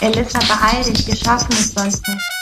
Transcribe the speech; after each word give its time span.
Elissa, 0.00 0.38
beeil 0.38 0.84
dich, 0.84 1.06
wir 1.08 1.16
schaffen 1.16 1.52
es 1.52 1.72
sonst 1.74 2.06
nicht. 2.06 2.37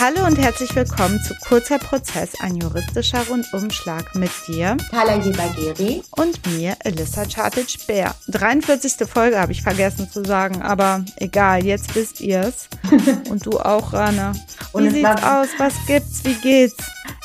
Hallo 0.00 0.24
und 0.24 0.38
herzlich 0.38 0.74
willkommen 0.74 1.20
zu 1.20 1.34
Kurzer 1.46 1.78
Prozess, 1.78 2.30
ein 2.40 2.56
juristischer 2.56 3.22
Rundumschlag 3.28 4.14
mit 4.14 4.30
dir. 4.48 4.78
Kala 4.90 5.18
Bageri. 5.18 6.02
Und 6.12 6.40
mir, 6.46 6.74
Elissa 6.84 7.26
Chartic-Bär. 7.26 8.14
43. 8.28 9.06
Folge 9.06 9.38
habe 9.38 9.52
ich 9.52 9.60
vergessen 9.60 10.10
zu 10.10 10.24
sagen, 10.24 10.62
aber 10.62 11.04
egal, 11.16 11.66
jetzt 11.66 11.94
wisst 11.94 12.22
ihr 12.22 12.40
es. 12.40 12.70
und 13.28 13.44
du 13.44 13.60
auch, 13.60 13.92
Rana. 13.92 14.32
Wie 14.72 14.88
sieht's 14.88 15.22
aus? 15.22 15.48
Was 15.58 15.74
gibt's? 15.86 16.24
Wie 16.24 16.32
geht's? 16.32 16.76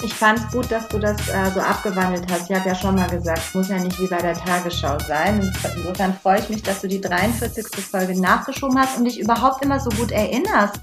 Ich 0.04 0.14
fand 0.14 0.40
es 0.40 0.52
gut, 0.52 0.70
dass 0.70 0.88
du 0.90 1.00
das 1.00 1.16
äh, 1.30 1.52
so 1.54 1.62
abgewandelt 1.62 2.30
hast. 2.30 2.50
Ich 2.50 2.56
habe 2.56 2.68
ja 2.68 2.76
schon 2.76 2.96
mal 2.96 3.10
gesagt, 3.10 3.40
es 3.48 3.54
muss 3.54 3.70
ja 3.70 3.78
nicht 3.78 3.98
wie 4.00 4.08
bei 4.08 4.18
der 4.18 4.34
Tagesschau 4.34 4.98
sein. 5.00 5.42
Insofern 5.78 6.14
freue 6.22 6.40
ich 6.40 6.50
mich, 6.50 6.64
dass 6.64 6.82
du 6.82 6.88
die 6.88 7.00
43. 7.00 7.66
Folge 7.90 8.20
nachgeschoben 8.20 8.78
hast 8.78 8.98
und 8.98 9.06
dich 9.06 9.20
überhaupt 9.20 9.64
immer 9.64 9.80
so 9.80 9.90
gut 9.92 10.12
erinnerst, 10.12 10.82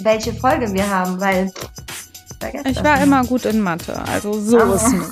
welche 0.00 0.32
Folge 0.32 0.72
wir 0.72 0.88
haben, 0.88 1.20
weil 1.20 1.33
ich 2.64 2.84
war 2.84 3.02
immer 3.02 3.24
gut 3.24 3.44
in 3.46 3.60
Mathe, 3.60 4.00
also 4.06 4.32
so 4.34 4.58
oh. 4.58 4.74
ist 4.74 4.92
nicht. 4.92 5.10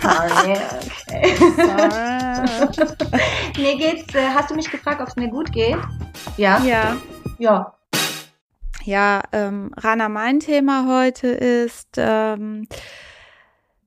Sorry, 0.00 0.30
okay. 0.30 1.34
Sorry. 1.56 2.98
mir 3.62 3.76
geht's, 3.76 4.14
äh, 4.14 4.28
hast 4.34 4.50
du 4.50 4.54
mich 4.54 4.70
gefragt, 4.70 5.00
ob 5.00 5.08
es 5.08 5.16
mir 5.16 5.28
gut 5.28 5.52
geht? 5.52 5.78
Ja. 6.36 6.62
Ja. 6.64 6.96
Ja, 7.38 7.74
ja, 8.88 9.20
ähm, 9.32 9.70
Rana, 9.76 10.08
mein 10.08 10.40
Thema 10.40 10.86
heute 10.88 11.28
ist 11.28 11.88
ähm, 11.98 12.66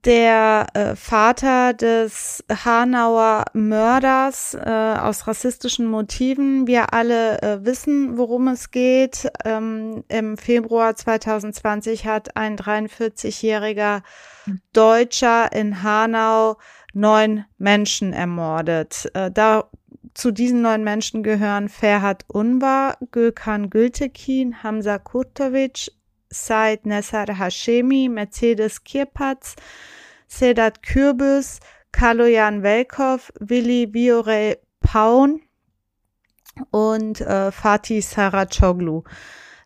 der 0.04 0.66
äh, 0.74 0.96
Vater 0.96 1.74
des 1.74 2.44
Hanauer 2.50 3.44
Mörders 3.52 4.54
äh, 4.54 4.60
aus 4.60 5.26
rassistischen 5.26 5.86
Motiven. 5.86 6.66
Wir 6.66 6.92
alle 6.92 7.40
äh, 7.40 7.64
wissen, 7.64 8.18
worum 8.18 8.48
es 8.48 8.70
geht. 8.70 9.28
Ähm, 9.44 10.04
Im 10.08 10.36
Februar 10.36 10.96
2020 10.96 12.06
hat 12.06 12.36
ein 12.36 12.56
43-jähriger 12.56 14.02
Deutscher 14.72 15.52
in 15.52 15.82
Hanau 15.82 16.56
neun 16.92 17.44
Menschen 17.58 18.12
ermordet. 18.12 19.10
Äh, 19.14 19.30
da 19.30 19.70
zu 20.14 20.30
diesen 20.30 20.62
neun 20.62 20.84
Menschen 20.84 21.22
gehören 21.22 21.68
Ferhat 21.68 22.24
Unvar, 22.28 22.98
Gökhan 23.12 23.70
Gültekin, 23.70 24.62
Hamza 24.62 24.98
Kurtovic, 24.98 25.92
Said 26.32 26.84
Nessar 26.86 27.26
Hashemi, 27.26 28.08
Mercedes 28.08 28.82
Kirpatz, 28.82 29.54
Sedat 30.26 30.82
Kürbüs, 30.82 31.60
Kaloyan 31.92 32.62
Velkov, 32.62 33.32
Willi 33.38 33.92
Viore 33.92 34.58
Paun 34.80 35.40
und 36.70 37.20
äh, 37.20 37.52
Fatih 37.52 38.00
Saracoglu. 38.00 39.04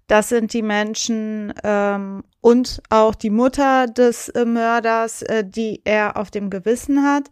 Das 0.08 0.28
sind 0.28 0.52
die 0.52 0.62
Menschen 0.62 1.52
ähm, 1.64 2.22
und 2.40 2.80
auch 2.90 3.14
die 3.14 3.30
Mutter 3.30 3.86
des 3.86 4.28
äh, 4.28 4.44
Mörders, 4.44 5.22
äh, 5.22 5.44
die 5.44 5.82
er 5.84 6.16
auf 6.16 6.30
dem 6.30 6.48
Gewissen 6.50 7.04
hat. 7.04 7.24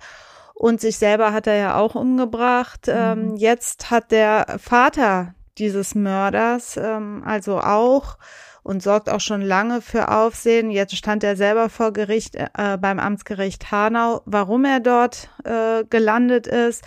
Und 0.54 0.80
sich 0.80 0.98
selber 0.98 1.32
hat 1.32 1.46
er 1.46 1.56
ja 1.56 1.76
auch 1.76 1.94
umgebracht. 1.94 2.86
Mhm. 2.86 2.92
Ähm, 2.94 3.36
jetzt 3.36 3.90
hat 3.90 4.10
der 4.10 4.58
Vater 4.58 5.34
dieses 5.58 5.94
Mörders 5.94 6.76
ähm, 6.76 7.22
also 7.24 7.60
auch 7.60 8.18
und 8.64 8.82
sorgt 8.82 9.08
auch 9.08 9.20
schon 9.20 9.42
lange 9.42 9.80
für 9.80 10.10
Aufsehen. 10.10 10.70
Jetzt 10.70 10.96
stand 10.96 11.22
er 11.22 11.36
selber 11.36 11.68
vor 11.68 11.92
Gericht 11.92 12.34
äh, 12.34 12.78
beim 12.80 12.98
Amtsgericht 12.98 13.70
Hanau, 13.70 14.22
warum 14.24 14.64
er 14.64 14.80
dort 14.80 15.28
äh, 15.44 15.84
gelandet 15.84 16.46
ist, 16.48 16.82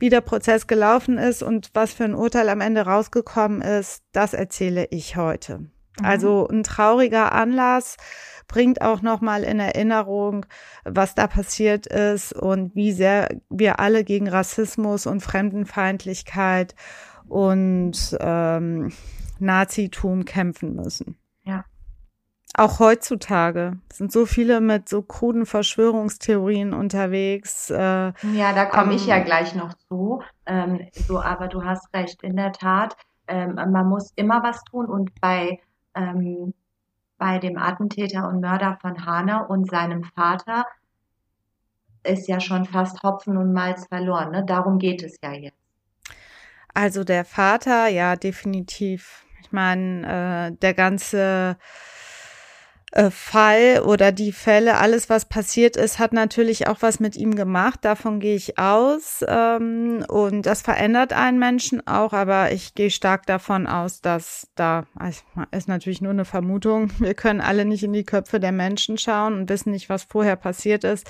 wie 0.00 0.10
der 0.10 0.20
Prozess 0.20 0.66
gelaufen 0.66 1.18
ist 1.18 1.42
und 1.42 1.70
was 1.72 1.92
für 1.94 2.04
ein 2.04 2.14
Urteil 2.14 2.48
am 2.48 2.60
Ende 2.60 2.82
rausgekommen 2.82 3.62
ist, 3.62 4.02
das 4.12 4.34
erzähle 4.34 4.88
ich 4.90 5.16
heute. 5.16 5.58
Mhm. 5.58 5.70
Also 6.02 6.48
ein 6.48 6.64
trauriger 6.64 7.32
Anlass 7.32 7.96
bringt 8.48 8.82
auch 8.82 9.00
nochmal 9.00 9.44
in 9.44 9.60
Erinnerung, 9.60 10.46
was 10.84 11.14
da 11.14 11.28
passiert 11.28 11.86
ist 11.86 12.32
und 12.32 12.74
wie 12.74 12.90
sehr 12.90 13.28
wir 13.48 13.78
alle 13.78 14.02
gegen 14.02 14.28
Rassismus 14.28 15.06
und 15.06 15.20
Fremdenfeindlichkeit 15.20 16.74
und 17.28 18.16
ähm, 18.18 18.90
Nazitum 19.38 20.24
kämpfen 20.24 20.74
müssen. 20.74 21.19
Auch 22.56 22.80
heutzutage 22.80 23.78
sind 23.92 24.10
so 24.12 24.26
viele 24.26 24.60
mit 24.60 24.88
so 24.88 25.02
kruden 25.02 25.46
Verschwörungstheorien 25.46 26.74
unterwegs. 26.74 27.70
Äh, 27.70 27.76
ja, 27.76 28.52
da 28.54 28.64
komme 28.64 28.90
ähm, 28.90 28.96
ich 28.96 29.06
ja 29.06 29.20
gleich 29.20 29.54
noch 29.54 29.74
zu. 29.88 30.22
Ähm, 30.46 30.88
so, 30.92 31.20
aber 31.20 31.48
du 31.48 31.64
hast 31.64 31.92
recht, 31.94 32.22
in 32.22 32.36
der 32.36 32.52
Tat. 32.52 32.96
Ähm, 33.28 33.54
man 33.54 33.88
muss 33.88 34.12
immer 34.16 34.42
was 34.42 34.62
tun 34.64 34.86
und 34.86 35.12
bei 35.20 35.60
ähm, 35.94 36.52
bei 37.20 37.38
dem 37.38 37.58
Attentäter 37.58 38.26
und 38.26 38.40
Mörder 38.40 38.78
von 38.80 39.04
Hanau 39.04 39.46
und 39.46 39.70
seinem 39.70 40.04
Vater 40.04 40.64
ist 42.02 42.28
ja 42.28 42.40
schon 42.40 42.64
fast 42.64 43.02
Hopfen 43.02 43.36
und 43.36 43.52
Malz 43.52 43.86
verloren. 43.86 44.30
Ne? 44.32 44.44
Darum 44.44 44.78
geht 44.78 45.02
es 45.02 45.18
ja 45.22 45.32
jetzt. 45.32 45.58
Also 46.72 47.04
der 47.04 47.26
Vater, 47.26 47.88
ja, 47.88 48.16
definitiv. 48.16 49.26
Ich 49.42 49.52
meine, 49.52 50.48
äh, 50.50 50.56
der 50.56 50.72
ganze 50.72 51.58
Fall 53.10 53.82
oder 53.84 54.10
die 54.10 54.32
Fälle, 54.32 54.78
alles 54.78 55.08
was 55.08 55.24
passiert 55.24 55.76
ist, 55.76 56.00
hat 56.00 56.12
natürlich 56.12 56.66
auch 56.66 56.78
was 56.80 56.98
mit 56.98 57.16
ihm 57.16 57.36
gemacht. 57.36 57.80
Davon 57.82 58.18
gehe 58.18 58.34
ich 58.34 58.58
aus. 58.58 59.24
Ähm, 59.28 60.04
und 60.08 60.42
das 60.42 60.62
verändert 60.62 61.12
einen 61.12 61.38
Menschen 61.38 61.86
auch, 61.86 62.12
aber 62.12 62.50
ich 62.50 62.74
gehe 62.74 62.90
stark 62.90 63.26
davon 63.26 63.68
aus, 63.68 64.00
dass 64.00 64.48
da, 64.56 64.86
also 64.96 65.20
ist 65.52 65.68
natürlich 65.68 66.00
nur 66.00 66.10
eine 66.10 66.24
Vermutung, 66.24 66.90
wir 66.98 67.14
können 67.14 67.40
alle 67.40 67.64
nicht 67.64 67.84
in 67.84 67.92
die 67.92 68.04
Köpfe 68.04 68.40
der 68.40 68.52
Menschen 68.52 68.98
schauen 68.98 69.34
und 69.34 69.48
wissen 69.48 69.70
nicht, 69.70 69.88
was 69.88 70.04
vorher 70.04 70.36
passiert 70.36 70.82
ist. 70.82 71.08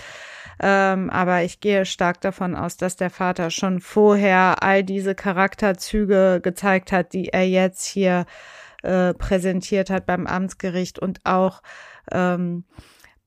Ähm, 0.63 1.09
aber 1.09 1.45
ich 1.45 1.61
gehe 1.61 1.87
stark 1.87 2.21
davon 2.21 2.55
aus, 2.55 2.77
dass 2.77 2.97
der 2.97 3.09
Vater 3.09 3.51
schon 3.51 3.81
vorher 3.81 4.63
all 4.63 4.85
diese 4.85 5.15
Charakterzüge 5.15 6.41
gezeigt 6.43 6.93
hat, 6.93 7.15
die 7.15 7.29
er 7.29 7.49
jetzt 7.49 7.87
hier 7.87 8.27
äh, 8.83 9.15
präsentiert 9.15 9.91
hat 9.91 10.07
beim 10.07 10.27
Amtsgericht 10.27 10.99
und 10.99 11.21
auch 11.25 11.63
ähm, 12.13 12.65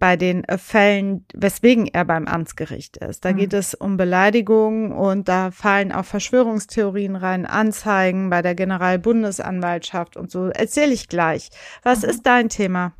bei 0.04 0.18
den 0.18 0.44
äh, 0.44 0.58
Fällen, 0.58 1.26
weswegen 1.34 1.88
er 1.88 2.04
beim 2.04 2.28
Amtsgericht 2.28 2.98
ist. 2.98 3.24
Da 3.24 3.32
mhm. 3.32 3.38
geht 3.38 3.54
es 3.54 3.74
um 3.74 3.96
Beleidigung 3.96 4.92
und 4.92 5.30
da 5.30 5.50
fallen 5.52 5.94
auch 5.94 6.04
Verschwörungstheorien 6.04 7.16
rein, 7.16 7.46
Anzeigen 7.46 8.30
bei 8.30 8.42
der 8.42 8.54
Generalbundesanwaltschaft 8.54 10.18
und 10.18 10.30
so. 10.30 10.48
Erzähle 10.48 10.92
ich 10.92 11.08
gleich. 11.08 11.52
Was 11.84 12.04
mhm. 12.04 12.10
ist 12.10 12.26
dein 12.26 12.50
Thema? 12.50 12.92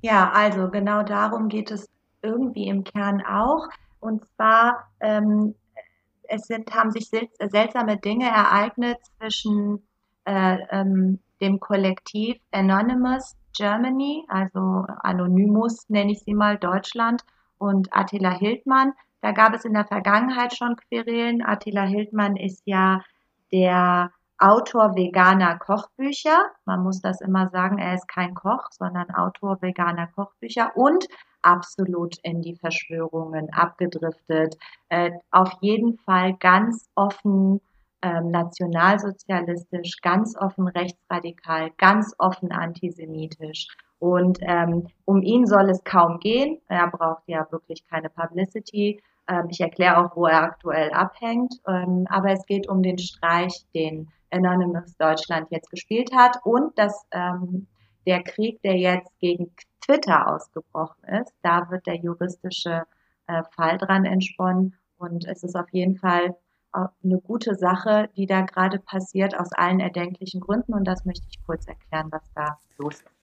Ja, 0.00 0.30
also 0.30 0.70
genau 0.70 1.02
darum 1.02 1.48
geht 1.48 1.72
es 1.72 1.88
irgendwie 2.22 2.68
im 2.68 2.84
Kern 2.84 3.20
auch. 3.26 3.68
Und 3.98 4.22
zwar, 4.36 4.90
ähm, 5.00 5.56
es 6.28 6.46
sind, 6.46 6.72
haben 6.72 6.92
sich 6.92 7.08
seltsame 7.08 7.96
Dinge 7.96 8.28
ereignet 8.28 8.98
zwischen 9.18 9.82
äh, 10.24 10.58
ähm, 10.70 11.18
dem 11.40 11.60
Kollektiv 11.60 12.36
Anonymous 12.52 13.36
Germany, 13.56 14.24
also 14.28 14.84
Anonymous 15.02 15.88
nenne 15.88 16.12
ich 16.12 16.20
sie 16.20 16.34
mal 16.34 16.58
Deutschland 16.58 17.22
und 17.58 17.88
Attila 17.96 18.30
Hildmann. 18.30 18.92
Da 19.20 19.32
gab 19.32 19.54
es 19.54 19.64
in 19.64 19.72
der 19.72 19.86
Vergangenheit 19.86 20.54
schon 20.54 20.76
Querelen. 20.76 21.42
Attila 21.42 21.84
Hildmann 21.84 22.36
ist 22.36 22.62
ja 22.66 23.02
der 23.52 24.10
Autor 24.38 24.96
veganer 24.96 25.58
Kochbücher. 25.58 26.50
Man 26.64 26.82
muss 26.82 27.00
das 27.00 27.20
immer 27.20 27.48
sagen, 27.48 27.78
er 27.78 27.94
ist 27.94 28.08
kein 28.08 28.34
Koch, 28.34 28.68
sondern 28.72 29.10
Autor 29.14 29.62
veganer 29.62 30.08
Kochbücher 30.08 30.76
und 30.76 31.06
absolut 31.42 32.16
in 32.22 32.42
die 32.42 32.56
Verschwörungen 32.56 33.52
abgedriftet. 33.52 34.56
Äh, 34.88 35.12
auf 35.30 35.52
jeden 35.60 35.98
Fall 35.98 36.34
ganz 36.34 36.88
offen 36.94 37.60
ähm, 38.04 38.30
nationalsozialistisch, 38.30 40.00
ganz 40.02 40.36
offen 40.36 40.68
rechtsradikal, 40.68 41.70
ganz 41.78 42.14
offen 42.18 42.52
antisemitisch. 42.52 43.68
Und 43.98 44.38
ähm, 44.42 44.88
um 45.06 45.22
ihn 45.22 45.46
soll 45.46 45.70
es 45.70 45.82
kaum 45.84 46.20
gehen. 46.20 46.60
Er 46.68 46.88
braucht 46.88 47.22
ja 47.26 47.46
wirklich 47.50 47.86
keine 47.88 48.10
Publicity. 48.10 49.02
Ähm, 49.26 49.46
ich 49.48 49.60
erkläre 49.60 49.96
auch, 49.96 50.14
wo 50.16 50.26
er 50.26 50.42
aktuell 50.42 50.90
abhängt. 50.92 51.54
Ähm, 51.66 52.06
aber 52.10 52.32
es 52.32 52.44
geht 52.44 52.68
um 52.68 52.82
den 52.82 52.98
Streich, 52.98 53.64
den 53.74 54.08
Anonymous 54.30 54.94
Deutschland 54.98 55.46
jetzt 55.50 55.70
gespielt 55.70 56.10
hat 56.14 56.36
und 56.44 56.78
dass 56.78 57.06
ähm, 57.12 57.66
der 58.06 58.22
Krieg, 58.22 58.60
der 58.60 58.76
jetzt 58.76 59.18
gegen 59.18 59.50
Twitter 59.80 60.30
ausgebrochen 60.30 61.04
ist, 61.04 61.32
da 61.42 61.70
wird 61.70 61.86
der 61.86 61.96
juristische 61.96 62.82
äh, 63.28 63.42
Fall 63.52 63.78
dran 63.78 64.04
entsponnen. 64.04 64.74
Und 64.98 65.26
es 65.26 65.42
ist 65.42 65.56
auf 65.56 65.70
jeden 65.72 65.96
Fall 65.96 66.36
eine 66.74 67.18
gute 67.20 67.54
Sache, 67.54 68.08
die 68.16 68.26
da 68.26 68.42
gerade 68.42 68.78
passiert, 68.78 69.38
aus 69.38 69.52
allen 69.52 69.80
erdenklichen 69.80 70.40
Gründen. 70.40 70.74
Und 70.74 70.84
das 70.84 71.04
möchte 71.04 71.26
ich 71.30 71.44
kurz 71.44 71.66
erklären, 71.66 72.08
was 72.10 72.22
da 72.34 72.58
los 72.78 72.94
ist. 72.94 73.14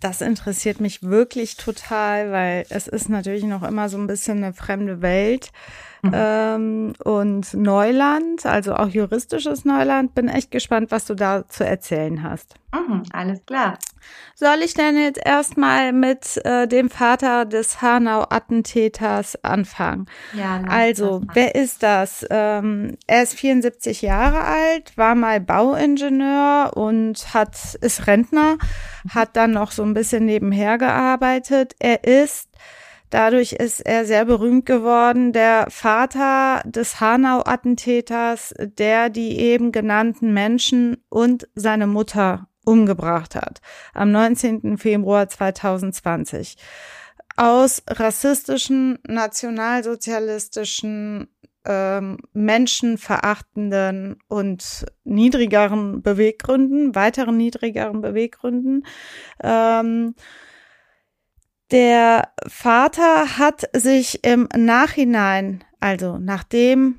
Das 0.00 0.20
interessiert 0.20 0.80
mich 0.80 1.04
wirklich 1.04 1.56
total, 1.56 2.32
weil 2.32 2.66
es 2.70 2.88
ist 2.88 3.08
natürlich 3.08 3.44
noch 3.44 3.62
immer 3.62 3.88
so 3.88 3.98
ein 3.98 4.08
bisschen 4.08 4.38
eine 4.38 4.52
fremde 4.52 5.00
Welt. 5.00 5.52
mhm. 6.02 6.10
ähm, 6.12 6.92
und 7.04 7.54
Neuland, 7.54 8.44
also 8.44 8.74
auch 8.74 8.88
juristisches 8.88 9.64
Neuland. 9.64 10.14
Bin 10.16 10.28
echt 10.28 10.50
gespannt, 10.50 10.90
was 10.90 11.04
du 11.04 11.14
da 11.14 11.46
zu 11.46 11.64
erzählen 11.64 12.24
hast. 12.24 12.56
Mhm, 12.72 13.02
alles 13.12 13.44
klar. 13.44 13.78
Soll 14.34 14.62
ich 14.64 14.72
denn 14.74 14.96
jetzt 14.96 15.20
erstmal 15.24 15.92
mit 15.92 16.40
äh, 16.44 16.66
dem 16.66 16.88
Vater 16.88 17.44
des 17.44 17.82
Hanau-Attentäters 17.82 19.44
anfangen? 19.44 20.06
Ja. 20.32 20.62
Also, 20.66 21.22
wer 21.34 21.54
ist 21.54 21.82
das? 21.82 22.26
Ähm, 22.30 22.96
er 23.06 23.24
ist 23.24 23.34
74 23.34 24.00
Jahre 24.02 24.40
alt, 24.40 24.96
war 24.96 25.14
mal 25.14 25.40
Bauingenieur 25.40 26.72
und 26.74 27.34
hat 27.34 27.76
ist 27.80 28.06
Rentner, 28.06 28.56
hat 29.10 29.36
dann 29.36 29.52
noch 29.52 29.70
so 29.70 29.82
ein 29.82 29.94
bisschen 29.94 30.24
nebenher 30.24 30.78
gearbeitet. 30.78 31.74
Er 31.78 32.04
ist 32.04 32.48
Dadurch 33.10 33.52
ist 33.52 33.80
er 33.80 34.06
sehr 34.06 34.24
berühmt 34.24 34.64
geworden, 34.64 35.34
der 35.34 35.66
Vater 35.68 36.62
des 36.64 36.98
Hanau-Attentäters, 36.98 38.54
der 38.58 39.10
die 39.10 39.38
eben 39.38 39.70
genannten 39.70 40.32
Menschen 40.32 40.96
und 41.10 41.46
seine 41.54 41.86
Mutter 41.86 42.48
umgebracht 42.64 43.34
hat, 43.34 43.60
am 43.94 44.10
19. 44.10 44.78
Februar 44.78 45.28
2020. 45.28 46.56
Aus 47.36 47.82
rassistischen, 47.88 48.98
nationalsozialistischen, 49.06 51.28
ähm, 51.64 52.18
menschenverachtenden 52.32 54.16
und 54.28 54.86
niedrigeren 55.04 56.02
Beweggründen, 56.02 56.94
weiteren 56.94 57.36
niedrigeren 57.36 58.00
Beweggründen. 58.00 58.86
Ähm, 59.42 60.14
der 61.70 62.32
Vater 62.46 63.38
hat 63.38 63.64
sich 63.74 64.24
im 64.24 64.48
Nachhinein, 64.54 65.64
also 65.80 66.18
nachdem 66.18 66.98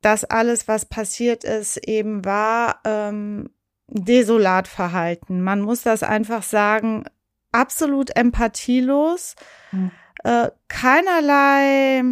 das 0.00 0.24
alles, 0.24 0.68
was 0.68 0.86
passiert 0.86 1.44
ist, 1.44 1.76
eben 1.76 2.24
war, 2.24 2.80
ähm, 2.84 3.50
desolat 3.88 4.68
verhalten. 4.68 5.42
Man 5.42 5.60
muss 5.60 5.82
das 5.82 6.02
einfach 6.02 6.42
sagen, 6.42 7.04
absolut 7.52 8.14
empathielos, 8.16 9.34
mhm. 9.72 9.90
äh, 10.24 10.50
keinerlei 10.68 12.02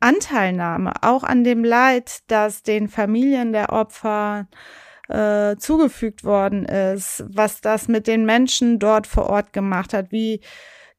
Anteilnahme, 0.00 0.92
auch 1.02 1.24
an 1.24 1.44
dem 1.44 1.64
Leid, 1.64 2.20
das 2.28 2.62
den 2.62 2.88
Familien 2.88 3.52
der 3.52 3.72
Opfer 3.72 4.48
äh, 5.08 5.56
zugefügt 5.56 6.24
worden 6.24 6.64
ist, 6.64 7.24
was 7.28 7.60
das 7.60 7.88
mit 7.88 8.06
den 8.06 8.24
Menschen 8.24 8.78
dort 8.78 9.06
vor 9.06 9.30
Ort 9.30 9.52
gemacht 9.52 9.94
hat, 9.94 10.12
wie 10.12 10.40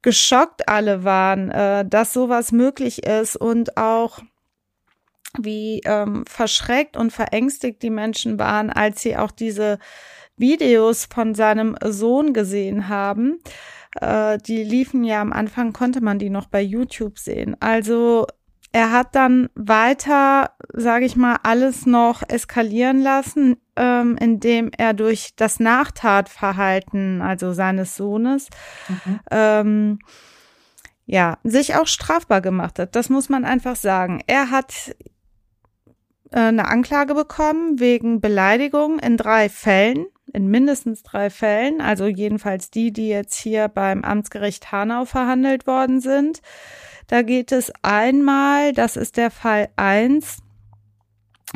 geschockt 0.02 0.68
alle 0.68 1.04
waren, 1.04 1.52
äh, 1.52 1.86
dass 1.86 2.14
sowas 2.14 2.52
möglich 2.52 3.04
ist 3.06 3.36
und 3.36 3.78
auch 3.78 4.20
wie 5.38 5.81
ähm, 5.86 6.24
verschreckt 6.28 6.98
und 6.98 7.12
verängstigt 7.12 7.84
die 7.84 7.90
Menschen 7.90 8.40
waren, 8.40 8.70
als 8.70 9.02
sie 9.02 9.18
auch 9.18 9.31
diese 9.31 9.80
Videos 10.38 11.06
von 11.06 11.36
seinem 11.36 11.76
Sohn 11.84 12.34
gesehen 12.34 12.88
haben. 12.88 13.40
Äh, 14.00 14.38
die 14.40 14.64
liefen 14.64 15.04
ja 15.04 15.22
am 15.22 15.34
Anfang, 15.34 15.74
konnte 15.74 16.02
man 16.02 16.20
die 16.20 16.30
noch 16.30 16.48
bei 16.48 16.62
YouTube 16.62 17.20
sehen. 17.20 17.56
Also 17.60 18.26
er 18.72 18.92
hat 18.92 19.16
dann 19.16 19.50
weiter, 19.56 20.52
sage 20.74 21.06
ich 21.06 21.16
mal, 21.16 21.38
alles 21.44 21.86
noch 21.86 22.22
eskalieren 22.28 23.02
lassen, 23.02 23.58
ähm, 23.76 24.16
indem 24.20 24.70
er 24.78 24.94
durch 24.94 25.31
das 25.36 25.60
Nachtatverhalten, 25.60 27.22
also 27.22 27.54
seines 27.54 27.96
Sohnes, 27.96 28.48
mhm. 28.88 29.20
ähm, 29.31 30.00
ja, 31.08 31.40
sich 31.44 31.76
auch 31.76 31.88
strafbar 31.88 32.42
gemacht 32.42 32.78
hat. 32.78 32.96
Das 32.96 33.10
muss 33.10 33.30
man 33.30 33.44
einfach 33.44 33.76
sagen. 33.76 34.22
Er 34.28 34.52
hat 34.52 34.96
eine 36.31 36.68
Anklage 36.68 37.16
bekommen 37.16 37.80
wegen 37.80 38.22
Beleidigung 38.22 39.00
in 39.00 39.18
drei 39.18 39.50
Fällen, 39.50 40.06
in 40.31 40.48
mindestens 40.48 41.04
drei 41.04 41.30
Fällen, 41.30 41.81
also 41.81 42.06
jedenfalls 42.06 42.70
die, 42.70 42.92
die 42.92 43.10
jetzt 43.10 43.36
hier 43.36 43.68
beim 43.68 44.04
Amtsgericht 44.04 44.72
Hanau 44.72 45.06
verhandelt 45.06 45.66
worden 45.66 46.02
sind. 46.02 46.42
Da 47.08 47.24
geht 47.24 47.52
es 47.52 47.72
einmal, 47.81 48.74
das 48.74 48.96
ist 48.96 49.18
der 49.18 49.31
Fall 49.31 49.70
eins 49.76 50.38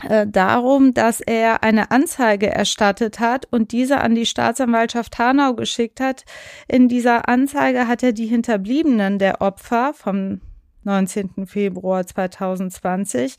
äh, 0.01 0.25
darum, 0.27 0.95
dass 0.95 1.21
er 1.21 1.61
eine 1.61 1.91
Anzeige 1.91 2.49
erstattet 2.49 3.19
hat 3.19 3.45
und 3.51 3.71
diese 3.71 4.01
an 4.01 4.15
die 4.15 4.25
Staatsanwaltschaft 4.25 5.19
Hanau 5.19 5.53
geschickt 5.53 5.99
hat. 5.99 6.25
In 6.67 6.87
dieser 6.87 7.29
Anzeige 7.29 7.87
hat 7.87 8.01
er 8.01 8.13
die 8.13 8.25
Hinterbliebenen 8.25 9.19
der 9.19 9.41
Opfer 9.41 9.93
vom 9.93 10.41
19. 10.83 11.45
Februar 11.45 12.07
2020 12.07 13.37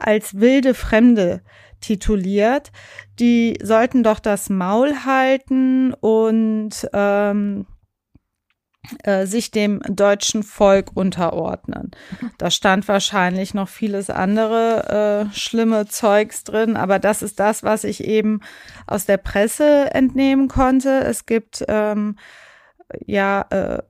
als 0.00 0.40
wilde 0.40 0.74
Fremde 0.74 1.42
tituliert. 1.80 2.72
Die 3.18 3.58
sollten 3.62 4.02
doch 4.02 4.18
das 4.18 4.50
Maul 4.50 5.04
halten 5.04 5.94
und 5.94 6.70
ähm, 6.92 7.66
äh, 9.02 9.26
sich 9.26 9.50
dem 9.50 9.80
deutschen 9.82 10.42
Volk 10.42 10.90
unterordnen. 10.94 11.90
Da 12.38 12.50
stand 12.50 12.88
wahrscheinlich 12.88 13.52
noch 13.52 13.68
vieles 13.68 14.08
andere 14.08 15.28
äh, 15.30 15.36
schlimme 15.36 15.86
Zeugs 15.86 16.44
drin, 16.44 16.76
aber 16.76 16.98
das 16.98 17.22
ist 17.22 17.38
das, 17.38 17.62
was 17.62 17.84
ich 17.84 18.04
eben 18.04 18.40
aus 18.86 19.04
der 19.04 19.18
Presse 19.18 19.92
entnehmen 19.92 20.48
konnte. 20.48 21.00
Es 21.00 21.26
gibt 21.26 21.64
ähm, 21.68 22.16
ja 23.06 23.46
äh, 23.50 23.82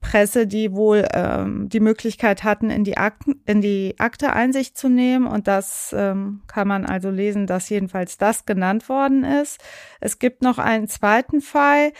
Presse, 0.00 0.46
die 0.46 0.72
wohl 0.72 1.06
ähm, 1.12 1.68
die 1.68 1.80
Möglichkeit 1.80 2.44
hatten, 2.44 2.70
in 2.70 2.84
die 2.84 2.98
Akten, 2.98 3.40
in 3.46 3.60
die 3.60 3.94
Akte 3.98 4.32
Einsicht 4.32 4.76
zu 4.76 4.88
nehmen. 4.88 5.26
Und 5.26 5.48
das 5.48 5.94
ähm, 5.96 6.42
kann 6.46 6.68
man 6.68 6.84
also 6.84 7.10
lesen, 7.10 7.46
dass 7.46 7.68
jedenfalls 7.68 8.18
das 8.18 8.44
genannt 8.44 8.88
worden 8.88 9.24
ist. 9.24 9.60
Es 10.00 10.18
gibt 10.18 10.42
noch 10.42 10.58
einen 10.58 10.88
zweiten 10.88 11.40
Fall, 11.40 11.92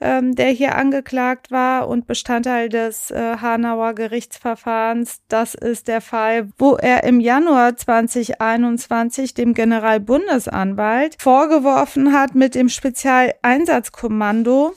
ähm, 0.00 0.34
der 0.34 0.48
hier 0.48 0.74
angeklagt 0.74 1.52
war 1.52 1.86
und 1.86 2.08
Bestandteil 2.08 2.68
des 2.68 3.12
äh, 3.12 3.36
Hanauer 3.40 3.94
Gerichtsverfahrens. 3.94 5.20
Das 5.28 5.54
ist 5.54 5.86
der 5.86 6.00
Fall, 6.00 6.48
wo 6.58 6.74
er 6.74 7.04
im 7.04 7.20
Januar 7.20 7.76
2021 7.76 9.34
dem 9.34 9.54
Generalbundesanwalt 9.54 11.14
vorgeworfen 11.20 12.12
hat, 12.12 12.34
mit 12.34 12.56
dem 12.56 12.68
Spezialeinsatzkommando 12.68 14.74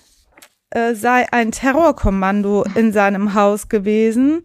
äh, 0.75 0.93
sei 0.93 1.25
ein 1.31 1.51
Terrorkommando 1.51 2.65
in 2.75 2.91
seinem 2.91 3.33
Haus 3.33 3.69
gewesen 3.69 4.43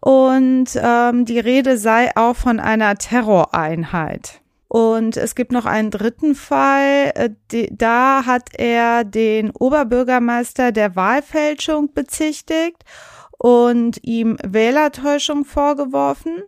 und 0.00 0.68
ähm, 0.74 1.24
die 1.24 1.38
Rede 1.38 1.78
sei 1.78 2.10
auch 2.16 2.36
von 2.36 2.60
einer 2.60 2.96
Terroreinheit. 2.96 4.40
Und 4.68 5.16
es 5.16 5.34
gibt 5.34 5.52
noch 5.52 5.66
einen 5.66 5.90
dritten 5.90 6.34
Fall, 6.34 7.12
äh, 7.14 7.68
da 7.70 8.26
hat 8.26 8.50
er 8.58 9.04
den 9.04 9.50
Oberbürgermeister 9.50 10.72
der 10.72 10.96
Wahlfälschung 10.96 11.92
bezichtigt 11.92 12.84
und 13.38 14.02
ihm 14.02 14.36
Wählertäuschung 14.44 15.44
vorgeworfen. 15.44 16.42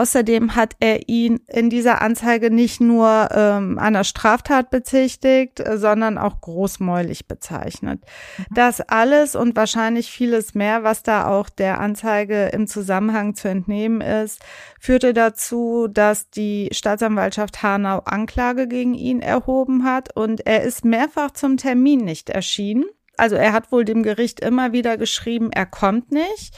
Außerdem 0.00 0.56
hat 0.56 0.74
er 0.80 1.08
ihn 1.08 1.40
in 1.48 1.70
dieser 1.70 2.02
Anzeige 2.02 2.50
nicht 2.50 2.80
nur 2.80 3.28
ähm, 3.32 3.78
einer 3.78 4.04
Straftat 4.04 4.70
bezichtigt, 4.70 5.62
sondern 5.74 6.18
auch 6.18 6.40
großmäulig 6.40 7.28
bezeichnet. 7.28 8.02
Mhm. 8.38 8.44
Das 8.54 8.80
alles 8.80 9.36
und 9.36 9.56
wahrscheinlich 9.56 10.10
vieles 10.10 10.54
mehr, 10.54 10.82
was 10.82 11.02
da 11.02 11.26
auch 11.26 11.48
der 11.48 11.80
Anzeige 11.80 12.46
im 12.46 12.66
Zusammenhang 12.66 13.34
zu 13.34 13.48
entnehmen 13.48 14.00
ist, 14.00 14.40
führte 14.80 15.12
dazu, 15.12 15.88
dass 15.88 16.30
die 16.30 16.68
Staatsanwaltschaft 16.72 17.62
Hanau 17.62 18.00
Anklage 18.04 18.68
gegen 18.68 18.94
ihn 18.94 19.20
erhoben 19.20 19.84
hat 19.84 20.16
und 20.16 20.46
er 20.46 20.62
ist 20.62 20.84
mehrfach 20.84 21.32
zum 21.32 21.56
Termin 21.56 22.00
nicht 22.00 22.30
erschienen. 22.30 22.84
Also 23.16 23.36
er 23.36 23.52
hat 23.52 23.70
wohl 23.70 23.84
dem 23.84 24.02
Gericht 24.02 24.40
immer 24.40 24.72
wieder 24.72 24.96
geschrieben, 24.96 25.50
er 25.52 25.66
kommt 25.66 26.10
nicht. 26.10 26.56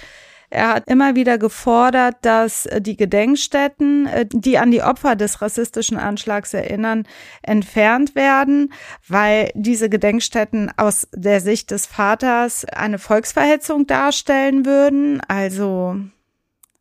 Er 0.54 0.68
hat 0.68 0.88
immer 0.88 1.16
wieder 1.16 1.36
gefordert, 1.36 2.16
dass 2.22 2.66
äh, 2.66 2.80
die 2.80 2.96
Gedenkstätten, 2.96 4.06
äh, 4.06 4.24
die 4.30 4.56
an 4.58 4.70
die 4.70 4.82
Opfer 4.82 5.16
des 5.16 5.42
rassistischen 5.42 5.96
Anschlags 5.96 6.54
erinnern, 6.54 7.08
entfernt 7.42 8.14
werden, 8.14 8.72
weil 9.08 9.50
diese 9.54 9.88
Gedenkstätten 9.88 10.70
aus 10.76 11.08
der 11.12 11.40
Sicht 11.40 11.72
des 11.72 11.86
Vaters 11.86 12.64
eine 12.66 12.98
Volksverhetzung 12.98 13.88
darstellen 13.88 14.64
würden. 14.64 15.20
Also 15.26 15.96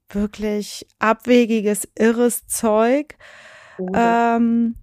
wirklich 0.09 0.85
abwegiges, 0.99 1.87
irres 1.97 2.45
Zeug. 2.45 3.15
Ähm, 3.95 4.75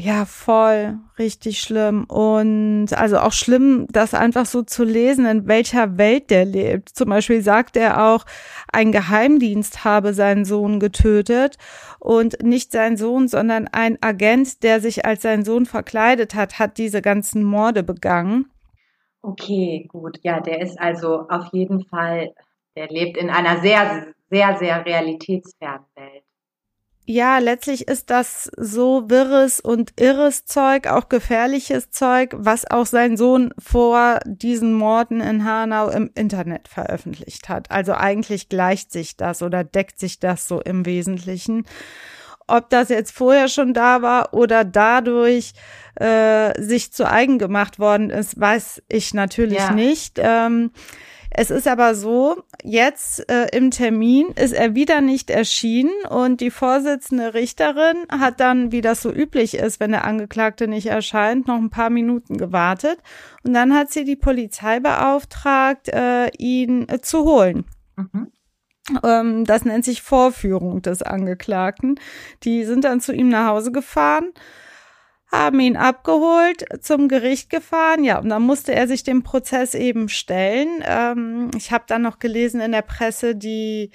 ja, 0.00 0.26
voll, 0.26 0.98
richtig 1.18 1.60
schlimm. 1.60 2.04
Und 2.04 2.92
also 2.92 3.18
auch 3.18 3.32
schlimm, 3.32 3.88
das 3.90 4.14
einfach 4.14 4.46
so 4.46 4.62
zu 4.62 4.84
lesen, 4.84 5.26
in 5.26 5.48
welcher 5.48 5.98
Welt 5.98 6.30
der 6.30 6.44
lebt. 6.44 6.90
Zum 6.90 7.08
Beispiel 7.08 7.42
sagt 7.42 7.76
er 7.76 8.06
auch, 8.06 8.24
ein 8.72 8.92
Geheimdienst 8.92 9.84
habe 9.84 10.14
seinen 10.14 10.44
Sohn 10.44 10.78
getötet 10.78 11.56
und 11.98 12.40
nicht 12.44 12.70
sein 12.70 12.96
Sohn, 12.96 13.26
sondern 13.26 13.66
ein 13.72 13.98
Agent, 14.00 14.62
der 14.62 14.80
sich 14.80 15.04
als 15.04 15.22
sein 15.22 15.44
Sohn 15.44 15.66
verkleidet 15.66 16.36
hat, 16.36 16.60
hat 16.60 16.78
diese 16.78 17.02
ganzen 17.02 17.42
Morde 17.42 17.82
begangen. 17.82 18.46
Okay, 19.22 19.88
gut. 19.88 20.20
Ja, 20.22 20.38
der 20.38 20.60
ist 20.60 20.78
also 20.78 21.26
auf 21.28 21.48
jeden 21.52 21.84
Fall 21.86 22.32
der 22.76 22.86
lebt 22.86 23.16
in 23.16 23.28
einer 23.28 23.60
sehr, 23.60 24.14
sehr, 24.30 24.56
sehr 24.56 24.86
realitätsfernen 24.86 25.86
Welt 25.96 26.22
ja, 27.10 27.38
letztlich 27.38 27.88
ist 27.88 28.10
das 28.10 28.50
so 28.58 29.08
wirres 29.08 29.60
und 29.60 29.98
irres 29.98 30.44
Zeug, 30.44 30.88
auch 30.88 31.08
gefährliches 31.08 31.90
Zeug, 31.90 32.34
was 32.36 32.70
auch 32.70 32.84
sein 32.84 33.16
Sohn 33.16 33.54
vor 33.58 34.20
diesen 34.26 34.74
Morden 34.74 35.22
in 35.22 35.42
Hanau 35.42 35.88
im 35.88 36.10
Internet 36.14 36.68
veröffentlicht 36.68 37.48
hat. 37.48 37.70
Also 37.70 37.94
eigentlich 37.94 38.50
gleicht 38.50 38.92
sich 38.92 39.16
das 39.16 39.42
oder 39.42 39.64
deckt 39.64 39.98
sich 39.98 40.20
das 40.20 40.46
so 40.46 40.60
im 40.60 40.84
Wesentlichen. 40.84 41.64
Ob 42.46 42.68
das 42.68 42.90
jetzt 42.90 43.12
vorher 43.12 43.48
schon 43.48 43.72
da 43.72 44.02
war 44.02 44.34
oder 44.34 44.66
dadurch 44.66 45.54
äh, 45.94 46.60
sich 46.60 46.92
zu 46.92 47.10
eigen 47.10 47.38
gemacht 47.38 47.78
worden 47.78 48.10
ist, 48.10 48.38
weiß 48.38 48.82
ich 48.86 49.14
natürlich 49.14 49.56
ja. 49.56 49.72
nicht. 49.72 50.18
Ähm, 50.18 50.72
es 51.30 51.50
ist 51.50 51.68
aber 51.68 51.94
so, 51.94 52.42
jetzt 52.62 53.30
äh, 53.30 53.48
im 53.56 53.70
Termin 53.70 54.28
ist 54.28 54.52
er 54.52 54.74
wieder 54.74 55.00
nicht 55.00 55.30
erschienen 55.30 55.92
und 56.08 56.40
die 56.40 56.50
Vorsitzende 56.50 57.34
Richterin 57.34 57.96
hat 58.08 58.40
dann, 58.40 58.72
wie 58.72 58.80
das 58.80 59.02
so 59.02 59.12
üblich 59.12 59.54
ist, 59.54 59.78
wenn 59.78 59.90
der 59.90 60.04
Angeklagte 60.04 60.68
nicht 60.68 60.86
erscheint, 60.86 61.46
noch 61.46 61.56
ein 61.56 61.70
paar 61.70 61.90
Minuten 61.90 62.38
gewartet 62.38 62.98
und 63.44 63.52
dann 63.52 63.74
hat 63.74 63.90
sie 63.90 64.04
die 64.04 64.16
Polizei 64.16 64.80
beauftragt, 64.80 65.88
äh, 65.88 66.28
ihn 66.38 66.88
äh, 66.88 67.00
zu 67.00 67.24
holen. 67.24 67.66
Mhm. 67.96 68.32
Ähm, 69.04 69.44
das 69.44 69.64
nennt 69.64 69.84
sich 69.84 70.02
Vorführung 70.02 70.80
des 70.80 71.02
Angeklagten. 71.02 72.00
Die 72.42 72.64
sind 72.64 72.84
dann 72.84 73.00
zu 73.00 73.12
ihm 73.12 73.28
nach 73.28 73.48
Hause 73.48 73.70
gefahren 73.70 74.32
haben 75.30 75.60
ihn 75.60 75.76
abgeholt, 75.76 76.64
zum 76.82 77.08
Gericht 77.08 77.50
gefahren, 77.50 78.02
ja, 78.02 78.18
und 78.18 78.30
dann 78.30 78.42
musste 78.42 78.74
er 78.74 78.88
sich 78.88 79.04
dem 79.04 79.22
Prozess 79.22 79.74
eben 79.74 80.08
stellen. 80.08 80.82
Ähm, 80.86 81.50
ich 81.56 81.70
habe 81.70 81.84
dann 81.86 82.02
noch 82.02 82.18
gelesen 82.18 82.60
in 82.60 82.72
der 82.72 82.82
Presse, 82.82 83.34
die 83.34 83.90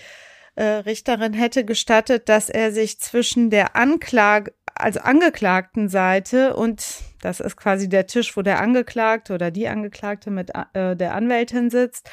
äh, 0.55 0.63
Richterin 0.63 1.33
hätte 1.33 1.65
gestattet, 1.65 2.29
dass 2.29 2.49
er 2.49 2.71
sich 2.71 2.99
zwischen 2.99 3.49
der 3.49 3.75
Anklage, 3.75 4.53
also 4.75 4.99
angeklagten 4.99 5.89
Seite 5.89 6.55
und 6.55 6.85
das 7.21 7.39
ist 7.39 7.57
quasi 7.57 7.89
der 7.89 8.05
Tisch, 8.05 8.35
wo 8.35 8.41
der 8.41 8.59
Angeklagte 8.59 9.33
oder 9.33 9.49
die 9.49 9.67
Angeklagte 9.67 10.29
mit 10.29 10.51
äh, 10.73 10.95
der 10.95 11.15
Anwältin 11.15 11.69
sitzt 11.69 12.09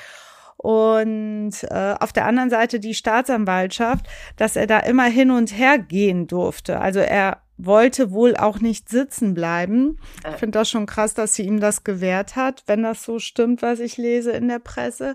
und 0.57 1.53
äh, 1.65 1.95
auf 1.99 2.13
der 2.13 2.27
anderen 2.27 2.51
Seite 2.51 2.81
die 2.81 2.95
Staatsanwaltschaft, 2.95 4.07
dass 4.37 4.57
er 4.57 4.67
da 4.67 4.81
immer 4.81 5.07
hin 5.07 5.31
und 5.31 5.57
her 5.57 5.79
gehen 5.79 6.27
durfte. 6.27 6.81
Also 6.81 7.01
er 7.01 7.43
wollte 7.65 8.11
wohl 8.11 8.37
auch 8.37 8.61
nicht 8.61 8.89
sitzen 8.89 9.35
bleiben. 9.35 9.99
Ich 10.29 10.37
finde 10.37 10.59
das 10.59 10.71
schon 10.71 10.87
krass, 10.87 11.15
dass 11.15 11.35
sie 11.35 11.43
ihm 11.43 11.61
das 11.61 11.85
gewährt 11.85 12.37
hat, 12.37 12.63
wenn 12.67 12.83
das 12.83 13.03
so 13.03 13.19
stimmt, 13.19 13.63
was 13.63 13.81
ich 13.81 13.97
lese 13.97 14.33
in 14.33 14.49
der 14.49 14.59
Presse. 14.59 15.15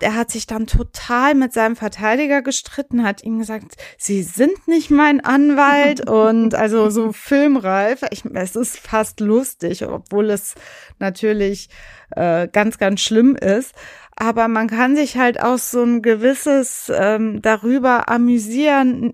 Er 0.00 0.16
hat 0.16 0.30
sich 0.30 0.46
dann 0.46 0.66
total 0.66 1.34
mit 1.34 1.52
seinem 1.52 1.76
Verteidiger 1.76 2.42
gestritten, 2.42 3.04
hat 3.04 3.22
ihm 3.22 3.38
gesagt, 3.38 3.76
Sie 3.96 4.22
sind 4.22 4.66
nicht 4.66 4.90
mein 4.90 5.20
Anwalt 5.20 6.08
und 6.10 6.54
also 6.54 6.90
so 6.90 7.12
filmreif. 7.12 8.00
Ich, 8.10 8.24
es 8.34 8.56
ist 8.56 8.78
fast 8.78 9.20
lustig, 9.20 9.86
obwohl 9.86 10.30
es 10.30 10.54
natürlich 10.98 11.68
äh, 12.10 12.48
ganz, 12.48 12.78
ganz 12.78 13.00
schlimm 13.00 13.36
ist. 13.36 13.74
Aber 14.16 14.48
man 14.48 14.68
kann 14.68 14.94
sich 14.94 15.16
halt 15.16 15.40
auch 15.40 15.58
so 15.58 15.82
ein 15.82 16.02
gewisses 16.02 16.92
ähm, 16.94 17.42
darüber 17.42 18.08
amüsieren, 18.08 19.12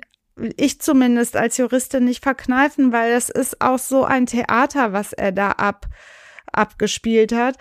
ich 0.57 0.81
zumindest 0.81 1.37
als 1.37 1.57
Juristin 1.57 2.05
nicht 2.05 2.23
verkneifen, 2.23 2.93
weil 2.93 3.13
das 3.13 3.31
ist 3.31 3.61
auch 3.61 3.79
so 3.79 4.05
ein 4.05 4.27
Theater, 4.27 4.93
was 4.93 5.13
er 5.13 5.33
da 5.33 5.53
ab, 5.53 5.87
abgespielt 6.53 7.33
hat. 7.33 7.57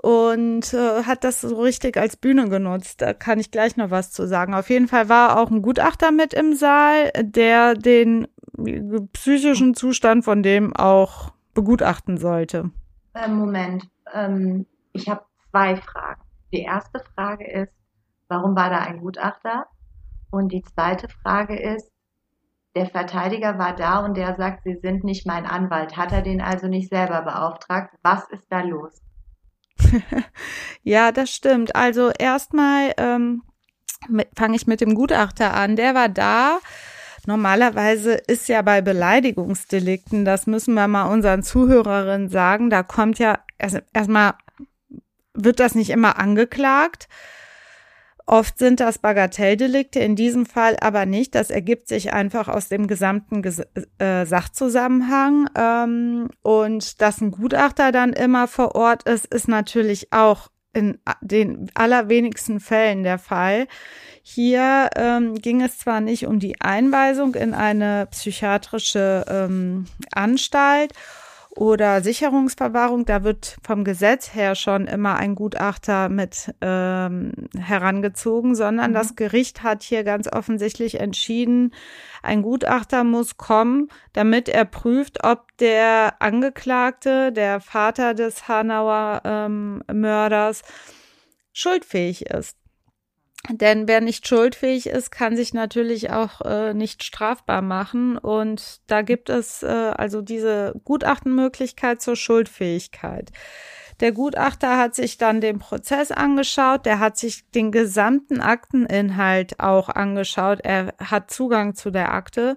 Und 0.00 0.72
äh, 0.74 1.02
hat 1.04 1.24
das 1.24 1.40
so 1.40 1.60
richtig 1.60 1.96
als 1.96 2.16
Bühne 2.16 2.48
genutzt. 2.48 3.02
Da 3.02 3.14
kann 3.14 3.40
ich 3.40 3.50
gleich 3.50 3.76
noch 3.76 3.90
was 3.90 4.12
zu 4.12 4.28
sagen. 4.28 4.54
Auf 4.54 4.70
jeden 4.70 4.86
Fall 4.86 5.08
war 5.08 5.40
auch 5.40 5.50
ein 5.50 5.60
Gutachter 5.60 6.12
mit 6.12 6.34
im 6.34 6.54
Saal, 6.54 7.10
der 7.20 7.74
den 7.74 8.28
psychischen 9.12 9.74
Zustand 9.74 10.24
von 10.24 10.44
dem 10.44 10.74
auch 10.74 11.32
begutachten 11.52 12.16
sollte. 12.16 12.70
Äh, 13.14 13.28
Moment, 13.28 13.88
ähm, 14.14 14.66
ich 14.92 15.08
habe 15.08 15.22
zwei 15.50 15.76
Fragen. 15.76 16.22
Die 16.52 16.62
erste 16.62 17.02
Frage 17.14 17.50
ist, 17.50 17.72
warum 18.28 18.54
war 18.54 18.70
da 18.70 18.78
ein 18.78 19.00
Gutachter? 19.00 19.66
Und 20.30 20.52
die 20.52 20.62
zweite 20.62 21.08
Frage 21.08 21.58
ist, 21.58 21.90
der 22.78 22.86
Verteidiger 22.86 23.58
war 23.58 23.74
da 23.74 24.04
und 24.04 24.16
der 24.16 24.36
sagt, 24.36 24.62
Sie 24.64 24.78
sind 24.80 25.02
nicht 25.02 25.26
mein 25.26 25.46
Anwalt. 25.46 25.96
Hat 25.96 26.12
er 26.12 26.22
den 26.22 26.40
also 26.40 26.68
nicht 26.68 26.88
selber 26.90 27.22
beauftragt? 27.22 27.92
Was 28.02 28.28
ist 28.30 28.44
da 28.50 28.60
los? 28.60 29.02
ja, 30.82 31.10
das 31.10 31.30
stimmt. 31.30 31.74
Also 31.74 32.12
erstmal 32.16 32.92
ähm, 32.96 33.42
fange 34.36 34.54
ich 34.54 34.68
mit 34.68 34.80
dem 34.80 34.94
Gutachter 34.94 35.54
an. 35.54 35.74
Der 35.74 35.96
war 35.96 36.08
da. 36.08 36.60
Normalerweise 37.26 38.12
ist 38.14 38.48
ja 38.48 38.62
bei 38.62 38.80
Beleidigungsdelikten, 38.80 40.24
das 40.24 40.46
müssen 40.46 40.74
wir 40.74 40.88
mal 40.88 41.12
unseren 41.12 41.42
Zuhörerinnen 41.42 42.30
sagen, 42.30 42.70
da 42.70 42.82
kommt 42.82 43.18
ja 43.18 43.40
erstmal, 43.92 44.34
wird 45.34 45.60
das 45.60 45.74
nicht 45.74 45.90
immer 45.90 46.18
angeklagt, 46.18 47.06
Oft 48.30 48.58
sind 48.58 48.80
das 48.80 48.98
Bagatelldelikte, 48.98 50.00
in 50.00 50.14
diesem 50.14 50.44
Fall 50.44 50.76
aber 50.82 51.06
nicht. 51.06 51.34
Das 51.34 51.48
ergibt 51.48 51.88
sich 51.88 52.12
einfach 52.12 52.46
aus 52.48 52.68
dem 52.68 52.86
gesamten 52.86 53.40
Ges 53.40 53.62
äh, 53.96 54.26
Sachzusammenhang. 54.26 55.48
Ähm, 55.56 56.28
und 56.42 57.00
dass 57.00 57.22
ein 57.22 57.30
Gutachter 57.30 57.90
dann 57.90 58.12
immer 58.12 58.46
vor 58.46 58.74
Ort 58.74 59.04
ist, 59.04 59.24
ist 59.24 59.48
natürlich 59.48 60.12
auch 60.12 60.48
in 60.74 60.98
den 61.22 61.70
allerwenigsten 61.72 62.60
Fällen 62.60 63.02
der 63.02 63.18
Fall. 63.18 63.66
Hier 64.22 64.90
ähm, 64.94 65.36
ging 65.36 65.62
es 65.62 65.78
zwar 65.78 66.02
nicht 66.02 66.26
um 66.26 66.38
die 66.38 66.60
Einweisung 66.60 67.34
in 67.34 67.54
eine 67.54 68.08
psychiatrische 68.10 69.24
ähm, 69.26 69.86
Anstalt 70.12 70.92
oder 71.58 72.02
Sicherungsverwahrung, 72.02 73.04
da 73.04 73.24
wird 73.24 73.56
vom 73.66 73.82
Gesetz 73.82 74.32
her 74.32 74.54
schon 74.54 74.86
immer 74.86 75.16
ein 75.16 75.34
Gutachter 75.34 76.08
mit 76.08 76.54
ähm, 76.60 77.32
herangezogen, 77.58 78.54
sondern 78.54 78.92
mhm. 78.92 78.94
das 78.94 79.16
Gericht 79.16 79.64
hat 79.64 79.82
hier 79.82 80.04
ganz 80.04 80.32
offensichtlich 80.32 81.00
entschieden, 81.00 81.74
ein 82.22 82.42
Gutachter 82.42 83.02
muss 83.02 83.38
kommen, 83.38 83.88
damit 84.12 84.48
er 84.48 84.66
prüft, 84.66 85.24
ob 85.24 85.48
der 85.58 86.14
Angeklagte, 86.20 87.32
der 87.32 87.60
Vater 87.60 88.14
des 88.14 88.46
Hanauer 88.46 89.22
ähm, 89.24 89.82
Mörders, 89.92 90.62
schuldfähig 91.52 92.26
ist. 92.26 92.57
Denn 93.50 93.88
wer 93.88 94.00
nicht 94.00 94.28
schuldfähig 94.28 94.88
ist, 94.88 95.10
kann 95.10 95.36
sich 95.36 95.54
natürlich 95.54 96.10
auch 96.10 96.42
äh, 96.42 96.74
nicht 96.74 97.02
strafbar 97.02 97.62
machen. 97.62 98.18
Und 98.18 98.80
da 98.86 99.02
gibt 99.02 99.30
es 99.30 99.62
äh, 99.62 99.66
also 99.66 100.20
diese 100.20 100.74
Gutachtenmöglichkeit 100.84 102.02
zur 102.02 102.16
Schuldfähigkeit. 102.16 103.32
Der 104.00 104.12
Gutachter 104.12 104.76
hat 104.78 104.94
sich 104.94 105.18
dann 105.18 105.40
den 105.40 105.58
Prozess 105.58 106.12
angeschaut, 106.12 106.86
der 106.86 107.00
hat 107.00 107.16
sich 107.16 107.50
den 107.50 107.72
gesamten 107.72 108.40
Akteninhalt 108.40 109.58
auch 109.58 109.88
angeschaut, 109.88 110.60
er 110.62 110.94
hat 111.02 111.32
Zugang 111.32 111.74
zu 111.74 111.90
der 111.90 112.12
Akte. 112.12 112.56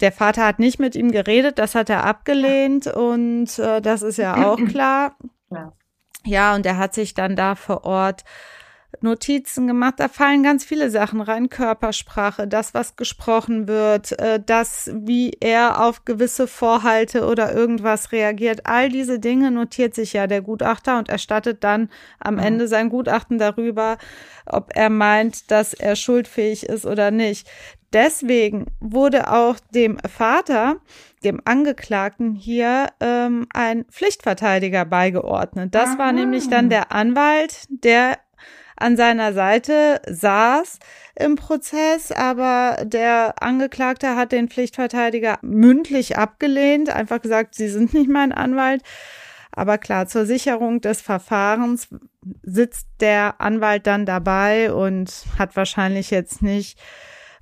Der 0.00 0.12
Vater 0.12 0.46
hat 0.46 0.58
nicht 0.58 0.78
mit 0.78 0.96
ihm 0.96 1.10
geredet, 1.10 1.58
das 1.58 1.74
hat 1.74 1.90
er 1.90 2.04
abgelehnt 2.04 2.86
und 2.86 3.58
äh, 3.58 3.82
das 3.82 4.00
ist 4.00 4.16
ja 4.16 4.46
auch 4.46 4.56
klar. 4.68 5.16
Ja. 5.50 5.72
ja, 6.24 6.54
und 6.54 6.64
er 6.64 6.78
hat 6.78 6.94
sich 6.94 7.12
dann 7.12 7.36
da 7.36 7.54
vor 7.54 7.84
Ort 7.84 8.24
Notizen 9.00 9.66
gemacht. 9.66 9.94
Da 9.98 10.08
fallen 10.08 10.42
ganz 10.42 10.64
viele 10.64 10.90
Sachen 10.90 11.20
rein. 11.20 11.48
Körpersprache, 11.48 12.46
das, 12.46 12.74
was 12.74 12.96
gesprochen 12.96 13.68
wird, 13.68 14.18
äh, 14.18 14.40
das, 14.44 14.90
wie 14.94 15.32
er 15.40 15.84
auf 15.84 16.04
gewisse 16.04 16.46
Vorhalte 16.46 17.26
oder 17.26 17.54
irgendwas 17.54 18.12
reagiert. 18.12 18.66
All 18.66 18.88
diese 18.88 19.18
Dinge 19.18 19.50
notiert 19.50 19.94
sich 19.94 20.12
ja 20.12 20.26
der 20.26 20.42
Gutachter 20.42 20.98
und 20.98 21.08
erstattet 21.08 21.64
dann 21.64 21.88
am 22.18 22.34
mhm. 22.34 22.40
Ende 22.40 22.68
sein 22.68 22.90
Gutachten 22.90 23.38
darüber, 23.38 23.96
ob 24.46 24.70
er 24.74 24.90
meint, 24.90 25.50
dass 25.50 25.72
er 25.72 25.96
schuldfähig 25.96 26.64
ist 26.64 26.84
oder 26.84 27.10
nicht. 27.10 27.48
Deswegen 27.92 28.66
wurde 28.78 29.32
auch 29.32 29.56
dem 29.74 29.98
Vater, 29.98 30.76
dem 31.24 31.40
Angeklagten 31.44 32.34
hier 32.34 32.88
ähm, 33.00 33.46
ein 33.52 33.84
Pflichtverteidiger 33.86 34.84
beigeordnet. 34.84 35.74
Das 35.74 35.98
war 35.98 36.12
nämlich 36.12 36.48
dann 36.48 36.70
der 36.70 36.92
Anwalt, 36.92 37.64
der 37.68 38.18
an 38.80 38.96
seiner 38.96 39.32
Seite 39.32 40.00
saß 40.08 40.78
im 41.16 41.36
Prozess, 41.36 42.12
aber 42.12 42.78
der 42.84 43.42
Angeklagte 43.42 44.16
hat 44.16 44.32
den 44.32 44.48
Pflichtverteidiger 44.48 45.38
mündlich 45.42 46.16
abgelehnt, 46.16 46.90
einfach 46.90 47.20
gesagt, 47.20 47.54
Sie 47.54 47.68
sind 47.68 47.94
nicht 47.94 48.08
mein 48.08 48.32
Anwalt. 48.32 48.82
Aber 49.52 49.78
klar, 49.78 50.06
zur 50.06 50.26
Sicherung 50.26 50.80
des 50.80 51.00
Verfahrens 51.00 51.88
sitzt 52.42 52.86
der 53.00 53.40
Anwalt 53.40 53.86
dann 53.86 54.06
dabei 54.06 54.72
und 54.72 55.12
hat 55.38 55.56
wahrscheinlich 55.56 56.10
jetzt 56.10 56.40
nicht 56.40 56.78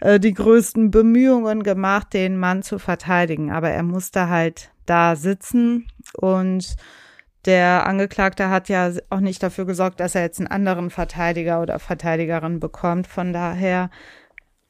äh, 0.00 0.18
die 0.18 0.32
größten 0.32 0.90
Bemühungen 0.90 1.62
gemacht, 1.62 2.14
den 2.14 2.38
Mann 2.38 2.62
zu 2.62 2.78
verteidigen. 2.78 3.52
Aber 3.52 3.70
er 3.70 3.82
musste 3.82 4.28
halt 4.28 4.70
da 4.86 5.16
sitzen 5.16 5.86
und 6.14 6.76
der 7.48 7.86
Angeklagte 7.86 8.50
hat 8.50 8.68
ja 8.68 8.92
auch 9.08 9.20
nicht 9.20 9.42
dafür 9.42 9.64
gesorgt, 9.64 10.00
dass 10.00 10.14
er 10.14 10.20
jetzt 10.20 10.38
einen 10.38 10.48
anderen 10.48 10.90
Verteidiger 10.90 11.62
oder 11.62 11.78
Verteidigerin 11.78 12.60
bekommt. 12.60 13.06
Von 13.06 13.32
daher 13.32 13.88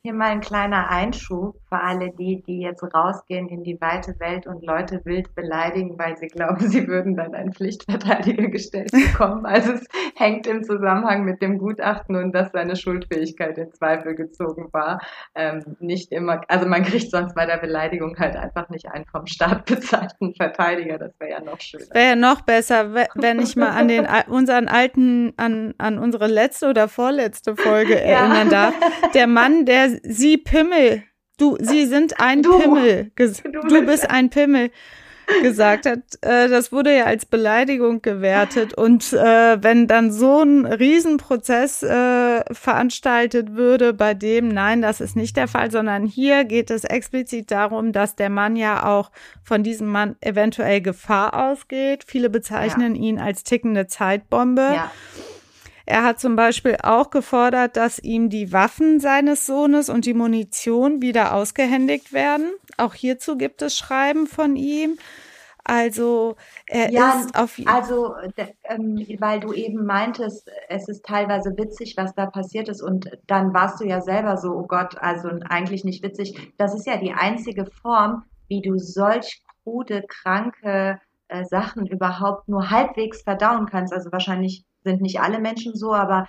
hier 0.08 0.14
mal 0.14 0.30
ein 0.30 0.40
kleiner 0.40 0.88
Einschub 0.88 1.56
für 1.68 1.78
alle 1.78 2.10
die, 2.18 2.42
die 2.46 2.60
jetzt 2.60 2.82
rausgehen 2.82 3.46
in 3.50 3.62
die 3.62 3.78
weite 3.78 4.18
Welt 4.20 4.46
und 4.46 4.64
Leute 4.64 5.02
wild 5.04 5.34
beleidigen, 5.34 5.98
weil 5.98 6.16
sie 6.16 6.28
glauben, 6.28 6.66
sie 6.66 6.88
würden 6.88 7.14
dann 7.14 7.34
einen 7.34 7.52
Pflichtverteidiger 7.52 8.48
gestellt 8.48 8.90
bekommen. 8.90 9.44
Also 9.44 9.72
es 9.72 9.86
hängt 10.16 10.46
im 10.46 10.64
Zusammenhang 10.64 11.24
mit 11.24 11.42
dem 11.42 11.58
Gutachten 11.58 12.16
und 12.16 12.32
dass 12.32 12.52
seine 12.52 12.74
Schuldfähigkeit 12.74 13.58
in 13.58 13.70
Zweifel 13.74 14.14
gezogen 14.14 14.70
war. 14.72 15.02
Ähm, 15.34 15.76
nicht 15.78 16.10
immer, 16.10 16.40
also 16.48 16.66
man 16.66 16.84
kriegt 16.84 17.10
sonst 17.10 17.34
bei 17.34 17.44
der 17.44 17.58
Beleidigung 17.58 18.18
halt 18.18 18.34
einfach 18.34 18.70
nicht 18.70 18.90
einen 18.90 19.04
vom 19.04 19.26
Staat 19.26 19.64
bezahlten 19.66 20.32
Verteidiger. 20.36 20.96
Das 20.96 21.12
wäre 21.20 21.32
ja 21.32 21.40
noch 21.42 21.60
schöner. 21.60 21.84
Wäre 21.92 22.08
ja 22.08 22.16
noch 22.16 22.40
besser, 22.40 22.94
wenn 23.14 23.40
ich 23.40 23.56
mal 23.56 23.72
an 23.72 23.88
den 23.88 24.06
unseren 24.28 24.68
alten, 24.68 25.34
an, 25.36 25.74
an 25.76 25.98
unsere 25.98 26.28
letzte 26.28 26.70
oder 26.70 26.88
vorletzte 26.88 27.56
Folge 27.56 27.92
ja. 27.96 28.20
erinnern 28.20 28.48
darf. 28.48 28.74
Der 29.12 29.26
Mann, 29.26 29.66
der 29.66 29.97
sie 30.02 30.36
Pimmel, 30.36 31.02
du, 31.38 31.56
sie 31.60 31.86
sind 31.86 32.20
ein 32.20 32.42
du, 32.42 32.58
Pimmel, 32.58 33.10
du, 33.16 33.32
du 33.68 33.86
bist 33.86 34.10
ein 34.10 34.30
Pimmel 34.30 34.70
gesagt 35.42 35.86
hat, 35.86 35.98
äh, 36.22 36.48
das 36.48 36.72
wurde 36.72 36.96
ja 36.96 37.04
als 37.04 37.26
Beleidigung 37.26 38.02
gewertet. 38.02 38.74
Und 38.74 39.12
äh, 39.12 39.62
wenn 39.62 39.86
dann 39.86 40.10
so 40.10 40.42
ein 40.42 40.66
Riesenprozess 40.66 41.82
äh, 41.82 42.42
veranstaltet 42.52 43.54
würde, 43.54 43.92
bei 43.92 44.14
dem, 44.14 44.48
nein, 44.48 44.82
das 44.82 45.00
ist 45.00 45.16
nicht 45.16 45.36
der 45.36 45.48
Fall, 45.48 45.70
sondern 45.70 46.04
hier 46.04 46.44
geht 46.44 46.70
es 46.70 46.84
explizit 46.84 47.50
darum, 47.50 47.92
dass 47.92 48.16
der 48.16 48.30
Mann 48.30 48.56
ja 48.56 48.86
auch 48.86 49.10
von 49.42 49.62
diesem 49.62 49.88
Mann 49.88 50.16
eventuell 50.20 50.80
Gefahr 50.80 51.50
ausgeht. 51.50 52.04
Viele 52.06 52.30
bezeichnen 52.30 52.94
ja. 52.94 53.02
ihn 53.02 53.18
als 53.18 53.44
tickende 53.44 53.86
Zeitbombe. 53.86 54.72
Ja. 54.74 54.90
Er 55.90 56.04
hat 56.04 56.20
zum 56.20 56.36
Beispiel 56.36 56.76
auch 56.82 57.08
gefordert, 57.08 57.78
dass 57.78 57.98
ihm 57.98 58.28
die 58.28 58.52
Waffen 58.52 59.00
seines 59.00 59.46
Sohnes 59.46 59.88
und 59.88 60.04
die 60.04 60.12
Munition 60.12 61.00
wieder 61.00 61.32
ausgehändigt 61.32 62.12
werden. 62.12 62.50
Auch 62.76 62.92
hierzu 62.92 63.38
gibt 63.38 63.62
es 63.62 63.74
Schreiben 63.74 64.26
von 64.26 64.54
ihm. 64.54 64.98
Also 65.64 66.36
er 66.66 66.90
ja, 66.90 67.20
ist 67.20 67.38
auf 67.38 67.58
also 67.64 68.14
ähm, 68.64 69.06
weil 69.18 69.40
du 69.40 69.54
eben 69.54 69.86
meintest, 69.86 70.50
es 70.68 70.88
ist 70.88 71.06
teilweise 71.06 71.56
witzig, 71.56 71.94
was 71.96 72.14
da 72.14 72.26
passiert 72.26 72.68
ist 72.68 72.82
und 72.82 73.10
dann 73.26 73.54
warst 73.54 73.80
du 73.80 73.86
ja 73.86 74.02
selber 74.02 74.36
so, 74.36 74.52
oh 74.52 74.66
Gott, 74.66 74.98
also 74.98 75.30
eigentlich 75.48 75.84
nicht 75.84 76.02
witzig. 76.02 76.52
Das 76.58 76.74
ist 76.74 76.86
ja 76.86 76.98
die 76.98 77.14
einzige 77.14 77.64
Form, 77.64 78.24
wie 78.48 78.60
du 78.60 78.78
solch 78.78 79.42
krude, 79.62 80.02
kranke 80.06 81.00
äh, 81.28 81.44
Sachen 81.46 81.86
überhaupt 81.86 82.46
nur 82.46 82.68
halbwegs 82.68 83.22
verdauen 83.22 83.64
kannst. 83.64 83.94
Also 83.94 84.12
wahrscheinlich 84.12 84.66
sind 84.88 85.02
nicht 85.02 85.20
alle 85.20 85.38
Menschen 85.38 85.74
so, 85.74 85.92
aber 85.92 86.26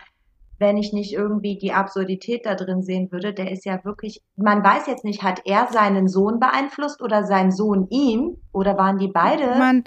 wenn 0.60 0.78
ich 0.78 0.92
nicht 0.92 1.14
irgendwie 1.14 1.58
die 1.58 1.72
Absurdität 1.72 2.46
da 2.46 2.56
drin 2.56 2.84
sehen 2.84 3.12
würde, 3.12 3.34
der 3.34 3.52
ist 3.52 3.66
ja 3.66 3.84
wirklich, 3.86 4.22
man 4.36 4.64
weiß 4.64 4.88
jetzt 4.88 5.06
nicht, 5.06 5.24
hat 5.24 5.42
er 5.46 5.70
seinen 5.72 6.10
Sohn 6.10 6.40
beeinflusst 6.40 7.02
oder 7.02 7.24
sein 7.24 7.52
Sohn 7.52 7.88
ihn 7.90 8.38
oder 8.52 8.78
waren 8.78 8.98
die 8.98 9.08
beide? 9.08 9.58
Man, 9.58 9.86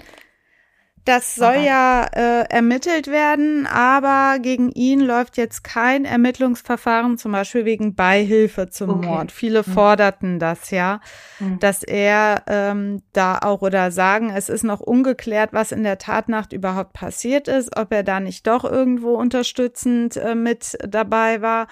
das 1.05 1.35
soll 1.35 1.55
okay. 1.55 1.67
ja 1.67 2.05
äh, 2.13 2.45
ermittelt 2.49 3.07
werden, 3.07 3.67
aber 3.67 4.39
gegen 4.39 4.71
ihn 4.71 5.01
läuft 5.01 5.35
jetzt 5.37 5.63
kein 5.63 6.05
Ermittlungsverfahren, 6.05 7.17
zum 7.17 7.33
Beispiel 7.33 7.65
wegen 7.65 7.93
Beihilfe 7.93 8.69
zum 8.69 8.89
okay. 8.91 9.07
Mord. 9.07 9.31
Viele 9.31 9.63
mhm. 9.65 9.71
forderten 9.71 10.39
das 10.39 10.71
ja, 10.71 11.01
mhm. 11.39 11.59
dass 11.59 11.83
er 11.83 12.43
ähm, 12.47 13.01
da 13.11 13.39
auch 13.39 13.61
oder 13.61 13.91
sagen, 13.91 14.31
es 14.33 14.47
ist 14.47 14.63
noch 14.63 14.79
ungeklärt, 14.79 15.51
was 15.51 15.73
in 15.73 15.83
der 15.83 15.97
Tatnacht 15.97 16.53
überhaupt 16.53 16.93
passiert 16.93 17.49
ist, 17.49 17.75
ob 17.75 17.91
er 17.91 18.03
da 18.03 18.21
nicht 18.21 18.47
doch 18.47 18.63
irgendwo 18.63 19.15
unterstützend 19.15 20.15
äh, 20.15 20.35
mit 20.35 20.77
dabei 20.87 21.41
war 21.41 21.67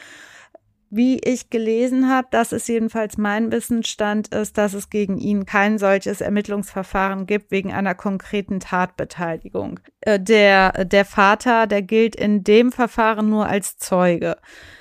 wie 0.91 1.19
ich 1.19 1.49
gelesen 1.49 2.09
habe, 2.09 2.27
das 2.31 2.51
ist 2.51 2.67
jedenfalls 2.67 3.17
mein 3.17 3.51
Wissensstand, 3.51 4.27
ist, 4.27 4.57
dass 4.57 4.73
es 4.73 4.89
gegen 4.89 5.17
ihn 5.17 5.45
kein 5.45 5.77
solches 5.77 6.19
Ermittlungsverfahren 6.19 7.25
gibt 7.25 7.49
wegen 7.49 7.71
einer 7.71 7.95
konkreten 7.95 8.59
Tatbeteiligung. 8.59 9.79
Äh, 10.01 10.19
der, 10.19 10.85
der 10.85 11.05
Vater, 11.05 11.65
der 11.65 11.81
gilt 11.81 12.15
in 12.17 12.43
dem 12.43 12.73
Verfahren 12.73 13.29
nur 13.29 13.47
als 13.47 13.77
Zeuge. 13.77 14.35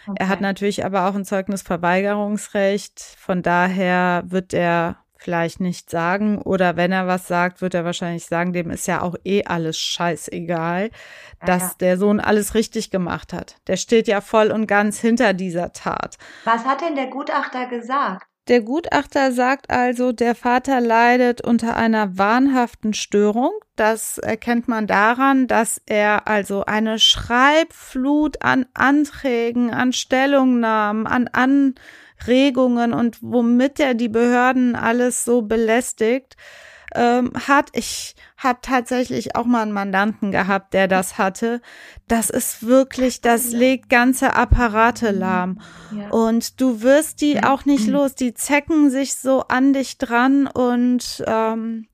Okay. 0.06 0.16
Er 0.18 0.28
hat 0.28 0.40
natürlich 0.40 0.84
aber 0.84 1.08
auch 1.08 1.14
ein 1.14 1.24
Zeugnisverweigerungsrecht. 1.24 3.00
Von 3.18 3.42
daher 3.42 4.24
wird 4.26 4.52
er 4.52 4.99
vielleicht 5.20 5.60
nicht 5.60 5.90
sagen 5.90 6.38
oder 6.38 6.76
wenn 6.76 6.92
er 6.92 7.06
was 7.06 7.28
sagt, 7.28 7.60
wird 7.60 7.74
er 7.74 7.84
wahrscheinlich 7.84 8.26
sagen, 8.26 8.52
dem 8.52 8.70
ist 8.70 8.86
ja 8.86 9.02
auch 9.02 9.16
eh 9.24 9.44
alles 9.44 9.78
scheißegal, 9.78 10.90
dass 11.44 11.62
ja. 11.62 11.72
der 11.80 11.98
Sohn 11.98 12.20
alles 12.20 12.54
richtig 12.54 12.90
gemacht 12.90 13.32
hat. 13.32 13.56
Der 13.66 13.76
steht 13.76 14.08
ja 14.08 14.20
voll 14.20 14.50
und 14.50 14.66
ganz 14.66 14.98
hinter 14.98 15.32
dieser 15.34 15.72
Tat. 15.72 16.16
Was 16.44 16.64
hat 16.64 16.80
denn 16.80 16.94
der 16.94 17.08
Gutachter 17.08 17.66
gesagt? 17.66 18.26
Der 18.48 18.62
Gutachter 18.62 19.30
sagt 19.30 19.70
also, 19.70 20.10
der 20.10 20.34
Vater 20.34 20.80
leidet 20.80 21.40
unter 21.40 21.76
einer 21.76 22.18
wahnhaften 22.18 22.94
Störung. 22.94 23.52
Das 23.76 24.18
erkennt 24.18 24.66
man 24.66 24.88
daran, 24.88 25.46
dass 25.46 25.80
er 25.86 26.26
also 26.26 26.64
eine 26.64 26.98
Schreibflut 26.98 28.42
an 28.42 28.66
Anträgen, 28.74 29.72
an 29.72 29.92
Stellungnahmen, 29.92 31.06
an 31.06 31.28
an 31.28 31.74
Regungen 32.26 32.92
und 32.92 33.18
womit 33.20 33.80
er 33.80 33.94
die 33.94 34.08
Behörden 34.08 34.76
alles 34.76 35.24
so 35.24 35.42
belästigt 35.42 36.36
ähm, 36.94 37.32
hat. 37.46 37.70
Ich 37.72 38.14
habe 38.36 38.58
tatsächlich 38.62 39.36
auch 39.36 39.44
mal 39.44 39.62
einen 39.62 39.72
Mandanten 39.72 40.30
gehabt, 40.30 40.74
der 40.74 40.88
das 40.88 41.18
hatte. 41.18 41.60
Das 42.08 42.30
ist 42.30 42.66
wirklich, 42.66 43.20
das 43.20 43.52
legt 43.52 43.88
ganze 43.88 44.34
Apparate 44.34 45.10
lahm. 45.10 45.60
Ja. 45.96 46.08
Und 46.10 46.60
du 46.60 46.82
wirst 46.82 47.20
die 47.20 47.42
auch 47.42 47.64
nicht 47.64 47.86
los. 47.86 48.14
Die 48.14 48.34
zecken 48.34 48.90
sich 48.90 49.14
so 49.14 49.42
an 49.42 49.72
dich 49.72 49.98
dran 49.98 50.46
und 50.46 51.22
ähm, 51.26 51.86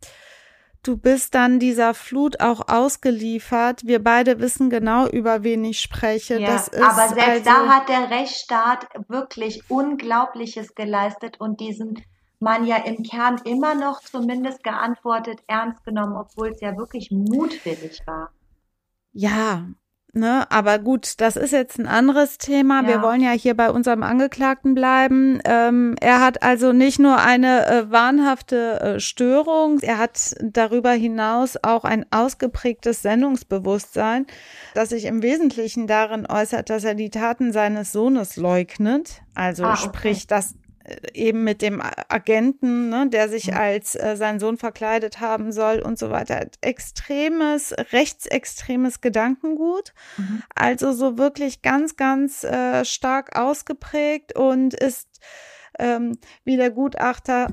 du 0.87 0.97
bist 0.97 1.35
dann 1.35 1.59
dieser 1.59 1.95
Flut 1.95 2.41
auch 2.41 2.69
ausgeliefert. 2.69 3.87
Wir 3.87 4.03
beide 4.03 4.41
wissen 4.41 4.71
genau, 4.71 5.07
über 5.07 5.43
wen 5.43 5.65
ich 5.65 5.81
spreche. 5.81 6.41
Ja, 6.41 6.65
aber 6.81 7.09
selbst 7.09 7.21
also, 7.21 7.45
da 7.45 7.69
hat 7.69 7.89
der 7.89 8.11
Rechtsstaat 8.11 8.87
wirklich 9.09 9.71
Unglaubliches 9.71 10.75
geleistet 10.75 11.41
und 11.41 11.61
diesen 11.61 12.03
man 12.39 12.67
ja 12.67 12.77
im 12.77 13.03
Kern 13.03 13.41
immer 13.45 13.75
noch 13.75 14.01
zumindest 14.03 14.63
geantwortet, 14.63 15.41
ernst 15.47 15.83
genommen, 15.85 16.17
obwohl 16.17 16.49
es 16.49 16.61
ja 16.61 16.77
wirklich 16.77 17.11
mutwillig 17.11 18.03
war. 18.07 18.31
Ja, 19.13 19.67
Ne, 20.17 20.51
aber 20.51 20.79
gut, 20.79 21.21
das 21.21 21.37
ist 21.37 21.53
jetzt 21.53 21.79
ein 21.79 21.87
anderes 21.87 22.39
Thema. 22.39 22.81
Ja. 22.81 22.89
Wir 22.89 23.03
wollen 23.03 23.21
ja 23.21 23.33
hier 23.33 23.55
bei 23.55 23.71
unserem 23.71 24.03
Angeklagten 24.03 24.75
bleiben. 24.75 25.41
Ähm, 25.45 25.95
er 26.01 26.23
hat 26.23 26.43
also 26.43 26.73
nicht 26.73 26.99
nur 26.99 27.19
eine 27.19 27.67
äh, 27.67 27.91
wahnhafte 27.91 28.81
äh, 28.81 29.01
Störung, 29.01 29.79
er 29.81 29.99
hat 29.99 30.35
darüber 30.41 30.93
hinaus 30.93 31.59
auch 31.63 31.85
ein 31.85 32.07
ausgeprägtes 32.11 33.03
Sendungsbewusstsein, 33.03 34.27
das 34.73 34.89
sich 34.89 35.05
im 35.05 35.21
Wesentlichen 35.21 35.87
darin 35.87 36.27
äußert, 36.27 36.71
dass 36.71 36.85
er 36.85 36.95
die 36.95 37.11
Taten 37.11 37.53
seines 37.53 37.93
Sohnes 37.93 38.37
leugnet. 38.37 39.21
Also 39.35 39.65
ah, 39.65 39.75
okay. 39.75 39.83
sprich, 39.83 40.27
dass 40.27 40.55
eben 41.13 41.45
mit 41.45 41.63
dem 41.63 41.83
Agenten, 42.09 42.89
ne, 42.89 43.09
der 43.09 43.29
sich 43.29 43.49
mhm. 43.49 43.57
als 43.57 43.95
äh, 43.95 44.17
sein 44.17 44.39
Sohn 44.39 44.57
verkleidet 44.57 45.21
haben 45.21 45.53
soll 45.53 45.81
und 45.81 45.99
so 45.99 46.11
weiter. 46.11 46.47
Extremes, 46.61 47.75
rechtsextremes 47.93 49.01
Gedankengut. 49.01 49.95
Mhm. 50.17 50.43
Also 50.55 50.93
so 50.93 51.19
wirklich 51.19 51.63
ganz, 51.63 51.97
ganz 51.97 52.45
äh, 52.45 52.85
stark 52.85 53.39
ausgeprägt 53.39 54.37
und 54.37 54.75
ist, 54.75 55.09
ähm, 55.79 56.19
wie 56.45 56.57
der 56.57 56.71
Gutachter 56.71 57.49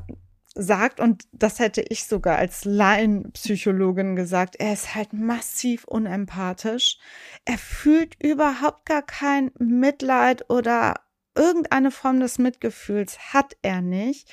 sagt, 0.55 0.99
und 0.99 1.23
das 1.31 1.59
hätte 1.59 1.81
ich 1.81 2.05
sogar 2.05 2.37
als 2.37 2.65
Laienpsychologin 2.65 4.15
gesagt, 4.15 4.55
er 4.57 4.73
ist 4.73 4.93
halt 4.93 5.13
massiv 5.13 5.85
unempathisch. 5.85 6.99
Er 7.45 7.57
fühlt 7.57 8.21
überhaupt 8.21 8.85
gar 8.85 9.01
kein 9.01 9.51
Mitleid 9.57 10.49
oder 10.49 10.95
irgendeine 11.35 11.91
Form 11.91 12.19
des 12.19 12.37
Mitgefühls 12.37 13.33
hat 13.33 13.55
er 13.61 13.81
nicht 13.81 14.31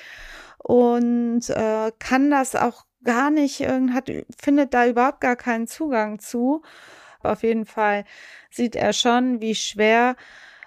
und 0.58 1.48
äh, 1.50 1.92
kann 1.98 2.30
das 2.30 2.54
auch 2.54 2.84
gar 3.04 3.30
nicht, 3.30 3.60
hat, 3.60 4.10
findet 4.38 4.74
da 4.74 4.86
überhaupt 4.86 5.20
gar 5.20 5.36
keinen 5.36 5.66
Zugang 5.66 6.18
zu. 6.18 6.62
Auf 7.22 7.42
jeden 7.42 7.66
Fall 7.66 8.04
sieht 8.50 8.76
er 8.76 8.92
schon, 8.92 9.40
wie 9.40 9.54
schwer 9.54 10.16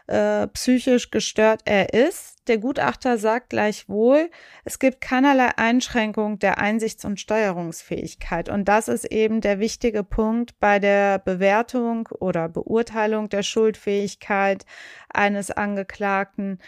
äh, 0.08 0.48
psychisch 0.48 1.12
gestört 1.12 1.62
er 1.66 1.94
ist. 1.94 2.33
Der 2.48 2.58
Gutachter 2.58 3.18
sagt 3.18 3.52
gleichwohl, 3.52 4.30
es 4.66 4.78
gibt 4.78 5.00
keinerlei 5.00 5.58
Einschränkung 5.58 6.40
der 6.40 6.58
Einsichts- 6.58 7.06
und 7.06 7.20
Steuerungsfähigkeit. 7.20 8.50
Und 8.50 8.66
das 8.66 8.90
ist 8.90 9.06
eben 9.06 9.40
der 9.40 9.60
wichtige 9.60 10.04
Punkt 10.04 10.60
bei 10.60 10.80
der 10.80 11.20
Bewertung 11.20 12.10
oder 12.20 12.50
Beurteilung 12.50 13.30
der 13.30 13.44
Schuldfähigkeit 13.44 14.66
eines 15.10 15.52
Angeklagten. 15.52 16.60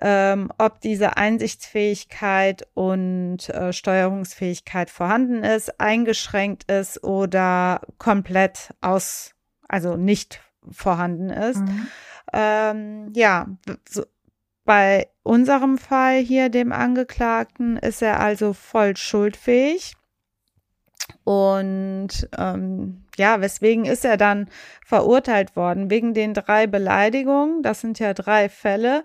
ähm, 0.00 0.50
ob 0.58 0.80
diese 0.80 1.16
Einsichtsfähigkeit 1.16 2.66
und 2.74 3.48
äh, 3.48 3.72
Steuerungsfähigkeit 3.72 4.90
vorhanden 4.90 5.44
ist, 5.44 5.80
eingeschränkt 5.80 6.70
ist 6.70 7.02
oder 7.04 7.80
komplett 7.98 8.74
aus, 8.80 9.34
also 9.68 9.96
nicht 9.96 10.40
vorhanden 10.70 11.30
ist. 11.30 11.60
Mhm. 11.60 11.86
Ähm, 12.32 13.12
ja, 13.14 13.46
so, 13.88 14.04
bei 14.64 15.08
unserem 15.22 15.78
Fall 15.78 16.18
hier, 16.18 16.48
dem 16.48 16.72
Angeklagten, 16.72 17.76
ist 17.76 18.02
er 18.02 18.20
also 18.20 18.52
voll 18.52 18.96
schuldfähig. 18.96 19.94
Und 21.24 22.28
ähm, 22.36 23.04
ja, 23.16 23.40
weswegen 23.40 23.84
ist 23.84 24.04
er 24.04 24.16
dann 24.16 24.48
verurteilt 24.84 25.56
worden? 25.56 25.90
Wegen 25.90 26.14
den 26.14 26.34
drei 26.34 26.66
Beleidigungen, 26.66 27.62
das 27.62 27.80
sind 27.80 27.98
ja 27.98 28.14
drei 28.14 28.48
Fälle 28.48 29.04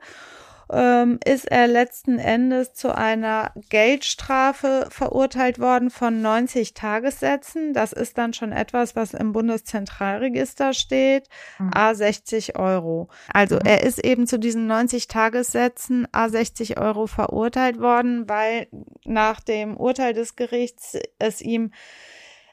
ähm, 0.71 1.19
ist 1.25 1.49
er 1.49 1.67
letzten 1.67 2.19
Endes 2.19 2.73
zu 2.73 2.95
einer 2.95 3.51
Geldstrafe 3.69 4.87
verurteilt 4.89 5.59
worden 5.59 5.89
von 5.89 6.21
90 6.21 6.73
Tagessätzen. 6.73 7.73
Das 7.73 7.93
ist 7.93 8.17
dann 8.17 8.33
schon 8.33 8.51
etwas, 8.51 8.95
was 8.95 9.13
im 9.13 9.31
Bundeszentralregister 9.33 10.73
steht, 10.73 11.27
mhm. 11.57 11.71
a 11.73 11.93
60 11.93 12.57
Euro. 12.57 13.09
Also 13.33 13.55
mhm. 13.55 13.65
er 13.65 13.83
ist 13.83 14.03
eben 14.03 14.27
zu 14.27 14.37
diesen 14.37 14.67
90 14.67 15.07
Tagessätzen 15.07 16.07
a 16.11 16.29
60 16.29 16.79
Euro 16.79 17.07
verurteilt 17.07 17.79
worden, 17.79 18.29
weil 18.29 18.67
nach 19.05 19.39
dem 19.39 19.75
Urteil 19.77 20.13
des 20.13 20.35
Gerichts 20.35 20.97
es 21.17 21.41
ihm 21.41 21.71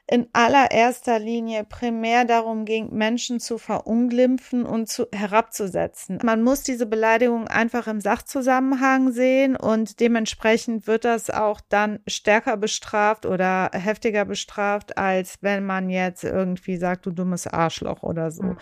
in 0.09 0.27
allererster 0.31 1.19
Linie 1.19 1.65
primär 1.65 2.23
darum 2.23 2.63
ging, 2.63 2.93
Menschen 2.93 3.41
zu 3.41 3.57
verunglimpfen 3.57 4.65
und 4.65 4.87
zu, 4.87 5.07
herabzusetzen. 5.13 6.19
Man 6.23 6.43
muss 6.43 6.63
diese 6.63 6.85
Beleidigung 6.85 7.49
einfach 7.49 7.87
im 7.87 7.99
Sachzusammenhang 7.99 9.11
sehen 9.11 9.57
und 9.57 9.99
dementsprechend 9.99 10.87
wird 10.87 11.03
das 11.03 11.29
auch 11.29 11.59
dann 11.67 11.99
stärker 12.07 12.55
bestraft 12.55 13.25
oder 13.25 13.69
heftiger 13.73 14.23
bestraft, 14.23 14.97
als 14.97 15.39
wenn 15.41 15.65
man 15.65 15.89
jetzt 15.89 16.23
irgendwie 16.23 16.77
sagt, 16.77 17.05
du 17.05 17.11
dummes 17.11 17.45
Arschloch 17.45 18.01
oder 18.01 18.31
so. 18.31 18.43
Mhm. 18.43 18.57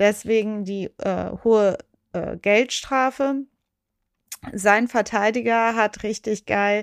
Deswegen 0.00 0.64
die 0.64 0.90
äh, 0.98 1.30
hohe 1.44 1.78
äh, 2.12 2.36
Geldstrafe. 2.38 3.44
Sein 4.52 4.88
Verteidiger 4.88 5.76
hat 5.76 6.02
richtig 6.02 6.46
geil 6.46 6.82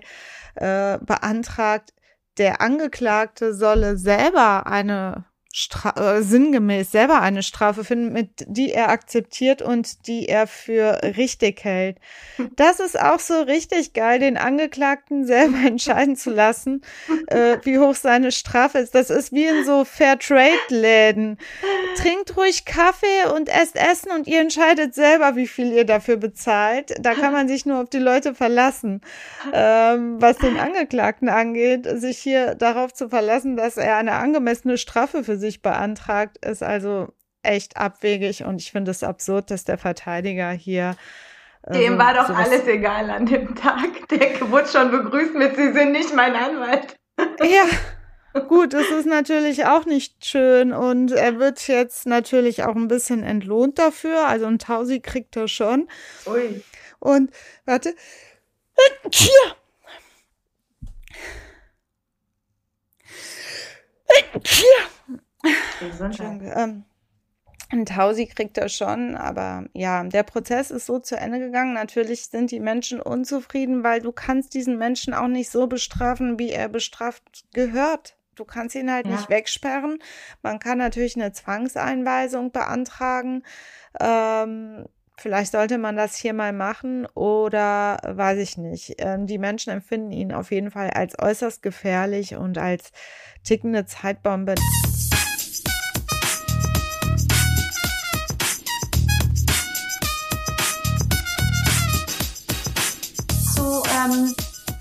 äh, 0.56 1.00
beantragt, 1.00 1.94
der 2.38 2.62
Angeklagte 2.62 3.54
solle 3.54 3.98
selber 3.98 4.68
eine 4.68 5.26
Stra 5.58 6.18
äh, 6.18 6.22
sinngemäß 6.22 6.92
selber 6.92 7.22
eine 7.22 7.42
Strafe 7.42 7.86
finden, 7.86 8.12
mit 8.12 8.44
die 8.46 8.74
er 8.74 8.90
akzeptiert 8.90 9.62
und 9.62 10.06
die 10.06 10.28
er 10.28 10.48
für 10.48 11.02
richtig 11.16 11.64
hält. 11.64 11.98
Das 12.58 12.80
ist 12.80 13.00
auch 13.00 13.20
so 13.20 13.42
richtig 13.42 13.94
geil, 13.94 14.20
den 14.20 14.38
Angeklagten 14.38 15.26
selber 15.26 15.58
entscheiden 15.66 16.16
zu 16.18 16.30
lassen, 16.30 16.82
äh, 17.28 17.58
wie 17.64 17.80
hoch 17.80 17.96
seine 17.96 18.32
Strafe 18.32 18.80
ist. 18.80 18.96
Das 18.96 19.10
ist 19.10 19.32
wie 19.32 19.46
in 19.46 19.66
so 19.66 19.86
Fairtrade-Läden. 19.86 21.38
Trinkt 21.98 22.36
ruhig 22.36 22.66
Kaffee 22.66 23.30
und 23.34 23.48
esst 23.48 23.78
Essen 23.78 24.12
und 24.12 24.28
ihr 24.28 24.42
entscheidet 24.42 24.94
selber, 24.94 25.38
wie 25.38 25.48
viel 25.48 25.72
ihr 25.72 25.86
dafür 25.86 26.18
bezahlt. 26.18 26.96
Da 27.00 27.14
kann 27.14 27.32
man 27.32 27.48
sich 27.48 27.66
nur 27.66 27.82
auf 27.82 27.90
die 27.90 28.00
Leute 28.00 28.36
verlassen. 28.36 29.02
Ähm, 29.54 30.22
was 30.22 30.38
den 30.38 30.58
Angeklagten 30.58 31.30
angeht, 31.30 31.88
sich 32.00 32.18
hier 32.18 32.56
darauf 32.56 32.94
zu 32.94 33.10
verlassen, 33.10 33.56
dass 33.56 33.78
er 33.78 33.98
eine 33.98 34.14
angemessene 34.14 34.78
Strafe 34.78 35.24
für 35.24 35.38
sich 35.38 35.45
sich 35.46 35.62
beantragt, 35.62 36.44
ist 36.46 36.64
also 36.64 37.14
echt 37.44 37.78
abwegig 37.78 38.44
und 38.44 38.62
ich 38.62 38.72
finde 38.72 38.92
es 38.92 39.04
absurd, 39.04 39.52
dass 39.52 39.64
der 39.64 39.78
Verteidiger 39.78 40.52
hier. 40.52 40.96
Dem 41.74 41.98
war 41.98 42.14
doch 42.14 42.30
alles 42.30 42.68
egal 42.68 43.10
an 43.10 43.26
dem 43.26 43.56
Tag. 43.56 44.08
Der 44.10 44.52
wurde 44.52 44.68
schon 44.68 44.92
begrüßt 44.92 45.34
mit, 45.34 45.56
Sie 45.56 45.72
sind 45.74 45.94
nicht 45.94 46.14
mein 46.14 46.36
Anwalt. 46.36 46.96
Ja, 47.42 48.40
gut, 48.42 48.74
es 48.74 48.90
ist 48.92 49.08
natürlich 49.08 49.66
auch 49.66 49.86
nicht 49.86 50.26
schön 50.26 50.74
und 50.74 51.12
er 51.12 51.40
wird 51.40 51.68
jetzt 51.68 52.06
natürlich 52.06 52.64
auch 52.64 52.76
ein 52.76 52.88
bisschen 52.88 53.24
entlohnt 53.24 53.80
dafür. 53.80 54.28
Also 54.28 54.46
ein 54.46 54.60
Tausi 54.60 55.00
kriegt 55.00 55.36
er 55.38 55.48
schon. 55.48 55.88
Ui. 56.28 56.64
Und 57.00 57.32
warte. 57.66 57.96
Ähm, 66.56 66.86
ein 67.70 67.86
Tausi 67.86 68.28
kriegt 68.28 68.58
er 68.58 68.70
schon, 68.70 69.16
aber 69.16 69.66
ja, 69.74 70.04
der 70.04 70.24
Prozess 70.24 70.70
ist 70.72 70.86
so 70.86 71.00
zu 71.00 71.18
Ende 71.18 71.40
gegangen. 71.40 71.74
Natürlich 71.74 72.28
sind 72.28 72.52
die 72.52 72.60
Menschen 72.60 73.02
unzufrieden, 73.02 73.84
weil 73.84 74.02
du 74.02 74.12
kannst 74.12 74.54
diesen 74.54 74.78
Menschen 74.78 75.14
auch 75.14 75.28
nicht 75.28 75.50
so 75.50 75.68
bestrafen, 75.68 76.38
wie 76.38 76.52
er 76.52 76.70
bestraft 76.70 77.24
gehört. 77.54 78.18
Du 78.36 78.46
kannst 78.46 78.76
ihn 78.76 78.92
halt 78.92 79.08
ja. 79.08 79.14
nicht 79.14 79.30
wegsperren. 79.30 80.00
Man 80.44 80.60
kann 80.60 80.78
natürlich 80.78 81.16
eine 81.16 81.32
Zwangseinweisung 81.32 82.52
beantragen. 82.52 83.44
Ähm, 84.00 84.86
vielleicht 85.18 85.54
sollte 85.54 85.78
man 85.78 85.96
das 85.96 86.16
hier 86.18 86.34
mal 86.34 86.54
machen 86.54 87.08
oder 87.14 87.98
weiß 88.04 88.40
ich 88.40 88.58
nicht. 88.58 88.96
Ähm, 89.00 89.26
die 89.26 89.38
Menschen 89.38 89.72
empfinden 89.72 90.12
ihn 90.12 90.34
auf 90.34 90.52
jeden 90.52 90.70
Fall 90.70 90.92
als 90.92 91.18
äußerst 91.18 91.64
gefährlich 91.64 92.36
und 92.36 92.58
als 92.58 92.92
tickende 93.44 93.86
Zeitbombe. 93.86 94.56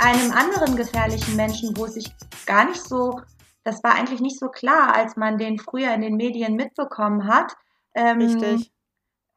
Einem 0.04 0.32
anderen 0.32 0.76
gefährlichen 0.76 1.34
Menschen, 1.34 1.74
wo 1.78 1.86
es 1.86 1.94
sich 1.94 2.12
gar 2.44 2.66
nicht 2.66 2.82
so, 2.82 3.20
das 3.64 3.82
war 3.82 3.94
eigentlich 3.94 4.20
nicht 4.20 4.38
so 4.38 4.48
klar, 4.48 4.94
als 4.94 5.16
man 5.16 5.38
den 5.38 5.58
früher 5.58 5.94
in 5.94 6.02
den 6.02 6.16
Medien 6.16 6.56
mitbekommen 6.56 7.26
hat. 7.26 7.54
Ähm, 7.94 8.18
Richtig. 8.18 8.70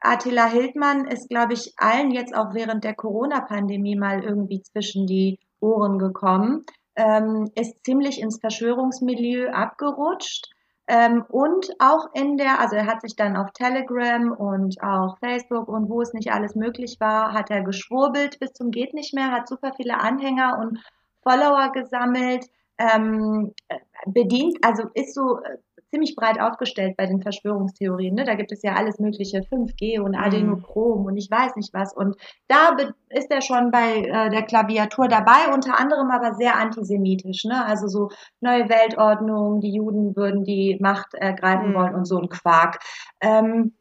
Attila 0.00 0.46
Hildmann 0.46 1.06
ist, 1.06 1.30
glaube 1.30 1.54
ich, 1.54 1.72
allen 1.78 2.10
jetzt 2.10 2.34
auch 2.34 2.52
während 2.52 2.84
der 2.84 2.94
Corona-Pandemie 2.94 3.96
mal 3.96 4.22
irgendwie 4.22 4.60
zwischen 4.60 5.06
die 5.06 5.38
Ohren 5.58 5.98
gekommen, 5.98 6.66
ähm, 6.96 7.50
ist 7.54 7.84
ziemlich 7.84 8.20
ins 8.20 8.38
Verschwörungsmilieu 8.38 9.50
abgerutscht 9.50 10.50
ähm, 10.88 11.24
und 11.28 11.70
auch 11.78 12.08
in 12.14 12.38
der, 12.38 12.60
also 12.60 12.76
er 12.76 12.86
hat 12.86 13.02
sich 13.02 13.14
dann 13.14 13.36
auf 13.36 13.52
Telegram 13.52 14.32
und 14.32 14.82
auch 14.82 15.18
Facebook 15.18 15.68
und 15.68 15.90
wo 15.90 16.00
es 16.00 16.14
nicht 16.14 16.32
alles 16.32 16.54
möglich 16.54 16.96
war, 16.98 17.34
hat 17.34 17.50
er 17.50 17.62
geschwurbelt 17.62 18.38
bis 18.40 18.54
zum 18.54 18.70
geht 18.70 18.94
nicht 18.94 19.14
mehr, 19.14 19.30
hat 19.30 19.48
super 19.48 19.72
viele 19.76 19.98
Anhänger 19.98 20.58
und 20.58 20.78
Follower 21.22 21.72
gesammelt, 21.72 22.46
ähm, 22.78 23.52
bedient, 24.06 24.56
also 24.62 24.84
ist 24.94 25.14
so 25.14 25.40
äh, 25.40 25.58
ziemlich 25.90 26.14
breit 26.16 26.40
aufgestellt 26.40 26.96
bei 26.96 27.06
den 27.06 27.22
Verschwörungstheorien. 27.22 28.14
Ne? 28.14 28.24
Da 28.24 28.34
gibt 28.34 28.52
es 28.52 28.62
ja 28.62 28.74
alles 28.74 28.98
mögliche, 28.98 29.38
5G 29.38 30.00
und 30.00 30.12
mhm. 30.12 30.22
Adenochrom 30.22 31.06
und 31.06 31.16
ich 31.16 31.30
weiß 31.30 31.56
nicht 31.56 31.72
was. 31.72 31.94
Und 31.94 32.16
da 32.48 32.76
ist 33.08 33.30
er 33.30 33.40
schon 33.40 33.70
bei 33.70 34.02
äh, 34.02 34.30
der 34.30 34.42
Klaviatur 34.42 35.08
dabei, 35.08 35.52
unter 35.52 35.78
anderem 35.78 36.10
aber 36.10 36.34
sehr 36.34 36.56
antisemitisch. 36.56 37.44
Ne? 37.44 37.64
Also 37.64 37.88
so 37.88 38.10
neue 38.40 38.68
Weltordnung, 38.68 39.60
die 39.60 39.74
Juden 39.74 40.14
würden 40.16 40.44
die 40.44 40.78
Macht 40.80 41.14
ergreifen 41.14 41.70
mhm. 41.70 41.74
wollen 41.74 41.94
und 41.94 42.04
so 42.04 42.18
ein 42.18 42.28
Quark. 42.28 42.80
Ähm, 43.20 43.72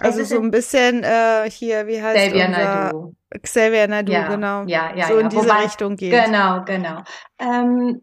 also 0.00 0.24
so 0.24 0.40
ein 0.40 0.50
bisschen 0.50 1.02
äh, 1.02 1.50
hier, 1.50 1.86
wie 1.86 2.00
heißt 2.00 2.16
Xavier 2.16 2.46
unser 2.46 2.58
Naidu. 2.58 3.14
Xavier 3.42 3.88
Naidu, 3.88 4.12
ja, 4.12 4.28
genau. 4.28 4.64
Ja, 4.66 4.94
ja, 4.94 5.06
so 5.06 5.14
ja. 5.14 5.20
in 5.20 5.28
diese 5.28 5.42
Wobei, 5.42 5.62
Richtung 5.64 5.96
geht. 5.96 6.12
Genau, 6.12 6.62
genau. 6.64 7.02
Ähm, 7.38 8.02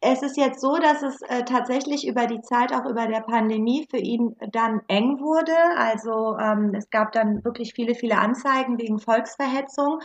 es 0.00 0.22
ist 0.22 0.36
jetzt 0.38 0.60
so, 0.60 0.76
dass 0.78 1.02
es 1.02 1.20
äh, 1.22 1.44
tatsächlich 1.44 2.06
über 2.08 2.26
die 2.26 2.40
Zeit, 2.40 2.72
auch 2.72 2.86
über 2.86 3.06
der 3.06 3.20
Pandemie, 3.20 3.86
für 3.90 3.98
ihn 3.98 4.34
dann 4.52 4.80
eng 4.88 5.20
wurde. 5.20 5.52
Also 5.76 6.38
ähm, 6.38 6.74
es 6.74 6.88
gab 6.88 7.12
dann 7.12 7.44
wirklich 7.44 7.74
viele, 7.74 7.94
viele 7.94 8.18
Anzeigen 8.18 8.78
wegen 8.78 8.98
Volksverhetzung. 8.98 10.00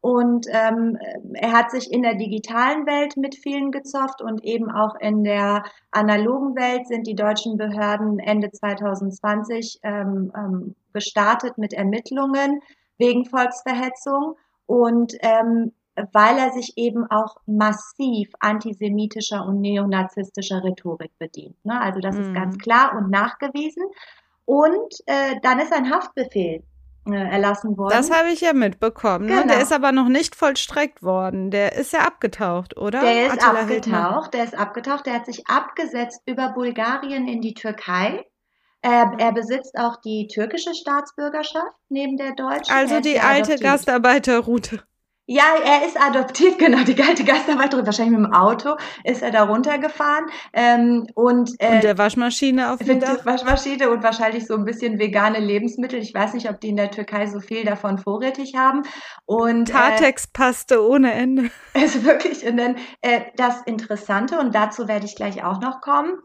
Und 0.00 0.46
ähm, 0.50 0.96
er 1.34 1.52
hat 1.52 1.70
sich 1.70 1.92
in 1.92 2.02
der 2.02 2.14
digitalen 2.14 2.86
Welt 2.86 3.16
mit 3.16 3.34
vielen 3.34 3.70
gezofft 3.70 4.22
und 4.22 4.42
eben 4.44 4.70
auch 4.70 4.94
in 4.98 5.24
der 5.24 5.64
analogen 5.90 6.56
Welt 6.56 6.86
sind 6.86 7.06
die 7.06 7.14
deutschen 7.14 7.58
Behörden 7.58 8.18
Ende 8.18 8.50
2020 8.50 9.80
ähm, 9.82 10.32
ähm, 10.34 10.74
gestartet 10.94 11.58
mit 11.58 11.74
Ermittlungen 11.74 12.60
wegen 12.96 13.26
Volksverhetzung. 13.26 14.36
Und 14.64 15.14
ähm, 15.20 15.72
weil 16.12 16.38
er 16.38 16.50
sich 16.52 16.74
eben 16.76 17.04
auch 17.10 17.36
massiv 17.46 18.28
antisemitischer 18.40 19.44
und 19.44 19.60
neonazistischer 19.60 20.62
Rhetorik 20.62 21.10
bedient. 21.18 21.56
Ne? 21.64 21.80
Also 21.80 22.00
das 22.00 22.16
mhm. 22.16 22.22
ist 22.22 22.34
ganz 22.34 22.58
klar 22.58 22.96
und 22.96 23.10
nachgewiesen. 23.10 23.84
Und 24.44 24.94
äh, 25.06 25.36
dann 25.42 25.60
ist 25.60 25.72
ein 25.72 25.90
Haftbefehl 25.90 26.64
äh, 27.08 27.14
erlassen 27.14 27.78
worden. 27.78 27.94
Das 27.96 28.10
habe 28.10 28.30
ich 28.30 28.40
ja 28.40 28.52
mitbekommen. 28.52 29.26
Genau. 29.26 29.40
Ne? 29.40 29.46
Der 29.46 29.56
genau. 29.56 29.62
ist 29.62 29.72
aber 29.72 29.92
noch 29.92 30.08
nicht 30.08 30.34
vollstreckt 30.36 31.02
worden. 31.02 31.50
Der 31.50 31.74
ist 31.74 31.92
ja 31.92 32.00
abgetaucht, 32.00 32.76
oder? 32.76 33.00
Der 33.00 33.26
ist 33.26 33.32
Attila 33.32 33.60
abgetaucht. 33.62 34.34
Der 34.34 34.44
ist 34.44 34.58
abgetaucht. 34.58 35.06
Der 35.06 35.14
hat 35.14 35.26
sich 35.26 35.46
abgesetzt 35.46 36.20
über 36.26 36.50
Bulgarien 36.50 37.26
in 37.28 37.40
die 37.40 37.54
Türkei 37.54 38.24
Er, 38.82 39.12
er 39.18 39.32
besitzt 39.32 39.78
auch 39.78 40.00
die 40.00 40.26
türkische 40.26 40.74
Staatsbürgerschaft 40.74 41.76
neben 41.88 42.16
der 42.16 42.34
deutschen. 42.34 42.74
Also 42.74 43.00
die 43.00 43.20
alte 43.20 43.56
Gastarbeiterroute. 43.56 44.82
Ja, 45.26 45.44
er 45.64 45.86
ist 45.86 45.96
adoptiv, 45.96 46.58
genau, 46.58 46.82
die 46.82 47.00
alte 47.00 47.24
Gastarbeiterin, 47.24 47.86
wahrscheinlich 47.86 48.18
mit 48.18 48.26
dem 48.26 48.34
Auto 48.34 48.76
ist 49.04 49.22
er 49.22 49.30
da 49.30 49.44
runtergefahren. 49.44 50.26
Ähm, 50.52 51.06
und, 51.14 51.52
äh, 51.58 51.76
und 51.76 51.84
der 51.84 51.98
Waschmaschine 51.98 52.72
auf 52.72 52.80
jeden 52.80 53.00
Fall. 53.00 53.24
Waschmaschine 53.24 53.90
und 53.90 54.02
wahrscheinlich 54.02 54.46
so 54.46 54.54
ein 54.54 54.64
bisschen 54.64 54.98
vegane 54.98 55.38
Lebensmittel. 55.38 56.00
Ich 56.00 56.12
weiß 56.12 56.34
nicht, 56.34 56.50
ob 56.50 56.60
die 56.60 56.70
in 56.70 56.76
der 56.76 56.90
Türkei 56.90 57.26
so 57.26 57.38
viel 57.38 57.64
davon 57.64 57.98
vorrätig 57.98 58.56
haben. 58.56 58.82
Und 59.24 59.68
Tatex-Paste 59.68 60.74
äh, 60.74 60.78
ohne 60.78 61.12
Ende. 61.12 61.50
Ist 61.74 62.04
wirklich. 62.04 62.44
Und 62.44 62.56
dann 62.56 62.76
äh, 63.00 63.20
das 63.36 63.62
Interessante, 63.62 64.38
und 64.40 64.54
dazu 64.54 64.88
werde 64.88 65.06
ich 65.06 65.14
gleich 65.14 65.44
auch 65.44 65.60
noch 65.60 65.80
kommen, 65.80 66.18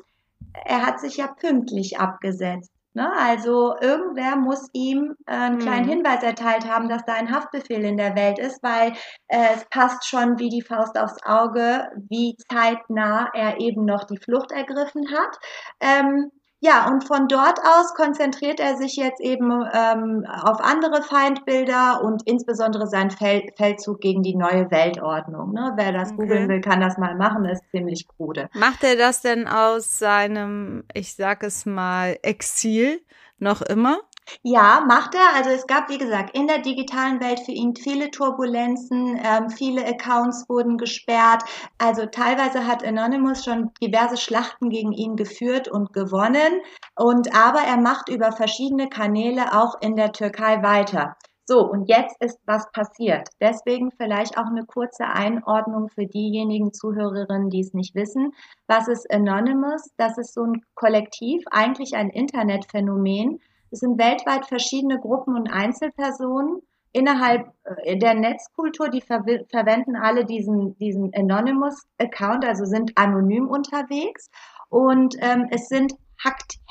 er 0.65 0.85
hat 0.85 0.99
sich 0.99 1.17
ja 1.17 1.27
pünktlich 1.27 1.99
abgesetzt. 1.99 2.71
Ne? 2.95 3.11
Also 3.17 3.75
irgendwer 3.81 4.37
muss 4.37 4.69
ihm 4.71 5.15
äh, 5.27 5.33
einen 5.33 5.59
kleinen 5.59 5.85
mhm. 5.85 5.89
Hinweis 5.89 6.23
erteilt 6.23 6.65
haben, 6.65 6.87
dass 6.87 7.03
da 7.05 7.13
ein 7.13 7.29
Haftbefehl 7.29 7.83
in 7.83 7.97
der 7.97 8.15
Welt 8.15 8.39
ist, 8.39 8.63
weil 8.63 8.93
äh, 9.27 9.53
es 9.53 9.65
passt 9.69 10.07
schon 10.07 10.39
wie 10.39 10.47
die 10.47 10.61
Faust 10.61 10.97
aufs 10.97 11.17
Auge, 11.25 11.89
wie 12.09 12.37
zeitnah 12.49 13.29
er 13.33 13.59
eben 13.59 13.83
noch 13.83 14.05
die 14.05 14.17
Flucht 14.17 14.53
ergriffen 14.53 15.11
hat. 15.11 15.37
Ähm, 15.81 16.31
ja, 16.65 16.89
und 16.89 17.05
von 17.05 17.27
dort 17.27 17.59
aus 17.59 17.93
konzentriert 17.93 18.59
er 18.59 18.75
sich 18.75 18.95
jetzt 18.95 19.21
eben 19.21 19.51
ähm, 19.51 20.25
auf 20.27 20.59
andere 20.61 21.03
Feindbilder 21.03 22.01
und 22.03 22.23
insbesondere 22.25 22.87
seinen 22.87 23.11
Fel 23.11 23.43
Feldzug 23.55 24.01
gegen 24.01 24.23
die 24.23 24.35
neue 24.35 24.71
Weltordnung. 24.71 25.53
Ne? 25.53 25.73
Wer 25.75 25.93
das 25.93 26.09
okay. 26.09 26.17
googeln 26.17 26.49
will, 26.49 26.61
kann 26.61 26.81
das 26.81 26.97
mal 26.97 27.15
machen, 27.15 27.43
das 27.43 27.61
ist 27.61 27.69
ziemlich 27.69 28.07
krude. 28.07 28.49
Macht 28.53 28.83
er 28.83 28.95
das 28.95 29.21
denn 29.21 29.47
aus 29.47 29.99
seinem, 29.99 30.83
ich 30.93 31.15
sag 31.15 31.43
es 31.43 31.67
mal, 31.67 32.17
Exil 32.23 32.99
noch 33.37 33.61
immer? 33.61 33.99
Ja, 34.43 34.83
macht 34.87 35.13
er. 35.15 35.35
Also 35.35 35.49
es 35.51 35.67
gab, 35.67 35.89
wie 35.89 35.97
gesagt, 35.97 36.35
in 36.35 36.47
der 36.47 36.59
digitalen 36.59 37.19
Welt 37.19 37.39
für 37.41 37.51
ihn 37.51 37.75
viele 37.75 38.09
Turbulenzen, 38.11 39.19
ähm, 39.23 39.49
viele 39.49 39.85
Accounts 39.85 40.47
wurden 40.49 40.77
gesperrt. 40.77 41.43
Also 41.77 42.05
teilweise 42.05 42.65
hat 42.65 42.83
Anonymous 42.83 43.43
schon 43.43 43.71
diverse 43.81 44.17
Schlachten 44.17 44.69
gegen 44.69 44.91
ihn 44.91 45.15
geführt 45.15 45.67
und 45.67 45.93
gewonnen. 45.93 46.61
Und 46.95 47.35
aber 47.35 47.59
er 47.61 47.77
macht 47.77 48.09
über 48.09 48.31
verschiedene 48.31 48.89
Kanäle 48.89 49.53
auch 49.53 49.79
in 49.81 49.95
der 49.95 50.11
Türkei 50.11 50.61
weiter. 50.63 51.15
So, 51.47 51.59
und 51.69 51.87
jetzt 51.87 52.15
ist 52.21 52.39
was 52.47 52.71
passiert. 52.71 53.29
Deswegen 53.39 53.91
vielleicht 53.91 54.35
auch 54.39 54.47
eine 54.47 54.65
kurze 54.65 55.05
Einordnung 55.05 55.89
für 55.89 56.07
diejenigen 56.07 56.73
Zuhörerinnen, 56.73 57.51
die 57.51 57.59
es 57.59 57.75
nicht 57.75 57.93
wissen. 57.93 58.33
Was 58.65 58.87
ist 58.87 59.11
Anonymous? 59.11 59.91
Das 59.97 60.17
ist 60.17 60.33
so 60.33 60.43
ein 60.43 60.63
Kollektiv, 60.73 61.43
eigentlich 61.51 61.95
ein 61.95 62.09
Internetphänomen, 62.09 63.39
es 63.75 63.81
sind 63.81 63.97
weltweit 63.97 64.45
verschiedene 64.45 64.99
Gruppen 64.99 65.35
und 65.35 65.49
Einzelpersonen 65.51 66.61
innerhalb 66.93 67.51
äh, 67.83 67.97
der 67.97 68.13
Netzkultur, 68.13 68.87
die 68.87 69.01
ver 69.01 69.25
verwenden 69.49 69.97
alle 69.97 70.23
diesen, 70.23 70.77
diesen 70.77 71.13
Anonymous-Account, 71.13 72.45
also 72.45 72.63
sind 72.63 72.93
anonym 72.97 73.49
unterwegs. 73.49 74.29
Und 74.69 75.15
ähm, 75.19 75.47
es 75.51 75.67
sind 75.67 75.93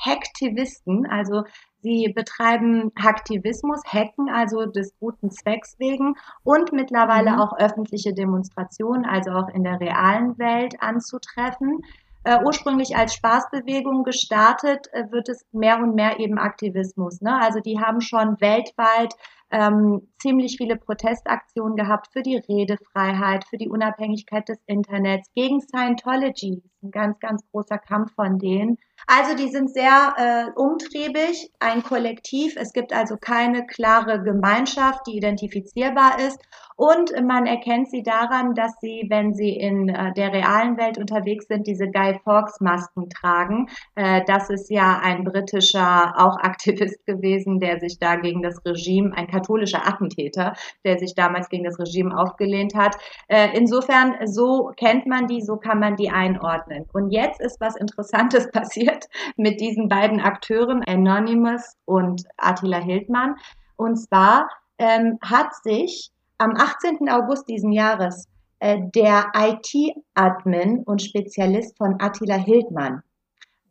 Hacktivisten, 0.03 1.05
also 1.05 1.43
sie 1.81 2.11
betreiben 2.11 2.91
Hacktivismus, 2.99 3.81
Hacken, 3.85 4.27
also 4.27 4.65
des 4.65 4.97
guten 4.99 5.29
Zwecks 5.29 5.75
wegen 5.77 6.15
und 6.43 6.73
mittlerweile 6.73 7.33
mhm. 7.33 7.39
auch 7.39 7.55
öffentliche 7.59 8.15
Demonstrationen, 8.15 9.05
also 9.05 9.29
auch 9.29 9.49
in 9.49 9.63
der 9.63 9.79
realen 9.79 10.39
Welt 10.39 10.81
anzutreffen 10.81 11.83
äh, 12.25 12.39
ursprünglich 12.43 12.97
als 12.97 13.13
Spaßbewegung 13.13 14.03
gestartet, 14.03 14.87
äh, 14.91 15.11
wird 15.11 15.29
es 15.29 15.45
mehr 15.51 15.77
und 15.77 15.95
mehr 15.95 16.19
eben 16.19 16.37
Aktivismus. 16.37 17.21
Ne? 17.21 17.39
Also 17.39 17.59
die 17.59 17.79
haben 17.79 18.01
schon 18.01 18.41
weltweit 18.41 19.13
ähm, 19.51 20.11
ziemlich 20.19 20.57
viele 20.57 20.75
Protestaktionen 20.75 21.75
gehabt 21.75 22.07
für 22.11 22.23
die 22.23 22.37
Redefreiheit, 22.37 23.45
für 23.45 23.57
die 23.57 23.69
Unabhängigkeit 23.69 24.49
des 24.49 24.57
Internets, 24.65 25.29
gegen 25.35 25.61
Scientology. 25.61 26.63
Ein 26.81 26.91
ganz, 26.91 27.19
ganz 27.19 27.43
großer 27.51 27.77
Kampf 27.77 28.13
von 28.15 28.39
denen. 28.39 28.77
Also 29.07 29.35
die 29.35 29.49
sind 29.49 29.71
sehr 29.71 30.13
äh, 30.17 30.59
umtriebig, 30.59 31.51
ein 31.59 31.83
Kollektiv. 31.83 32.55
Es 32.57 32.73
gibt 32.73 32.93
also 32.93 33.17
keine 33.17 33.65
klare 33.65 34.21
Gemeinschaft, 34.21 35.07
die 35.07 35.17
identifizierbar 35.17 36.19
ist. 36.19 36.39
Und 36.77 37.13
man 37.25 37.45
erkennt 37.45 37.89
sie 37.89 38.03
daran, 38.03 38.53
dass 38.53 38.73
sie, 38.81 39.05
wenn 39.09 39.33
sie 39.33 39.51
in 39.51 39.87
äh, 39.87 40.13
der 40.13 40.33
realen 40.33 40.77
Welt 40.77 40.97
unterwegs 40.97 41.47
sind, 41.47 41.67
diese 41.67 41.89
Guy 41.89 42.19
Fawkes 42.25 42.59
Masken 42.59 43.09
tragen. 43.09 43.69
Äh, 43.95 44.23
das 44.27 44.49
ist 44.49 44.69
ja 44.69 44.99
ein 45.01 45.23
britischer 45.23 46.13
auch 46.17 46.37
Aktivist 46.37 47.05
gewesen, 47.05 47.59
der 47.59 47.79
sich 47.79 47.97
da 47.99 48.17
gegen 48.17 48.41
das 48.41 48.59
Regime, 48.65 49.15
ein 49.15 49.27
katholischer 49.27 49.87
Attentäter, 49.87 50.53
der 50.83 50.99
sich 50.99 51.15
damals 51.15 51.47
gegen 51.47 51.63
das 51.63 51.79
Regime 51.79 52.17
aufgelehnt 52.17 52.75
hat. 52.75 52.97
Äh, 53.29 53.55
insofern, 53.55 54.15
so 54.25 54.71
kennt 54.75 55.05
man 55.05 55.27
die, 55.27 55.41
so 55.41 55.55
kann 55.55 55.79
man 55.79 55.95
die 55.95 56.09
einordnen. 56.09 56.85
Und 56.91 57.11
jetzt 57.11 57.39
ist 57.39 57.61
was 57.61 57.77
Interessantes 57.77 58.51
passiert 58.51 58.94
mit 59.37 59.59
diesen 59.59 59.89
beiden 59.89 60.19
Akteuren, 60.19 60.83
Anonymous 60.87 61.75
und 61.85 62.23
Attila 62.37 62.77
Hildmann. 62.77 63.35
Und 63.75 63.97
zwar 63.97 64.49
ähm, 64.77 65.17
hat 65.21 65.53
sich 65.63 66.11
am 66.37 66.55
18. 66.55 67.09
August 67.09 67.47
diesen 67.49 67.71
Jahres 67.71 68.27
äh, 68.59 68.79
der 68.93 69.31
IT-Admin 69.35 70.83
und 70.85 71.01
Spezialist 71.01 71.77
von 71.77 71.95
Attila 71.99 72.35
Hildmann 72.35 73.03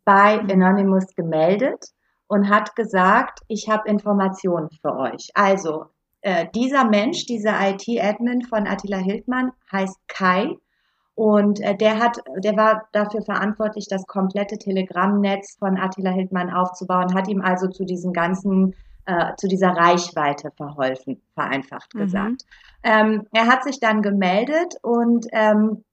bei. 0.04 0.38
Anonymous 0.38 1.06
gemeldet 1.14 1.86
und 2.26 2.48
hat 2.48 2.74
gesagt, 2.76 3.40
ich 3.48 3.68
habe 3.68 3.88
Informationen 3.88 4.68
für 4.82 4.96
euch. 4.96 5.30
Also 5.34 5.86
äh, 6.20 6.46
dieser 6.54 6.84
Mensch, 6.84 7.26
dieser 7.26 7.54
IT-Admin 7.68 8.42
von 8.42 8.66
Attila 8.66 8.98
Hildmann 8.98 9.52
heißt 9.72 9.96
Kai 10.08 10.56
und 11.14 11.60
äh, 11.60 11.76
der 11.76 11.98
hat, 12.00 12.18
der 12.38 12.56
war 12.56 12.88
dafür 12.92 13.22
verantwortlich, 13.22 13.86
das 13.88 14.06
komplette 14.06 14.58
Telegram-Netz 14.58 15.56
von 15.58 15.78
Attila 15.78 16.10
Hildmann 16.10 16.50
aufzubauen, 16.52 17.14
hat 17.14 17.28
ihm 17.28 17.40
also 17.40 17.68
zu 17.68 17.84
diesen 17.84 18.12
ganzen 18.12 18.74
äh, 19.06 19.34
zu 19.36 19.48
dieser 19.48 19.70
Reichweite 19.70 20.50
verholfen, 20.56 21.20
vereinfacht 21.34 21.94
mhm. 21.94 21.98
gesagt. 22.00 22.42
Ähm, 22.82 23.26
er 23.32 23.46
hat 23.46 23.62
sich 23.64 23.78
dann 23.78 24.02
gemeldet 24.02 24.74
und 24.82 25.26
ähm, 25.32 25.84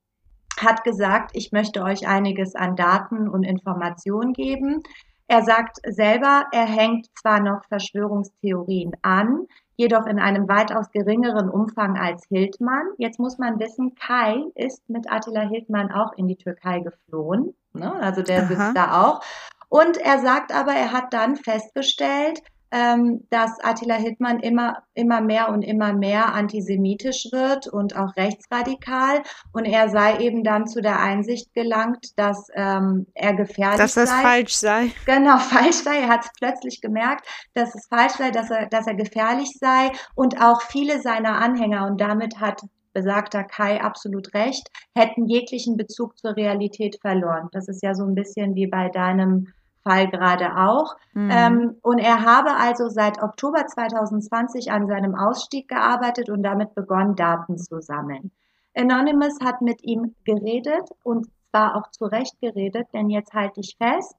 hat 0.58 0.84
gesagt, 0.84 1.30
ich 1.34 1.52
möchte 1.52 1.82
euch 1.82 2.06
einiges 2.06 2.54
an 2.54 2.76
Daten 2.76 3.28
und 3.28 3.42
Informationen 3.42 4.32
geben. 4.32 4.82
Er 5.28 5.42
sagt 5.42 5.78
selber, 5.86 6.46
er 6.52 6.66
hängt 6.66 7.06
zwar 7.18 7.40
noch 7.40 7.64
Verschwörungstheorien 7.68 8.92
an, 9.02 9.46
jedoch 9.82 10.06
in 10.06 10.20
einem 10.20 10.48
weitaus 10.48 10.90
geringeren 10.92 11.50
Umfang 11.50 11.98
als 11.98 12.24
Hildmann. 12.28 12.86
Jetzt 12.98 13.18
muss 13.18 13.38
man 13.38 13.58
wissen, 13.58 13.94
Kai 13.96 14.44
ist 14.54 14.88
mit 14.88 15.10
Attila 15.10 15.42
Hildmann 15.42 15.90
auch 15.90 16.12
in 16.16 16.28
die 16.28 16.36
Türkei 16.36 16.80
geflohen. 16.80 17.54
Ne? 17.72 17.92
Also 17.92 18.22
der 18.22 18.44
Aha. 18.44 18.46
sitzt 18.46 18.76
da 18.76 19.02
auch. 19.02 19.20
Und 19.68 19.96
er 19.96 20.20
sagt 20.20 20.54
aber, 20.54 20.72
er 20.72 20.92
hat 20.92 21.12
dann 21.12 21.36
festgestellt, 21.36 22.42
ähm, 22.72 23.26
dass 23.30 23.60
Attila 23.62 23.96
Hildmann 23.96 24.40
immer, 24.40 24.82
immer 24.94 25.20
mehr 25.20 25.50
und 25.50 25.62
immer 25.62 25.92
mehr 25.92 26.34
antisemitisch 26.34 27.28
wird 27.30 27.68
und 27.68 27.94
auch 27.96 28.16
rechtsradikal. 28.16 29.22
Und 29.52 29.66
er 29.66 29.90
sei 29.90 30.18
eben 30.18 30.42
dann 30.42 30.66
zu 30.66 30.80
der 30.80 30.98
Einsicht 31.00 31.52
gelangt, 31.54 32.18
dass 32.18 32.48
ähm, 32.54 33.06
er 33.14 33.34
gefährlich 33.34 33.76
sei. 33.76 33.82
Dass 33.82 33.94
das 33.94 34.08
sei. 34.08 34.22
falsch 34.22 34.54
sei. 34.54 34.92
Genau, 35.04 35.36
falsch 35.38 35.76
sei. 35.76 36.00
Er 36.00 36.08
hat 36.08 36.24
es 36.24 36.30
plötzlich 36.38 36.80
gemerkt, 36.80 37.26
dass 37.54 37.74
es 37.74 37.86
falsch 37.86 38.14
sei, 38.14 38.30
dass 38.30 38.50
er, 38.50 38.66
dass 38.66 38.86
er 38.86 38.94
gefährlich 38.94 39.52
sei. 39.60 39.92
Und 40.14 40.40
auch 40.40 40.62
viele 40.62 41.00
seiner 41.02 41.38
Anhänger, 41.38 41.86
und 41.86 42.00
damit 42.00 42.40
hat 42.40 42.62
besagter 42.94 43.44
Kai 43.44 43.80
absolut 43.80 44.34
recht, 44.34 44.68
hätten 44.94 45.26
jeglichen 45.26 45.76
Bezug 45.76 46.18
zur 46.18 46.36
Realität 46.36 46.98
verloren. 47.00 47.48
Das 47.52 47.68
ist 47.68 47.82
ja 47.82 47.94
so 47.94 48.04
ein 48.04 48.14
bisschen 48.14 48.54
wie 48.54 48.66
bei 48.66 48.88
deinem 48.88 49.48
Fall 49.82 50.08
gerade 50.08 50.56
auch. 50.56 50.96
Mhm. 51.14 51.30
Ähm, 51.30 51.76
und 51.82 51.98
er 51.98 52.24
habe 52.24 52.56
also 52.56 52.88
seit 52.88 53.22
Oktober 53.22 53.66
2020 53.66 54.70
an 54.72 54.86
seinem 54.86 55.14
Ausstieg 55.14 55.68
gearbeitet 55.68 56.30
und 56.30 56.42
damit 56.42 56.74
begonnen, 56.74 57.16
Daten 57.16 57.58
zu 57.58 57.80
sammeln. 57.80 58.30
Anonymous 58.74 59.38
hat 59.44 59.60
mit 59.60 59.82
ihm 59.82 60.14
geredet 60.24 60.88
und 61.02 61.26
zwar 61.50 61.76
auch 61.76 61.90
zu 61.90 62.06
Recht 62.06 62.40
geredet, 62.40 62.88
denn 62.94 63.10
jetzt 63.10 63.34
halte 63.34 63.60
ich 63.60 63.76
fest, 63.76 64.16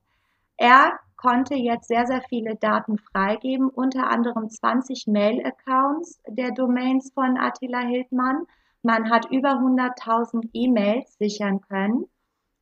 er 0.57 0.99
konnte 1.17 1.55
jetzt 1.55 1.87
sehr, 1.87 2.05
sehr 2.05 2.21
viele 2.21 2.55
Daten 2.55 2.97
freigeben, 2.97 3.69
unter 3.69 4.09
anderem 4.09 4.49
20 4.49 5.07
Mail-Accounts 5.07 6.19
der 6.27 6.51
Domains 6.51 7.11
von 7.13 7.37
Attila 7.37 7.79
Hildmann. 7.79 8.45
Man 8.83 9.09
hat 9.09 9.31
über 9.31 9.53
100.000 9.53 10.49
E-Mails 10.53 11.17
sichern 11.17 11.61
können. 11.61 12.05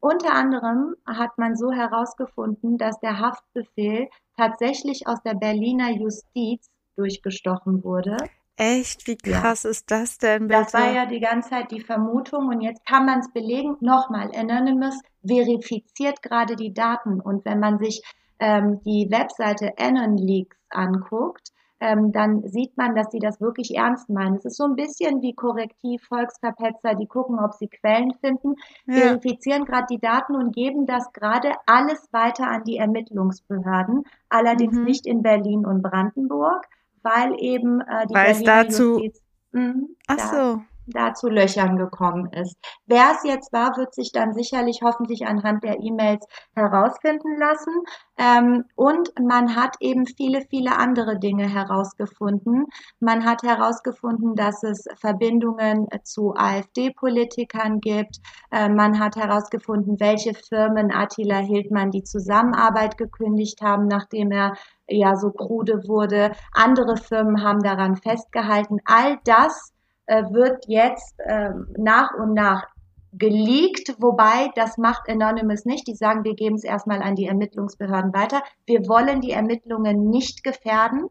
Unter 0.02 0.34
anderem 0.34 0.96
hat 1.06 1.38
man 1.38 1.56
so 1.56 1.72
herausgefunden, 1.72 2.80
dass 2.80 3.00
der 3.00 3.20
Haftbefehl 3.20 4.10
tatsächlich 4.36 5.08
aus 5.08 5.22
der 5.22 5.36
Berliner 5.36 5.92
Justiz 5.92 6.70
durchgestochen 6.96 7.84
wurde. 7.84 8.18
Echt? 8.58 9.08
Wie 9.08 9.16
krass 9.16 9.64
ja. 9.64 9.70
ist 9.70 9.92
das 9.92 10.18
denn? 10.18 10.48
Bitte? 10.48 10.64
Das 10.64 10.74
war 10.74 10.92
ja 10.92 11.06
die 11.06 11.20
ganze 11.20 11.52
Zeit 11.52 11.72
die 11.72 11.82
Vermutung 11.82 12.48
und 12.48 12.62
jetzt 12.62 12.84
kann 12.86 13.06
man 13.06 13.20
es 13.20 13.32
belegen. 13.32 13.78
Nochmal, 13.80 14.32
Anonymous 14.36 15.00
verifiziert 15.26 16.22
gerade 16.24 16.56
die 16.56 16.74
Daten 16.74 17.22
und 17.22 17.46
wenn 17.46 17.60
man 17.60 17.78
sich 17.78 18.02
ähm, 18.40 18.82
die 18.84 19.08
Webseite 19.12 19.74
Anon 19.78 20.18
Leaks 20.18 20.58
anguckt, 20.72 21.52
ähm, 21.82 22.12
dann 22.12 22.48
sieht 22.48 22.78
man, 22.78 22.96
dass 22.96 23.12
sie 23.12 23.20
das 23.20 23.41
wirklich 23.41 23.76
ernst 23.76 24.10
meinen. 24.10 24.36
Es 24.36 24.46
ist 24.46 24.58
so 24.58 24.65
ein 24.65 24.76
bisschen 24.76 25.22
wie 25.22 25.34
Korrektiv, 25.34 26.04
Volksverpetzer, 26.08 26.94
die 26.96 27.08
gucken, 27.08 27.39
ob 27.39 27.54
sie 27.54 27.67
Quellen 27.67 28.13
finden, 28.22 28.56
ja. 28.86 28.94
verifizieren 28.94 29.65
gerade 29.65 29.88
die 29.89 30.00
Daten 30.00 30.36
und 30.36 30.54
geben 30.54 30.86
das 30.86 31.12
gerade 31.12 31.52
alles 31.65 32.08
weiter 32.12 32.48
an 32.48 32.63
die 32.63 32.78
Ermittlungsbehörden, 32.78 34.04
allerdings 34.30 34.78
mhm. 34.78 34.84
nicht 34.84 35.08
in 35.08 35.24
Berlin 35.24 35.65
und 35.65 35.82
Brandenburg, 35.82 36.67
weil 37.02 37.34
eben 37.39 37.82
äh, 37.82 38.08
die 38.08 38.13
weil 38.13 38.34
Berliner 38.34 38.63
dazu 38.63 39.00
Justiz 39.00 39.22
mh, 39.52 39.74
Ach 40.08 40.20
so 40.20 40.62
da 40.91 41.13
zu 41.13 41.30
Löchern 41.30 41.77
gekommen 41.77 42.32
ist. 42.34 42.56
Wer 42.86 43.12
es 43.15 43.23
jetzt 43.23 43.51
war, 43.54 43.75
wird 43.77 43.93
sich 43.93 44.12
dann 44.12 44.34
sicherlich 44.34 44.82
hoffentlich 44.84 45.25
anhand 45.25 45.63
der 45.63 45.80
E-Mails 45.80 46.25
herausfinden 46.56 47.38
lassen. 47.38 47.73
Ähm, 48.17 48.65
und 48.75 49.12
man 49.19 49.56
hat 49.56 49.75
eben 49.80 50.06
viele, 50.06 50.41
viele 50.49 50.77
andere 50.77 51.17
Dinge 51.17 51.47
herausgefunden. 51.47 52.65
Man 52.99 53.25
hat 53.25 53.43
herausgefunden, 53.43 54.36
dass 54.36 54.63
es 54.63 54.86
Verbindungen 54.99 55.88
zu 56.04 56.34
AfD-Politikern 56.36 57.80
gibt. 57.80 58.17
Äh, 58.51 58.69
man 58.69 58.99
hat 58.99 59.15
herausgefunden, 59.15 59.99
welche 59.99 60.34
Firmen 60.34 60.91
Attila 60.91 61.38
Hildmann 61.38 61.91
die 61.91 62.04
Zusammenarbeit 62.04 62.97
gekündigt 62.97 63.62
haben, 63.62 63.88
nachdem 63.88 64.32
er 64.32 64.54
ja 64.88 65.15
so 65.15 65.32
krude 65.32 65.88
wurde. 65.88 66.32
Andere 66.54 66.97
Firmen 66.97 67.43
haben 67.43 67.62
daran 67.62 67.95
festgehalten. 67.95 68.80
All 68.86 69.19
das 69.23 69.73
äh, 70.06 70.24
wird 70.32 70.66
jetzt 70.68 71.20
äh, 71.20 71.52
nach 71.78 72.14
und 72.16 72.34
nach 72.34 72.68
geleakt, 73.14 73.96
wobei 74.00 74.52
das 74.56 74.78
macht 74.78 75.10
Anonymous 75.10 75.66
nicht. 75.66 75.88
Die 75.88 75.96
sagen, 75.96 76.24
wir 76.24 76.36
geben 76.36 76.56
es 76.56 76.64
erstmal 76.64 77.02
an 77.02 77.16
die 77.16 77.28
Ermittlungsbehörden 77.28 78.14
weiter. 78.14 78.42
Wir 78.66 78.88
wollen 78.88 79.22
die 79.22 79.32
Ermittlungen 79.32 80.10
nicht 80.10 80.44
gefährden. 80.44 81.08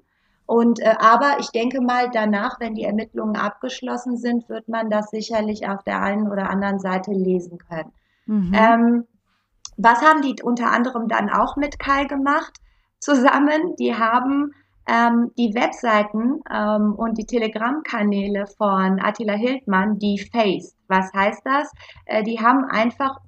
Und 0.46 0.80
äh, 0.80 0.94
aber 0.98 1.36
ich 1.38 1.50
denke 1.50 1.80
mal, 1.80 2.10
danach, 2.10 2.58
wenn 2.58 2.74
die 2.74 2.84
Ermittlungen 2.84 3.36
abgeschlossen 3.36 4.16
sind, 4.16 4.48
wird 4.48 4.68
man 4.68 4.90
das 4.90 5.10
sicherlich 5.10 5.68
auf 5.68 5.84
der 5.84 6.02
einen 6.02 6.28
oder 6.30 6.50
anderen 6.50 6.80
Seite 6.80 7.12
lesen 7.12 7.58
können. 7.58 7.92
Mhm. 8.26 8.52
Ähm, 8.54 9.04
was 9.76 10.02
haben 10.02 10.22
die 10.22 10.42
unter 10.42 10.72
anderem 10.72 11.06
dann 11.06 11.30
auch 11.30 11.56
mit 11.56 11.78
Kai 11.78 12.04
gemacht 12.04 12.52
zusammen? 12.98 13.76
Die 13.78 13.94
haben 13.94 14.52
ähm, 14.90 15.30
die 15.38 15.54
Webseiten 15.54 16.40
ähm, 16.52 16.94
und 16.96 17.16
die 17.16 17.26
Telegram-Kanäle 17.26 18.46
von 18.58 19.00
Attila 19.00 19.34
Hildmann, 19.34 19.98
die 19.98 20.18
faced. 20.18 20.76
Was 20.88 21.12
heißt 21.12 21.42
das? 21.44 21.70
Äh, 22.06 22.24
die 22.24 22.40
haben 22.40 22.64
einfach 22.64 23.18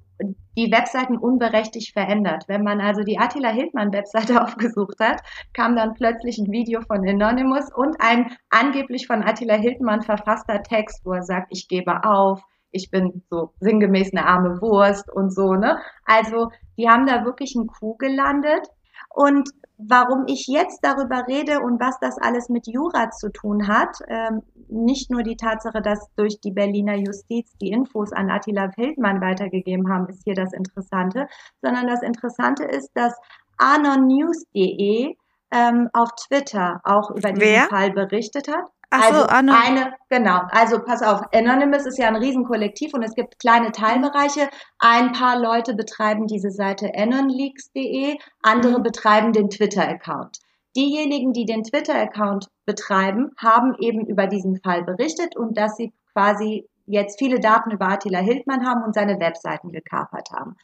die 0.55 0.71
Webseiten 0.71 1.17
unberechtigt 1.17 1.93
verändert. 1.93 2.43
Wenn 2.47 2.63
man 2.63 2.79
also 2.79 3.01
die 3.03 3.17
Attila 3.17 3.49
Hildmann 3.49 3.93
Webseite 3.93 4.41
aufgesucht 4.43 4.99
hat, 4.99 5.21
kam 5.53 5.75
dann 5.75 5.93
plötzlich 5.93 6.37
ein 6.37 6.51
Video 6.51 6.81
von 6.81 7.07
Anonymous 7.07 7.71
und 7.73 7.95
ein 7.99 8.35
angeblich 8.49 9.07
von 9.07 9.23
Attila 9.23 9.55
Hildmann 9.55 10.01
verfasster 10.01 10.61
Text, 10.63 11.01
wo 11.05 11.13
er 11.13 11.23
sagt, 11.23 11.47
ich 11.49 11.67
gebe 11.67 12.03
auf, 12.03 12.43
ich 12.71 12.91
bin 12.91 13.23
so 13.29 13.53
sinngemäß 13.59 14.11
eine 14.11 14.25
arme 14.25 14.61
Wurst 14.61 15.09
und 15.09 15.33
so, 15.33 15.53
ne? 15.53 15.79
Also, 16.05 16.49
die 16.77 16.89
haben 16.89 17.05
da 17.05 17.23
wirklich 17.23 17.55
einen 17.55 17.67
Coup 17.67 17.97
gelandet. 17.99 18.67
Und 19.13 19.49
warum 19.77 20.25
ich 20.27 20.47
jetzt 20.47 20.79
darüber 20.83 21.27
rede 21.27 21.59
und 21.59 21.79
was 21.79 21.99
das 21.99 22.17
alles 22.17 22.49
mit 22.49 22.67
Jura 22.67 23.11
zu 23.11 23.31
tun 23.31 23.67
hat, 23.67 23.97
ähm, 24.07 24.41
nicht 24.69 25.11
nur 25.11 25.21
die 25.21 25.35
Tatsache, 25.35 25.81
dass 25.81 26.09
durch 26.15 26.39
die 26.41 26.51
Berliner 26.51 26.95
Justiz 26.95 27.55
die 27.61 27.69
Infos 27.69 28.11
an 28.11 28.31
Attila 28.31 28.71
Feldmann 28.71 29.21
weitergegeben 29.21 29.91
haben, 29.91 30.07
ist 30.07 30.23
hier 30.23 30.35
das 30.35 30.51
Interessante, 30.53 31.27
sondern 31.61 31.87
das 31.87 32.01
Interessante 32.01 32.63
ist, 32.63 32.89
dass 32.95 33.13
anonnews.de 33.57 35.15
ähm, 35.51 35.89
auf 35.93 36.09
Twitter 36.27 36.81
auch 36.83 37.11
über 37.11 37.31
diesen 37.31 37.53
Wer? 37.53 37.63
Fall 37.65 37.91
berichtet 37.91 38.47
hat. 38.47 38.65
Ach 38.95 39.05
also 39.07 39.21
so, 39.21 39.25
Anon 39.25 39.55
eine, 39.55 39.93
genau. 40.09 40.41
Also 40.51 40.79
pass 40.83 41.01
auf, 41.01 41.21
Anonymous 41.33 41.87
ist 41.87 41.97
ja 41.97 42.07
ein 42.09 42.15
Riesenkollektiv 42.15 42.93
und 42.93 43.01
es 43.01 43.15
gibt 43.15 43.39
kleine 43.39 43.71
Teilbereiche. 43.71 44.49
Ein 44.77 45.13
paar 45.13 45.39
Leute 45.39 45.73
betreiben 45.73 46.27
diese 46.27 46.51
Seite 46.51 46.91
anonleaks.de, 46.95 48.19
andere 48.43 48.77
mhm. 48.77 48.83
betreiben 48.83 49.33
den 49.33 49.49
Twitter-Account. 49.49 50.37
Diejenigen, 50.75 51.33
die 51.33 51.45
den 51.45 51.63
Twitter-Account 51.63 52.49
betreiben, 52.67 53.31
haben 53.37 53.75
eben 53.79 54.05
über 54.05 54.27
diesen 54.27 54.61
Fall 54.61 54.83
berichtet 54.83 55.35
und 55.35 55.57
dass 55.57 55.75
sie 55.75 55.91
quasi 56.13 56.69
jetzt 56.85 57.17
viele 57.17 57.39
Daten 57.39 57.71
über 57.71 57.87
Attila 57.87 58.19
Hildmann 58.19 58.63
haben 58.63 58.83
und 58.83 58.93
seine 58.93 59.19
Webseiten 59.19 59.71
gekapert 59.71 60.29
haben. 60.31 60.55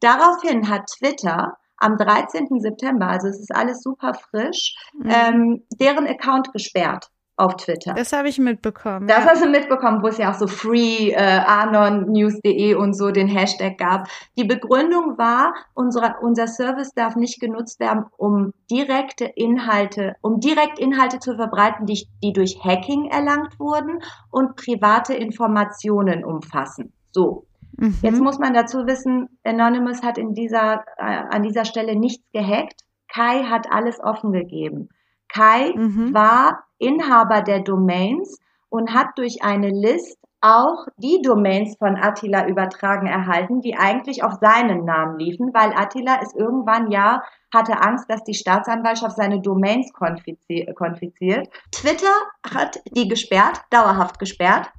Daraufhin 0.00 0.68
hat 0.68 0.90
Twitter 0.98 1.56
am 1.78 1.96
13. 1.96 2.48
September, 2.60 3.08
also 3.08 3.28
es 3.28 3.40
ist 3.40 3.54
alles 3.54 3.82
super 3.82 4.12
frisch, 4.12 4.76
mhm. 4.92 5.10
ähm, 5.10 5.66
deren 5.80 6.06
Account 6.06 6.52
gesperrt 6.52 7.08
auf 7.38 7.56
Twitter. 7.56 7.94
Das 7.94 8.12
habe 8.12 8.28
ich 8.28 8.38
mitbekommen. 8.38 9.06
Das 9.06 9.24
ja. 9.24 9.30
hast 9.30 9.44
du 9.44 9.48
mitbekommen, 9.48 10.02
wo 10.02 10.08
es 10.08 10.18
ja 10.18 10.30
auch 10.30 10.34
so 10.34 10.48
free 10.48 11.10
äh, 11.10 11.40
anonnews.de 11.46 12.74
und 12.74 12.94
so 12.94 13.10
den 13.12 13.28
Hashtag 13.28 13.78
gab. 13.78 14.08
Die 14.36 14.44
Begründung 14.44 15.16
war, 15.18 15.54
unsere, 15.72 16.16
unser 16.20 16.48
Service 16.48 16.92
darf 16.94 17.14
nicht 17.14 17.40
genutzt 17.40 17.78
werden, 17.78 18.06
um 18.16 18.52
direkte 18.70 19.24
Inhalte, 19.24 20.16
um 20.20 20.40
direkt 20.40 20.80
Inhalte 20.80 21.20
zu 21.20 21.36
verbreiten, 21.36 21.86
die, 21.86 22.08
die 22.22 22.32
durch 22.32 22.58
Hacking 22.62 23.06
erlangt 23.06 23.58
wurden 23.60 24.02
und 24.30 24.56
private 24.56 25.14
Informationen 25.14 26.24
umfassen. 26.24 26.92
So. 27.12 27.46
Mhm. 27.76 27.98
Jetzt 28.02 28.20
muss 28.20 28.40
man 28.40 28.52
dazu 28.52 28.78
wissen, 28.86 29.28
Anonymous 29.44 30.02
hat 30.02 30.18
in 30.18 30.34
dieser, 30.34 30.84
äh, 30.96 31.22
an 31.30 31.44
dieser 31.44 31.64
Stelle 31.64 31.94
nichts 31.94 32.24
gehackt. 32.32 32.80
Kai 33.08 33.44
hat 33.44 33.70
alles 33.70 34.00
offen 34.00 34.32
gegeben. 34.32 34.88
Kai 35.28 35.72
mhm. 35.74 36.14
war 36.14 36.64
Inhaber 36.78 37.42
der 37.42 37.60
Domains 37.60 38.38
und 38.68 38.92
hat 38.94 39.08
durch 39.16 39.42
eine 39.42 39.70
List 39.70 40.18
auch 40.40 40.86
die 40.98 41.20
Domains 41.22 41.76
von 41.78 41.96
Attila 41.96 42.46
übertragen 42.46 43.08
erhalten, 43.08 43.60
die 43.60 43.76
eigentlich 43.76 44.22
auf 44.22 44.34
seinen 44.34 44.84
Namen 44.84 45.18
liefen, 45.18 45.52
weil 45.52 45.72
Attila 45.72 46.20
ist 46.22 46.36
irgendwann 46.36 46.90
ja 46.92 47.22
hatte 47.52 47.80
Angst, 47.80 48.10
dass 48.10 48.22
die 48.24 48.34
Staatsanwaltschaft 48.34 49.16
seine 49.16 49.40
Domains 49.40 49.90
konfiziert. 49.92 51.48
Twitter 51.72 52.14
hat 52.54 52.80
die 52.94 53.08
gesperrt, 53.08 53.62
dauerhaft 53.70 54.18
gesperrt. 54.18 54.70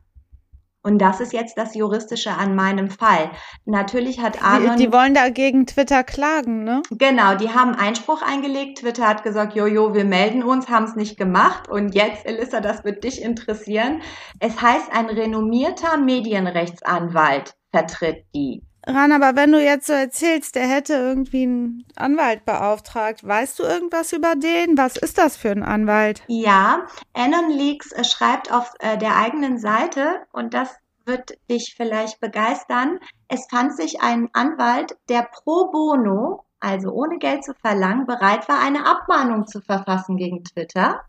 Und 0.82 1.00
das 1.00 1.20
ist 1.20 1.34
jetzt 1.34 1.58
das 1.58 1.76
Juristische 1.76 2.32
an 2.32 2.56
meinem 2.56 2.90
Fall. 2.90 3.32
Natürlich 3.66 4.22
hat 4.22 4.42
Anon. 4.42 4.78
Die, 4.78 4.86
die 4.86 4.94
wollen 4.94 5.14
dagegen 5.14 5.66
Twitter 5.66 6.04
klagen, 6.06 6.64
ne? 6.64 6.82
Genau, 6.92 7.36
die 7.36 7.50
haben 7.50 7.76
Einspruch 7.76 8.22
eingelegt. 8.22 8.80
Twitter 8.80 9.08
hat 9.08 9.24
gesagt, 9.24 9.56
jojo, 9.56 9.94
wir 9.94 10.06
melden 10.06 10.42
uns, 10.42 10.70
haben 10.70 10.86
es 10.86 10.96
nicht 10.96 11.18
gemacht. 11.18 11.68
Und 11.68 11.96
jetzt, 11.96 12.26
Elissa, 12.26 12.62
das 12.62 12.86
wird 12.86 13.04
dich 13.04 13.22
interessieren. 13.22 14.02
Es 14.40 14.62
heißt, 14.62 14.92
ein 14.94 15.08
renommierter 15.08 15.98
Medienrechtsanwalt 15.98 17.56
vertritt 17.72 18.26
die. 18.34 18.64
Ran, 18.90 19.12
aber 19.12 19.36
wenn 19.36 19.52
du 19.52 19.64
jetzt 19.64 19.86
so 19.86 19.94
erzählst, 19.94 20.56
der 20.56 20.68
hätte 20.68 20.94
irgendwie 20.94 21.44
einen 21.44 21.86
Anwalt 21.96 22.44
beauftragt, 22.44 23.26
weißt 23.26 23.60
du 23.60 23.64
irgendwas 23.64 24.14
über 24.14 24.34
den? 24.36 24.80
Was 24.80 24.98
ist 24.98 25.20
das 25.20 25.38
für 25.38 25.52
ein 25.52 25.62
Anwalt? 25.62 26.24
Ja, 26.28 26.88
Anon 27.14 27.52
Leaks 27.52 27.92
äh, 27.92 28.04
schreibt 28.04 28.52
auf 28.52 28.74
äh, 28.80 28.98
der 28.98 29.16
eigenen 29.16 29.60
Seite, 29.60 30.24
und 30.32 30.56
das 30.56 30.76
wird 31.06 31.38
dich 31.52 31.76
vielleicht 31.78 32.20
begeistern, 32.20 33.00
es 33.28 33.46
fand 33.52 33.76
sich 33.76 34.02
ein 34.02 34.30
Anwalt, 34.34 34.98
der 35.08 35.22
pro 35.22 35.70
bono, 35.72 36.46
also 36.60 36.90
ohne 36.90 37.20
Geld 37.20 37.44
zu 37.44 37.54
verlangen, 37.54 38.08
bereit 38.08 38.50
war, 38.50 38.60
eine 38.60 38.88
Abmahnung 38.88 39.46
zu 39.46 39.62
verfassen 39.62 40.18
gegen 40.18 40.44
Twitter. 40.44 41.02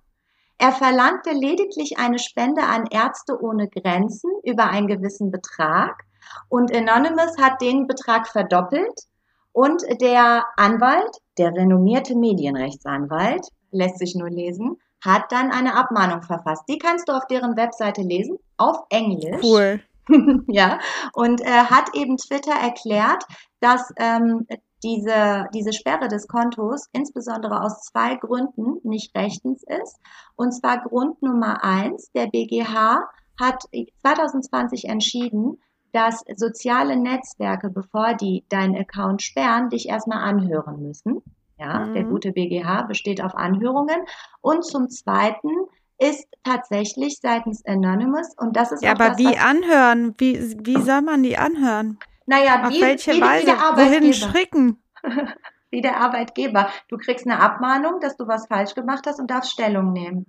Er 0.59 0.73
verlangte 0.73 1.31
lediglich 1.31 1.99
eine 1.99 2.19
Spende 2.19 2.65
an 2.65 2.85
Ärzte 2.91 3.41
ohne 3.41 3.69
Grenzen 3.69 4.31
über 4.45 4.67
einen 4.67 4.87
gewissen 4.87 5.31
Betrag 5.31 6.05
und 6.49 6.75
Anonymous 6.75 7.37
hat 7.39 7.61
den 7.61 7.87
Betrag 7.87 8.29
verdoppelt 8.29 9.07
und 9.53 9.83
der 10.01 10.45
Anwalt, 10.57 11.17
der 11.39 11.53
renommierte 11.53 12.17
Medienrechtsanwalt, 12.17 13.47
lässt 13.73 13.99
sich 13.99 14.15
nur 14.15 14.31
lesen, 14.31 14.77
hat 15.05 15.31
dann 15.31 15.51
eine 15.51 15.75
Abmahnung 15.77 16.23
verfasst. 16.23 16.65
Die 16.69 16.79
kannst 16.79 17.09
du 17.09 17.13
auf 17.13 17.27
deren 17.27 17.57
Webseite 17.57 18.03
lesen, 18.03 18.39
auf 18.57 18.79
Englisch. 18.91 19.43
Cool. 19.43 19.83
ja, 20.49 20.79
und 21.13 21.41
äh, 21.41 21.45
hat 21.47 21.95
eben 21.95 22.17
Twitter 22.17 22.53
erklärt, 22.53 23.25
dass 23.61 23.93
ähm, 23.97 24.47
diese, 24.83 25.47
diese 25.55 25.73
Sperre 25.73 26.09
des 26.09 26.27
Kontos 26.27 26.89
insbesondere 26.93 27.63
aus 27.63 27.83
zwei 27.83 28.17
Gründen 28.17 28.81
nicht 28.83 29.15
rechtens 29.17 29.63
ist. 29.63 29.99
Und 30.37 30.53
zwar 30.53 30.83
Grund 30.83 31.21
Nummer 31.23 31.63
eins, 31.63 32.11
der 32.13 32.27
BGH 32.27 33.01
hat 33.39 33.65
2020 34.03 34.87
entschieden, 34.87 35.59
dass 35.93 36.25
soziale 36.37 36.97
Netzwerke, 36.97 37.71
bevor 37.71 38.15
die 38.15 38.45
deinen 38.49 38.77
Account 38.77 39.23
sperren, 39.23 39.71
dich 39.71 39.89
erstmal 39.89 40.23
anhören 40.23 40.83
müssen. 40.83 41.23
Ja, 41.59 41.87
mhm. 41.87 41.95
der 41.95 42.05
gute 42.05 42.33
BGH 42.33 42.83
besteht 42.83 43.23
auf 43.23 43.35
Anhörungen. 43.35 43.99
Und 44.41 44.65
zum 44.65 44.89
Zweiten 44.89 45.51
ist 45.99 46.27
tatsächlich 46.43 47.19
seitens 47.21 47.65
Anonymous 47.67 48.35
und 48.39 48.57
das 48.57 48.73
ist 48.73 48.83
ja, 48.83 48.93
aber 48.93 49.11
das, 49.11 49.19
wie 49.19 49.37
anhören? 49.37 50.15
Wie 50.17 50.57
wie 50.65 50.81
soll 50.81 51.03
man 51.03 51.23
die 51.23 51.37
anhören? 51.37 51.99
Naja, 52.25 52.63
auf 52.63 52.71
wie, 52.71 52.81
welche 52.81 53.13
wie 53.13 53.21
Weise? 53.21 53.53
Wohin 53.53 54.15
schricken? 54.15 54.83
wie 55.71 55.83
der 55.83 56.01
Arbeitgeber. 56.01 56.71
Du 56.89 56.97
kriegst 56.97 57.27
eine 57.27 57.41
Abmahnung, 57.41 58.01
dass 58.01 58.17
du 58.17 58.27
was 58.27 58.47
falsch 58.47 58.75
gemacht 58.75 59.05
hast 59.07 59.21
und 59.21 59.31
darfst 59.31 59.53
Stellung 59.53 59.93
nehmen. 59.93 60.27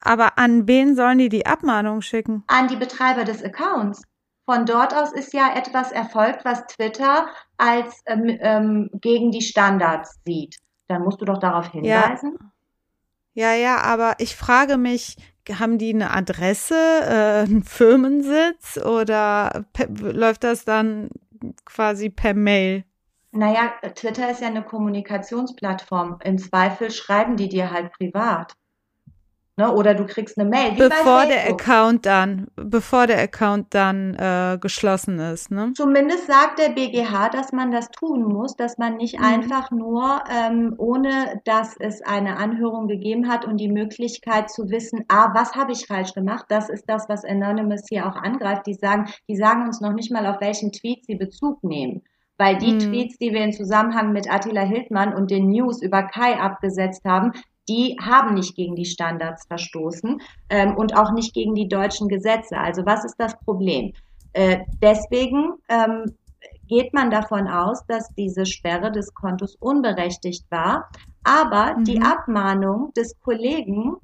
Aber 0.00 0.38
an 0.38 0.66
wen 0.68 0.96
sollen 0.96 1.18
die 1.18 1.28
die 1.28 1.46
Abmahnung 1.46 2.02
schicken? 2.02 2.44
An 2.46 2.68
die 2.68 2.76
Betreiber 2.76 3.24
des 3.24 3.42
Accounts. 3.42 4.02
Von 4.46 4.66
dort 4.66 4.94
aus 4.94 5.12
ist 5.12 5.32
ja 5.32 5.54
etwas 5.56 5.90
erfolgt, 5.90 6.44
was 6.44 6.66
Twitter 6.66 7.28
als 7.56 8.02
ähm, 8.06 8.38
ähm, 8.40 8.90
gegen 8.94 9.30
die 9.30 9.40
Standards 9.40 10.20
sieht. 10.26 10.58
Dann 10.88 11.02
musst 11.02 11.20
du 11.20 11.24
doch 11.24 11.38
darauf 11.38 11.68
hinweisen. 11.68 12.36
Ja, 13.32 13.52
ja, 13.52 13.54
ja 13.54 13.80
aber 13.80 14.16
ich 14.18 14.36
frage 14.36 14.76
mich, 14.76 15.16
haben 15.50 15.78
die 15.78 15.94
eine 15.94 16.10
Adresse, 16.10 16.74
äh, 16.74 17.44
einen 17.44 17.62
Firmensitz 17.62 18.78
oder 18.78 19.64
läuft 19.88 20.44
das 20.44 20.64
dann 20.64 21.08
quasi 21.64 22.10
per 22.10 22.34
Mail? 22.34 22.84
Naja, 23.32 23.72
Twitter 23.94 24.30
ist 24.30 24.42
ja 24.42 24.46
eine 24.46 24.62
Kommunikationsplattform. 24.62 26.18
Im 26.22 26.38
Zweifel 26.38 26.90
schreiben 26.90 27.36
die 27.36 27.48
dir 27.48 27.70
halt 27.70 27.92
privat. 27.92 28.54
Ne? 29.56 29.72
Oder 29.72 29.94
du 29.94 30.04
kriegst 30.04 30.36
eine 30.36 30.50
Mail. 30.50 30.72
bevor 30.72 31.26
der 31.26 31.48
Account 31.48 32.06
dann, 32.06 32.48
bevor 32.56 33.06
der 33.06 33.22
Account 33.22 33.72
dann 33.72 34.14
äh, 34.14 34.58
geschlossen 34.60 35.20
ist, 35.20 35.52
ne? 35.52 35.72
Zumindest 35.76 36.26
sagt 36.26 36.58
der 36.58 36.70
BGH, 36.70 37.28
dass 37.28 37.52
man 37.52 37.70
das 37.70 37.88
tun 37.90 38.24
muss, 38.24 38.56
dass 38.56 38.78
man 38.78 38.96
nicht 38.96 39.16
mhm. 39.16 39.24
einfach 39.24 39.70
nur, 39.70 40.24
ähm, 40.28 40.74
ohne 40.76 41.40
dass 41.44 41.76
es 41.78 42.02
eine 42.02 42.36
Anhörung 42.36 42.88
gegeben 42.88 43.28
hat 43.28 43.44
und 43.44 43.58
die 43.58 43.70
Möglichkeit 43.70 44.50
zu 44.50 44.70
wissen, 44.70 45.04
ah, 45.06 45.30
was 45.34 45.54
habe 45.54 45.70
ich 45.70 45.86
falsch 45.86 46.14
gemacht? 46.14 46.46
Das 46.48 46.68
ist 46.68 46.88
das, 46.88 47.08
was 47.08 47.24
Anonymous 47.24 47.84
hier 47.88 48.06
auch 48.08 48.16
angreift. 48.16 48.66
Die 48.66 48.74
sagen, 48.74 49.08
die 49.28 49.36
sagen 49.36 49.66
uns 49.66 49.80
noch 49.80 49.92
nicht 49.92 50.10
mal, 50.10 50.26
auf 50.26 50.40
welchen 50.40 50.72
Tweet 50.72 51.06
sie 51.06 51.14
Bezug 51.14 51.62
nehmen. 51.62 52.02
Weil 52.38 52.58
die 52.58 52.72
mhm. 52.72 52.78
Tweets, 52.80 53.18
die 53.18 53.32
wir 53.32 53.44
in 53.44 53.52
Zusammenhang 53.52 54.12
mit 54.12 54.28
Attila 54.28 54.62
Hildmann 54.62 55.14
und 55.14 55.30
den 55.30 55.48
News 55.48 55.80
über 55.80 56.02
Kai 56.02 56.40
abgesetzt 56.40 57.04
haben, 57.04 57.30
die 57.68 57.96
haben 58.00 58.34
nicht 58.34 58.56
gegen 58.56 58.76
die 58.76 58.84
Standards 58.84 59.46
verstoßen 59.46 60.20
ähm, 60.50 60.76
und 60.76 60.96
auch 60.96 61.12
nicht 61.12 61.34
gegen 61.34 61.54
die 61.54 61.68
deutschen 61.68 62.08
Gesetze. 62.08 62.58
Also 62.58 62.84
was 62.84 63.04
ist 63.04 63.16
das 63.18 63.38
Problem? 63.40 63.92
Äh, 64.32 64.60
deswegen 64.82 65.54
ähm, 65.68 66.14
geht 66.68 66.92
man 66.92 67.10
davon 67.10 67.48
aus, 67.48 67.84
dass 67.86 68.08
diese 68.14 68.46
Sperre 68.46 68.90
des 68.90 69.14
Kontos 69.14 69.56
unberechtigt 69.56 70.44
war. 70.50 70.90
Aber 71.22 71.76
mhm. 71.76 71.84
die 71.84 72.00
Abmahnung 72.02 72.92
des 72.94 73.18
Kollegen 73.20 73.96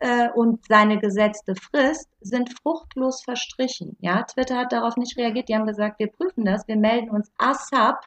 äh, 0.00 0.28
und 0.34 0.64
seine 0.66 0.98
gesetzte 0.98 1.54
Frist 1.54 2.08
sind 2.20 2.52
fruchtlos 2.62 3.22
verstrichen. 3.22 3.96
Ja, 4.00 4.22
Twitter 4.22 4.56
hat 4.56 4.72
darauf 4.72 4.96
nicht 4.96 5.16
reagiert. 5.16 5.48
Die 5.48 5.54
haben 5.54 5.66
gesagt, 5.66 5.98
wir 5.98 6.08
prüfen 6.08 6.44
das, 6.44 6.66
wir 6.66 6.76
melden 6.76 7.10
uns 7.10 7.30
ASAP, 7.38 8.04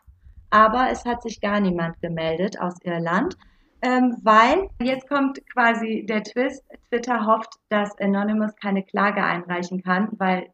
aber 0.49 0.89
es 0.89 1.05
hat 1.05 1.21
sich 1.21 1.39
gar 1.39 1.59
niemand 1.59 2.01
gemeldet 2.01 2.59
aus 2.59 2.75
Irland 2.83 3.37
ähm, 3.81 4.17
weil 4.23 4.69
jetzt 4.81 5.07
kommt 5.09 5.39
quasi 5.51 6.05
der 6.07 6.23
Twist. 6.23 6.63
Twitter 6.89 7.25
hofft, 7.25 7.53
dass 7.69 7.97
Anonymous 7.99 8.55
keine 8.55 8.83
Klage 8.83 9.23
einreichen 9.23 9.81
kann, 9.81 10.09
weil, 10.13 10.49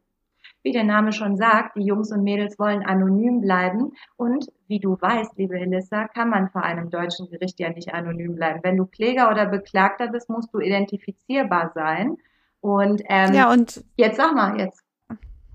wie 0.63 0.71
der 0.71 0.83
Name 0.83 1.11
schon 1.11 1.37
sagt, 1.37 1.75
die 1.75 1.85
Jungs 1.85 2.11
und 2.11 2.23
Mädels 2.23 2.57
wollen 2.57 2.83
anonym 2.83 3.41
bleiben. 3.41 3.93
Und 4.15 4.47
wie 4.67 4.79
du 4.79 4.97
weißt, 4.99 5.37
liebe 5.37 5.59
Elissa, 5.59 6.07
kann 6.07 6.29
man 6.29 6.49
vor 6.49 6.63
einem 6.63 6.89
deutschen 6.89 7.29
Gericht 7.29 7.59
ja 7.59 7.69
nicht 7.69 7.93
anonym 7.93 8.35
bleiben. 8.35 8.59
Wenn 8.63 8.77
du 8.77 8.85
Kläger 8.85 9.29
oder 9.29 9.45
Beklagter 9.45 10.07
bist, 10.07 10.29
musst 10.29 10.53
du 10.53 10.59
identifizierbar 10.59 11.71
sein. 11.73 12.17
Und, 12.61 13.01
ähm, 13.07 13.33
ja, 13.33 13.51
und 13.51 13.83
jetzt 13.95 14.17
sag 14.17 14.33
mal, 14.33 14.59
jetzt. 14.59 14.83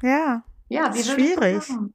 Ja. 0.02 0.42
Ja, 0.68 0.94
wie 0.94 1.00
ist 1.00 1.10
schwierig. 1.10 1.66
Du 1.66 1.92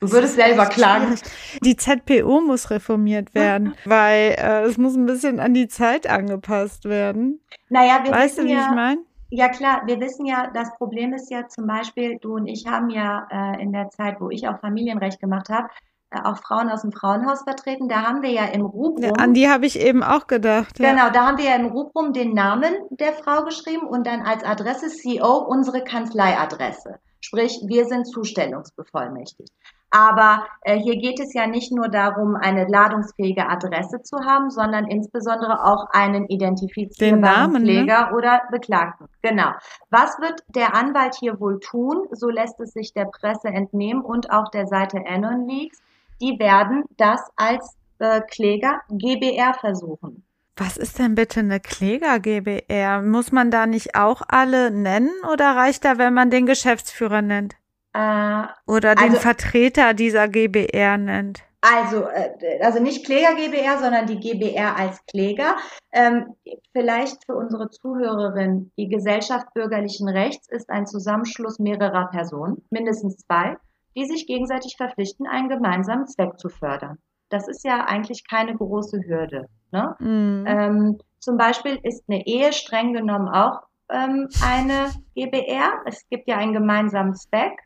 würdest 0.00 0.36
selber 0.36 0.66
klagen. 0.66 1.18
Die 1.62 1.76
ZPO 1.76 2.40
muss 2.40 2.70
reformiert 2.70 3.34
werden, 3.34 3.74
weil 3.84 4.36
äh, 4.38 4.62
es 4.62 4.78
muss 4.78 4.94
ein 4.94 5.06
bisschen 5.06 5.40
an 5.40 5.54
die 5.54 5.68
Zeit 5.68 6.08
angepasst 6.08 6.84
werden. 6.84 7.40
Naja, 7.68 8.00
wir 8.04 8.12
weißt 8.12 8.36
wissen 8.36 8.46
du, 8.46 8.52
wie 8.52 8.56
ja, 8.56 8.68
ich 8.68 8.74
meine? 8.74 9.00
Ja 9.30 9.48
klar, 9.48 9.82
wir 9.86 10.00
wissen 10.00 10.24
ja, 10.24 10.50
das 10.54 10.74
Problem 10.76 11.12
ist 11.12 11.30
ja 11.30 11.48
zum 11.48 11.66
Beispiel, 11.66 12.18
du 12.18 12.36
und 12.36 12.46
ich 12.46 12.66
haben 12.66 12.88
ja 12.88 13.26
äh, 13.30 13.62
in 13.62 13.72
der 13.72 13.90
Zeit, 13.90 14.20
wo 14.20 14.30
ich 14.30 14.48
auch 14.48 14.58
Familienrecht 14.60 15.20
gemacht 15.20 15.50
habe, 15.50 15.68
äh, 16.10 16.20
auch 16.22 16.38
Frauen 16.38 16.70
aus 16.70 16.80
dem 16.82 16.92
Frauenhaus 16.92 17.42
vertreten. 17.42 17.88
Da 17.88 18.02
haben 18.02 18.22
wir 18.22 18.30
ja 18.30 18.46
im 18.46 18.62
Rubrum. 18.62 19.02
Ja, 19.02 19.12
an 19.12 19.34
die 19.34 19.48
habe 19.48 19.66
ich 19.66 19.78
eben 19.78 20.02
auch 20.02 20.26
gedacht. 20.26 20.78
Ja. 20.78 20.92
Genau, 20.92 21.10
da 21.10 21.26
haben 21.26 21.36
wir 21.36 21.44
ja 21.44 21.56
im 21.56 21.66
Rubrum 21.66 22.14
den 22.14 22.32
Namen 22.32 22.72
der 22.90 23.12
Frau 23.12 23.44
geschrieben 23.44 23.86
und 23.86 24.06
dann 24.06 24.22
als 24.22 24.44
Adresse 24.44 24.86
CO 24.88 25.44
unsere 25.46 25.84
Kanzleiadresse. 25.84 26.98
Sprich, 27.20 27.60
wir 27.66 27.84
sind 27.84 28.06
zustellungsbevollmächtigt. 28.06 29.52
Aber 29.90 30.46
äh, 30.62 30.78
hier 30.78 30.96
geht 30.96 31.18
es 31.18 31.32
ja 31.32 31.46
nicht 31.46 31.72
nur 31.72 31.88
darum, 31.88 32.36
eine 32.36 32.66
ladungsfähige 32.66 33.48
Adresse 33.48 34.02
zu 34.02 34.18
haben, 34.18 34.50
sondern 34.50 34.86
insbesondere 34.86 35.64
auch 35.64 35.86
einen 35.90 36.26
identifizierbaren 36.26 37.20
Namen? 37.20 37.62
Pfleger 37.62 38.10
ne? 38.10 38.16
oder 38.16 38.42
Beklagten. 38.50 39.06
Genau. 39.22 39.50
Was 39.90 40.18
wird 40.18 40.44
der 40.48 40.74
Anwalt 40.74 41.14
hier 41.18 41.40
wohl 41.40 41.58
tun? 41.60 42.06
So 42.12 42.28
lässt 42.28 42.60
es 42.60 42.72
sich 42.72 42.92
der 42.92 43.06
Presse 43.06 43.48
entnehmen 43.48 44.02
und 44.02 44.30
auch 44.30 44.50
der 44.50 44.66
Seite 44.66 44.98
Anon 45.06 45.48
Leaks. 45.48 45.80
Die 46.20 46.38
werden 46.38 46.84
das 46.96 47.20
als 47.36 47.76
äh, 47.98 48.20
Kläger 48.20 48.80
GBR 48.90 49.54
versuchen. 49.54 50.24
Was 50.56 50.76
ist 50.76 50.98
denn 50.98 51.14
bitte 51.14 51.40
eine 51.40 51.60
Kläger 51.60 52.18
GBR? 52.18 53.00
Muss 53.02 53.30
man 53.30 53.50
da 53.50 53.66
nicht 53.66 53.94
auch 53.94 54.22
alle 54.26 54.72
nennen 54.72 55.12
oder 55.32 55.54
reicht 55.54 55.84
da, 55.84 55.98
wenn 55.98 56.12
man 56.12 56.30
den 56.30 56.46
Geschäftsführer 56.46 57.22
nennt? 57.22 57.54
Äh, 57.98 58.46
Oder 58.66 58.94
den 58.94 59.10
also, 59.10 59.16
Vertreter 59.16 59.92
dieser 59.92 60.28
GBR 60.28 60.98
nennt. 60.98 61.42
Also, 61.60 62.04
äh, 62.04 62.62
also 62.62 62.80
nicht 62.80 63.04
Kläger 63.04 63.34
GBR, 63.34 63.78
sondern 63.78 64.06
die 64.06 64.20
GBR 64.20 64.76
als 64.76 65.04
Kläger. 65.06 65.56
Ähm, 65.92 66.36
vielleicht 66.72 67.24
für 67.24 67.34
unsere 67.34 67.70
Zuhörerin, 67.70 68.70
die 68.78 68.88
Gesellschaft 68.88 69.52
bürgerlichen 69.52 70.08
Rechts 70.08 70.48
ist 70.48 70.70
ein 70.70 70.86
Zusammenschluss 70.86 71.58
mehrerer 71.58 72.08
Personen, 72.12 72.64
mindestens 72.70 73.16
zwei, 73.16 73.56
die 73.96 74.06
sich 74.06 74.28
gegenseitig 74.28 74.76
verpflichten, 74.76 75.26
einen 75.26 75.48
gemeinsamen 75.48 76.06
Zweck 76.06 76.38
zu 76.38 76.48
fördern. 76.48 76.98
Das 77.30 77.48
ist 77.48 77.64
ja 77.64 77.84
eigentlich 77.84 78.22
keine 78.28 78.54
große 78.54 79.00
Hürde. 79.04 79.46
Ne? 79.72 79.96
Mhm. 79.98 80.44
Ähm, 80.46 80.98
zum 81.18 81.36
Beispiel 81.36 81.80
ist 81.82 82.04
eine 82.08 82.24
Ehe 82.26 82.52
streng 82.52 82.92
genommen 82.92 83.28
auch 83.28 83.62
ähm, 83.90 84.28
eine 84.44 84.90
GBR. 85.14 85.82
Es 85.86 86.08
gibt 86.08 86.28
ja 86.28 86.36
einen 86.36 86.52
gemeinsamen 86.52 87.14
Zweck. 87.14 87.58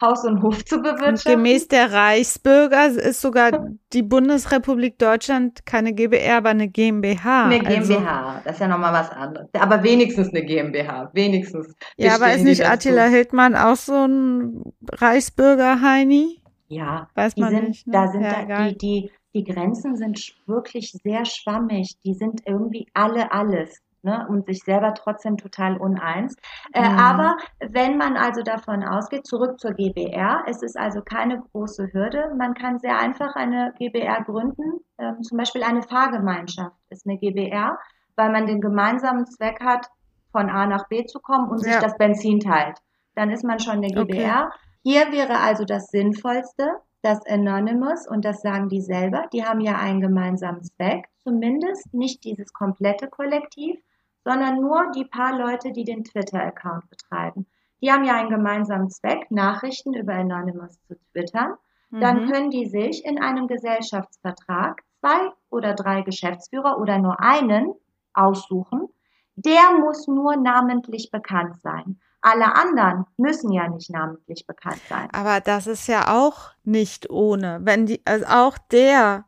Haus 0.00 0.24
und 0.24 0.42
Hof 0.42 0.64
zu 0.64 0.78
bewirtschaften. 0.78 1.08
Und 1.08 1.24
gemäß 1.24 1.68
der 1.68 1.92
Reichsbürger 1.92 2.86
ist 2.88 3.20
sogar 3.20 3.68
die 3.92 4.02
Bundesrepublik 4.02 4.98
Deutschland 4.98 5.66
keine 5.66 5.92
GbR, 5.92 6.38
aber 6.38 6.50
eine 6.50 6.68
GmbH. 6.68 7.46
Eine 7.46 7.60
GmbH, 7.60 8.28
also, 8.28 8.40
das 8.44 8.54
ist 8.54 8.60
ja 8.60 8.68
nochmal 8.68 8.92
was 8.92 9.10
anderes. 9.10 9.48
Aber 9.52 9.82
wenigstens 9.82 10.30
eine 10.30 10.44
GmbH, 10.44 11.10
wenigstens. 11.12 11.74
Ja, 11.96 12.14
aber 12.14 12.32
ist 12.32 12.44
nicht 12.44 12.66
Attila 12.66 13.06
Hildmann 13.06 13.54
auch 13.54 13.76
so 13.76 14.06
ein 14.06 14.62
Reichsbürger, 14.92 15.80
Heini? 15.82 16.40
Ja, 16.68 17.08
weiß 17.14 17.36
man 17.36 17.50
sind, 17.50 17.68
nicht. 17.68 17.86
Ne? 17.86 17.92
Da 17.92 18.08
sind 18.08 18.22
ja, 18.22 18.44
da, 18.46 18.68
die, 18.68 18.78
die, 18.78 19.10
die 19.34 19.44
Grenzen 19.44 19.96
sind 19.96 20.34
wirklich 20.46 20.92
sehr 21.02 21.24
schwammig. 21.24 21.96
Die 22.04 22.14
sind 22.14 22.42
irgendwie 22.46 22.86
alle 22.94 23.32
alles 23.32 23.80
ne, 24.02 24.26
und 24.28 24.46
sich 24.46 24.62
selber 24.62 24.94
trotzdem 24.94 25.36
total 25.36 25.76
uneins. 25.76 26.36
Äh, 26.72 26.88
mhm. 26.88 26.98
Aber 26.98 27.36
wenn 27.60 27.96
man 27.96 28.16
also 28.16 28.42
davon 28.42 28.82
ausgeht, 28.84 29.26
zurück 29.26 29.58
zur 29.60 29.72
GBR, 29.72 30.44
es 30.46 30.62
ist 30.62 30.78
also 30.78 31.02
keine 31.02 31.42
große 31.52 31.92
Hürde. 31.92 32.32
Man 32.36 32.54
kann 32.54 32.78
sehr 32.78 32.98
einfach 32.98 33.34
eine 33.34 33.74
GBR 33.78 34.24
gründen. 34.24 34.80
Ähm, 34.98 35.22
zum 35.22 35.38
Beispiel 35.38 35.62
eine 35.62 35.82
Fahrgemeinschaft 35.82 36.76
ist 36.90 37.06
eine 37.06 37.18
GBR, 37.18 37.78
weil 38.16 38.30
man 38.30 38.46
den 38.46 38.60
gemeinsamen 38.60 39.26
Zweck 39.26 39.60
hat, 39.62 39.86
von 40.32 40.48
A 40.48 40.66
nach 40.66 40.88
B 40.88 41.04
zu 41.06 41.18
kommen 41.20 41.50
und 41.50 41.64
ja. 41.64 41.72
sich 41.72 41.82
das 41.82 41.96
Benzin 41.98 42.40
teilt. 42.40 42.78
Dann 43.14 43.30
ist 43.30 43.44
man 43.44 43.58
schon 43.58 43.78
eine 43.78 43.88
GBR. 43.88 44.46
Okay. 44.46 44.58
Hier 44.82 45.12
wäre 45.12 45.40
also 45.40 45.64
das 45.64 45.88
Sinnvollste, 45.88 46.76
das 47.02 47.26
Anonymous, 47.26 48.06
und 48.06 48.24
das 48.24 48.40
sagen 48.42 48.68
die 48.68 48.80
selber, 48.80 49.26
die 49.32 49.44
haben 49.44 49.60
ja 49.60 49.76
einen 49.76 50.00
gemeinsamen 50.00 50.62
Zweck, 50.62 51.06
zumindest 51.22 51.92
nicht 51.92 52.24
dieses 52.24 52.52
komplette 52.52 53.08
Kollektiv, 53.08 53.78
sondern 54.24 54.60
nur 54.60 54.90
die 54.94 55.04
paar 55.04 55.36
Leute, 55.36 55.72
die 55.72 55.84
den 55.84 56.04
Twitter-Account 56.04 56.88
betreiben. 56.90 57.46
Die 57.82 57.90
haben 57.90 58.04
ja 58.04 58.14
einen 58.14 58.30
gemeinsamen 58.30 58.90
Zweck, 58.90 59.30
Nachrichten 59.30 59.94
über 59.94 60.14
Anonymous 60.14 60.78
zu 60.86 60.96
twittern. 61.12 61.54
Dann 61.90 62.24
mhm. 62.24 62.30
können 62.30 62.50
die 62.50 62.66
sich 62.66 63.04
in 63.04 63.20
einem 63.20 63.48
Gesellschaftsvertrag 63.48 64.82
zwei 65.00 65.32
oder 65.48 65.74
drei 65.74 66.02
Geschäftsführer 66.02 66.78
oder 66.78 66.98
nur 66.98 67.20
einen 67.20 67.74
aussuchen. 68.12 68.88
Der 69.34 69.78
muss 69.78 70.06
nur 70.06 70.36
namentlich 70.36 71.10
bekannt 71.10 71.60
sein. 71.62 71.98
Alle 72.20 72.54
anderen 72.54 73.06
müssen 73.16 73.50
ja 73.50 73.66
nicht 73.68 73.90
namentlich 73.90 74.46
bekannt 74.46 74.80
sein. 74.88 75.08
Aber 75.12 75.40
das 75.40 75.66
ist 75.66 75.86
ja 75.86 76.14
auch 76.14 76.50
nicht 76.64 77.08
ohne. 77.08 77.60
Wenn 77.62 77.86
die, 77.86 78.02
also 78.04 78.26
auch 78.26 78.58
der 78.58 79.24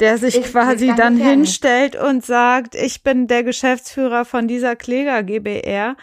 der 0.00 0.18
sich 0.18 0.36
ist, 0.36 0.52
quasi 0.52 0.90
ist 0.90 0.98
dann 0.98 1.16
hinstellt 1.16 1.96
und 1.96 2.24
sagt, 2.24 2.74
ich 2.74 3.02
bin 3.02 3.26
der 3.26 3.44
Geschäftsführer 3.44 4.24
von 4.24 4.48
dieser 4.48 4.76
Kläger 4.76 5.22
GBR, 5.22 5.96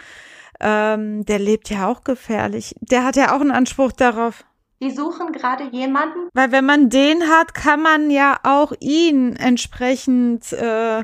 ähm, 0.60 1.26
der 1.26 1.40
lebt 1.40 1.70
ja 1.70 1.88
auch 1.88 2.04
gefährlich. 2.04 2.76
Der 2.80 3.04
hat 3.04 3.16
ja 3.16 3.36
auch 3.36 3.42
einen 3.42 3.52
Anspruch 3.52 3.92
darauf. 3.92 4.46
Die 4.82 4.92
suchen 4.92 5.32
gerade 5.32 5.66
jemanden. 5.72 6.30
Weil 6.34 6.52
wenn 6.52 6.66
man 6.66 6.90
den 6.90 7.24
hat, 7.30 7.54
kann 7.54 7.82
man 7.82 8.10
ja 8.10 8.40
auch 8.44 8.72
ihn 8.80 9.36
entsprechend 9.36 10.52
äh, 10.54 11.04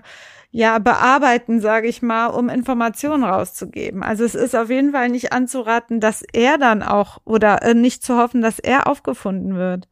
ja 0.50 0.80
bearbeiten, 0.80 1.60
sage 1.62 1.88
ich 1.88 2.02
mal, 2.02 2.28
um 2.28 2.50
Informationen 2.50 3.24
rauszugeben. 3.24 4.02
Also 4.02 4.24
es 4.24 4.34
ist 4.34 4.56
auf 4.56 4.70
jeden 4.70 4.94
Fall 4.94 5.10
nicht 5.10 5.32
anzuraten, 5.32 6.00
dass 6.00 6.24
er 6.34 6.58
dann 6.58 6.82
auch 6.82 7.20
oder 7.26 7.62
äh, 7.62 7.74
nicht 7.76 8.04
zu 8.04 8.18
hoffen, 8.18 8.42
dass 8.42 8.58
er 8.58 8.88
aufgefunden 8.88 9.56
wird. 9.56 9.88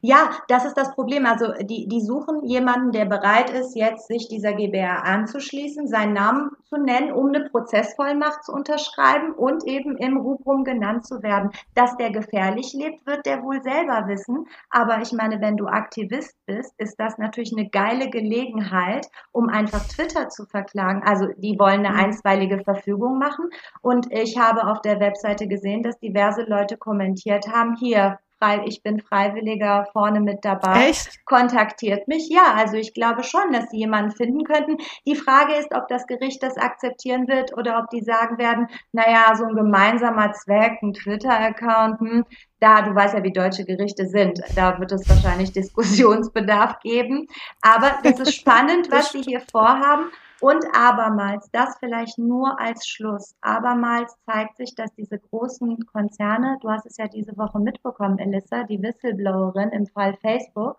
Ja, 0.00 0.30
das 0.46 0.64
ist 0.64 0.76
das 0.76 0.94
Problem. 0.94 1.26
Also 1.26 1.52
die, 1.60 1.88
die 1.88 2.00
suchen 2.00 2.44
jemanden, 2.44 2.92
der 2.92 3.04
bereit 3.04 3.50
ist, 3.50 3.74
jetzt 3.74 4.06
sich 4.06 4.28
dieser 4.28 4.52
GBR 4.52 5.04
anzuschließen, 5.04 5.88
seinen 5.88 6.12
Namen 6.12 6.52
zu 6.68 6.76
nennen, 6.76 7.10
um 7.10 7.26
eine 7.26 7.48
Prozessvollmacht 7.50 8.44
zu 8.44 8.52
unterschreiben 8.52 9.32
und 9.32 9.66
eben 9.66 9.96
im 9.96 10.18
Rubrum 10.18 10.62
genannt 10.62 11.04
zu 11.04 11.20
werden. 11.24 11.50
Dass 11.74 11.96
der 11.96 12.12
gefährlich 12.12 12.74
lebt, 12.74 13.04
wird 13.08 13.26
der 13.26 13.42
wohl 13.42 13.60
selber 13.60 14.06
wissen. 14.06 14.46
Aber 14.70 15.00
ich 15.02 15.12
meine, 15.12 15.40
wenn 15.40 15.56
du 15.56 15.66
Aktivist 15.66 16.36
bist, 16.46 16.72
ist 16.78 16.94
das 17.00 17.18
natürlich 17.18 17.52
eine 17.52 17.68
geile 17.68 18.08
Gelegenheit, 18.08 19.08
um 19.32 19.48
einfach 19.48 19.84
Twitter 19.88 20.28
zu 20.28 20.46
verklagen. 20.46 21.02
Also 21.04 21.26
die 21.38 21.58
wollen 21.58 21.84
eine 21.84 21.90
mhm. 21.90 22.00
einstweilige 22.04 22.62
Verfügung 22.62 23.18
machen. 23.18 23.50
Und 23.82 24.12
ich 24.12 24.38
habe 24.38 24.68
auf 24.68 24.80
der 24.80 25.00
Webseite 25.00 25.48
gesehen, 25.48 25.82
dass 25.82 25.98
diverse 25.98 26.42
Leute 26.42 26.76
kommentiert 26.76 27.48
haben, 27.48 27.74
hier, 27.74 28.20
frei, 28.38 28.62
ich 28.66 28.82
bin 28.82 29.00
Freiwilliger 29.00 29.86
vorne 29.92 30.20
mit 30.20 30.44
dabei. 30.44 30.88
Echt? 30.88 31.24
Kontaktiert 31.26 32.08
mich. 32.08 32.28
Ja, 32.28 32.54
also 32.54 32.76
ich 32.76 32.94
glaube 32.94 33.22
schon, 33.24 33.52
dass 33.52 33.70
sie 33.70 33.78
jemanden 33.78 34.12
finden 34.12 34.44
könnten. 34.44 34.78
Die 35.06 35.16
Frage 35.16 35.54
ist, 35.54 35.74
ob 35.74 35.88
das 35.88 36.06
Gericht 36.06 36.42
das 36.42 36.56
akzeptieren 36.56 37.28
wird 37.28 37.56
oder 37.56 37.78
ob 37.78 37.90
die 37.90 38.02
sagen 38.02 38.38
werden, 38.38 38.68
naja, 38.92 39.34
so 39.34 39.44
ein 39.44 39.54
gemeinsamer 39.54 40.32
Zweck, 40.32 40.78
ein 40.82 40.94
Twitter-Account, 40.94 42.00
hm, 42.00 42.24
da, 42.60 42.82
du 42.82 42.94
weißt 42.94 43.14
ja, 43.14 43.22
wie 43.22 43.32
deutsche 43.32 43.64
Gerichte 43.64 44.06
sind, 44.06 44.40
da 44.56 44.78
wird 44.78 44.92
es 44.92 45.08
wahrscheinlich 45.08 45.52
Diskussionsbedarf 45.58 46.80
geben. 46.80 47.26
Aber 47.60 47.98
das 48.02 48.20
ist 48.20 48.34
spannend, 48.40 48.90
was 48.90 49.12
sie 49.12 49.22
hier 49.22 49.40
vorhaben. 49.52 50.10
Und 50.40 50.64
abermals, 50.72 51.50
das 51.50 51.76
vielleicht 51.80 52.16
nur 52.16 52.60
als 52.60 52.86
Schluss, 52.86 53.34
abermals 53.40 54.14
zeigt 54.24 54.56
sich, 54.56 54.74
dass 54.76 54.94
diese 54.94 55.18
großen 55.18 55.84
Konzerne, 55.86 56.58
du 56.60 56.70
hast 56.70 56.86
es 56.86 56.96
ja 56.96 57.08
diese 57.08 57.36
Woche 57.36 57.58
mitbekommen, 57.58 58.18
Elissa, 58.18 58.62
die 58.62 58.80
Whistleblowerin 58.80 59.70
im 59.70 59.86
Fall 59.86 60.16
Facebook, 60.22 60.78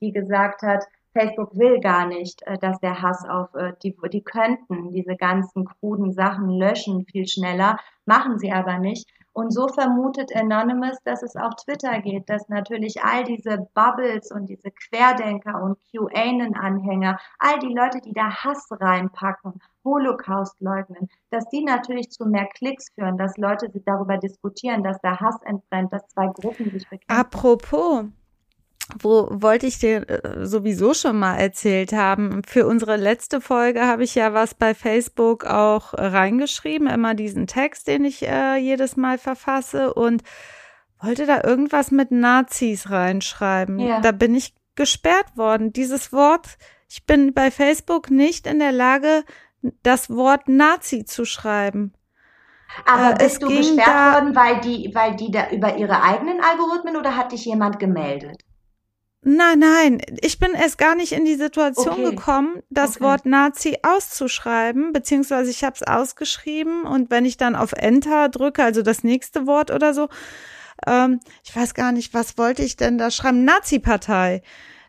die 0.00 0.12
gesagt 0.12 0.62
hat, 0.62 0.84
Facebook 1.12 1.56
will 1.56 1.80
gar 1.80 2.06
nicht, 2.06 2.42
äh, 2.46 2.56
dass 2.58 2.78
der 2.78 3.02
Hass 3.02 3.28
auf 3.28 3.52
äh, 3.54 3.72
die, 3.82 3.96
die 4.12 4.22
könnten 4.22 4.92
diese 4.92 5.16
ganzen 5.16 5.64
kruden 5.64 6.12
Sachen 6.12 6.48
löschen 6.50 7.04
viel 7.06 7.26
schneller, 7.26 7.78
machen 8.04 8.38
sie 8.38 8.52
aber 8.52 8.78
nicht. 8.78 9.08
Und 9.32 9.52
so 9.52 9.68
vermutet 9.68 10.34
Anonymous, 10.34 10.98
dass 11.04 11.22
es 11.22 11.36
auch 11.36 11.54
Twitter 11.54 12.00
geht, 12.00 12.28
dass 12.28 12.48
natürlich 12.48 13.02
all 13.02 13.24
diese 13.24 13.68
Bubbles 13.74 14.30
und 14.32 14.46
diese 14.46 14.70
Querdenker 14.70 15.62
und 15.62 15.78
QAnon-Anhänger, 15.90 17.18
all 17.38 17.58
die 17.60 17.72
Leute, 17.72 18.00
die 18.00 18.12
da 18.12 18.30
Hass 18.30 18.66
reinpacken, 18.70 19.60
Holocaust 19.84 20.60
leugnen, 20.60 21.08
dass 21.30 21.48
die 21.48 21.62
natürlich 21.62 22.10
zu 22.10 22.26
mehr 22.26 22.46
Klicks 22.46 22.88
führen, 22.94 23.16
dass 23.16 23.36
Leute 23.36 23.70
darüber 23.86 24.18
diskutieren, 24.18 24.82
dass 24.82 25.00
da 25.00 25.20
Hass 25.20 25.40
entbrennt, 25.44 25.92
dass 25.92 26.06
zwei 26.08 26.26
Gruppen 26.26 26.70
sich 26.70 26.88
bekämpfen. 26.88 27.08
Apropos, 27.08 28.04
wo 28.98 29.28
wollte 29.30 29.66
ich 29.66 29.78
dir 29.78 30.08
äh, 30.08 30.46
sowieso 30.46 30.94
schon 30.94 31.18
mal 31.18 31.36
erzählt 31.36 31.92
haben. 31.92 32.42
Für 32.46 32.66
unsere 32.66 32.96
letzte 32.96 33.40
Folge 33.40 33.86
habe 33.86 34.04
ich 34.04 34.14
ja 34.14 34.34
was 34.34 34.54
bei 34.54 34.74
Facebook 34.74 35.44
auch 35.44 35.94
reingeschrieben, 35.94 36.88
immer 36.88 37.14
diesen 37.14 37.46
Text, 37.46 37.86
den 37.86 38.04
ich 38.04 38.26
äh, 38.26 38.56
jedes 38.56 38.96
Mal 38.96 39.18
verfasse 39.18 39.94
und 39.94 40.22
wollte 41.00 41.26
da 41.26 41.42
irgendwas 41.42 41.90
mit 41.90 42.10
Nazis 42.10 42.90
reinschreiben. 42.90 43.78
Ja. 43.78 44.00
Da 44.00 44.12
bin 44.12 44.34
ich 44.34 44.54
gesperrt 44.74 45.36
worden. 45.36 45.72
Dieses 45.72 46.12
Wort, 46.12 46.58
ich 46.88 47.06
bin 47.06 47.32
bei 47.32 47.50
Facebook 47.50 48.10
nicht 48.10 48.46
in 48.46 48.58
der 48.58 48.72
Lage, 48.72 49.24
das 49.82 50.10
Wort 50.10 50.48
Nazi 50.48 51.04
zu 51.04 51.24
schreiben. 51.24 51.92
Aber 52.86 53.14
äh, 53.14 53.24
bist 53.24 53.42
du 53.42 53.48
gesperrt 53.48 54.14
worden, 54.14 54.36
weil 54.36 54.60
die, 54.60 54.90
weil 54.94 55.16
die 55.16 55.30
da 55.30 55.50
über 55.50 55.76
ihre 55.76 56.02
eigenen 56.02 56.40
Algorithmen 56.40 56.96
oder 56.96 57.16
hat 57.16 57.32
dich 57.32 57.44
jemand 57.44 57.78
gemeldet? 57.78 58.44
Nein, 59.22 59.58
nein, 59.58 59.98
ich 60.22 60.38
bin 60.38 60.52
erst 60.52 60.78
gar 60.78 60.94
nicht 60.94 61.12
in 61.12 61.26
die 61.26 61.34
Situation 61.34 62.04
okay. 62.06 62.16
gekommen, 62.16 62.62
das 62.70 62.96
okay. 62.96 63.04
Wort 63.04 63.26
Nazi 63.26 63.76
auszuschreiben, 63.82 64.94
beziehungsweise 64.94 65.50
ich 65.50 65.62
habe 65.62 65.76
es 65.76 65.82
ausgeschrieben 65.82 66.84
und 66.84 67.10
wenn 67.10 67.26
ich 67.26 67.36
dann 67.36 67.54
auf 67.54 67.72
Enter 67.72 68.30
drücke, 68.30 68.64
also 68.64 68.80
das 68.80 69.04
nächste 69.04 69.46
Wort 69.46 69.70
oder 69.70 69.92
so, 69.92 70.08
ähm, 70.86 71.20
ich 71.44 71.54
weiß 71.54 71.74
gar 71.74 71.92
nicht, 71.92 72.14
was 72.14 72.38
wollte 72.38 72.62
ich 72.62 72.76
denn 72.76 72.96
da 72.96 73.10
schreiben? 73.10 73.44
Nazi-Partei. 73.44 74.42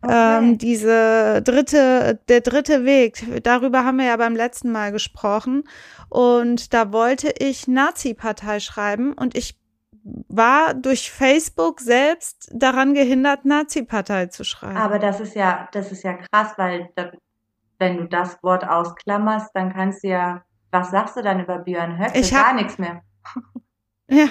Okay. 0.03 0.38
Ähm, 0.38 0.57
diese 0.57 1.41
dritte, 1.43 2.19
der 2.27 2.41
dritte 2.41 2.86
Weg, 2.86 3.43
darüber 3.43 3.84
haben 3.84 3.97
wir 3.97 4.05
ja 4.05 4.17
beim 4.17 4.36
letzten 4.36 4.71
Mal 4.71 4.91
gesprochen. 4.91 5.63
Und 6.09 6.73
da 6.73 6.91
wollte 6.91 7.34
ich 7.38 7.67
Nazi-Partei 7.67 8.59
schreiben 8.59 9.13
und 9.13 9.38
ich 9.38 9.61
war 10.04 10.74
durch 10.74 11.12
Facebook 11.12 11.80
selbst 11.80 12.49
daran 12.54 12.93
gehindert, 12.93 13.45
Nazi-Partei 13.45 14.28
zu 14.28 14.43
schreiben. 14.43 14.78
Aber 14.78 14.99
das 14.99 15.20
ist 15.20 15.36
ja, 15.36 15.70
das 15.74 15.91
ist 15.91 16.04
ja 16.04 16.14
krass, 16.14 16.54
weil 16.58 16.89
da, 16.95 17.12
wenn 17.80 17.97
du 17.97 18.06
das 18.06 18.41
Wort 18.43 18.68
ausklammerst, 18.68 19.52
dann 19.54 19.74
kannst 19.74 20.04
du 20.04 20.10
ja, 20.10 20.43
was 20.72 20.91
sagst 20.91 21.18
du 21.18 21.22
dann 21.22 21.39
über 21.39 21.60
Björn 21.60 21.99
Höcke? 21.99 22.20
Ich 22.20 22.34
hab, 22.34 22.45
Gar 22.45 22.54
nichts 22.56 22.78
mehr. 22.78 23.02
Ja. 24.10 24.28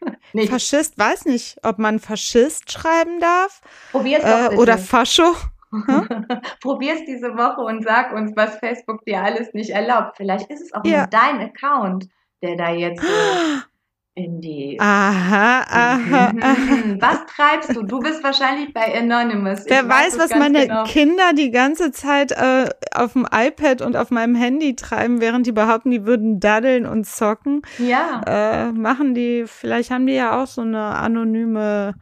Nicht. 0.32 0.50
Faschist, 0.50 0.96
weiß 0.96 1.24
nicht, 1.24 1.58
ob 1.64 1.78
man 1.78 1.98
Faschist 1.98 2.70
schreiben 2.70 3.18
darf. 3.18 3.60
Probier's 3.90 4.22
doch 4.22 4.50
bitte. 4.50 4.62
Oder 4.62 4.78
Fascho. 4.78 5.34
Hm? 5.72 6.26
Probier's 6.60 7.00
diese 7.06 7.36
Woche 7.36 7.60
und 7.60 7.82
sag 7.84 8.12
uns, 8.12 8.32
was 8.36 8.56
Facebook 8.58 9.04
dir 9.04 9.22
alles 9.22 9.52
nicht 9.52 9.70
erlaubt. 9.70 10.16
Vielleicht 10.16 10.50
ist 10.50 10.62
es 10.62 10.72
auch 10.72 10.84
ja. 10.84 10.98
nur 10.98 11.06
dein 11.08 11.40
Account, 11.40 12.08
der 12.42 12.56
da 12.56 12.70
jetzt 12.70 13.02
in 14.14 14.40
die. 14.40 14.76
Aha, 14.80 15.60
aha, 15.60 16.32
aha. 16.40 16.56
Was 17.00 17.26
treibst 17.26 17.74
du? 17.74 17.82
Du 17.82 18.00
bist 18.00 18.22
wahrscheinlich 18.24 18.72
bei 18.72 18.98
Anonymous. 18.98 19.64
Wer 19.66 19.88
weiß, 19.88 20.18
weiß 20.18 20.18
was 20.18 20.38
meine 20.38 20.66
genau. 20.66 20.84
Kinder 20.84 21.32
die 21.32 21.50
ganze 21.50 21.92
Zeit 21.92 22.32
äh, 22.32 22.68
auf 22.92 23.12
dem 23.12 23.26
iPad 23.30 23.82
und 23.82 23.96
auf 23.96 24.10
meinem 24.10 24.34
Handy 24.34 24.74
treiben, 24.74 25.20
während 25.20 25.46
die 25.46 25.52
behaupten, 25.52 25.90
die 25.90 26.06
würden 26.06 26.40
daddeln 26.40 26.86
und 26.86 27.06
zocken. 27.06 27.62
Ja. 27.78 28.20
Äh, 28.26 28.72
machen 28.72 29.14
die, 29.14 29.44
vielleicht 29.46 29.90
haben 29.90 30.06
die 30.06 30.14
ja 30.14 30.40
auch 30.42 30.46
so 30.46 30.62
eine 30.62 30.96
anonyme 30.96 31.94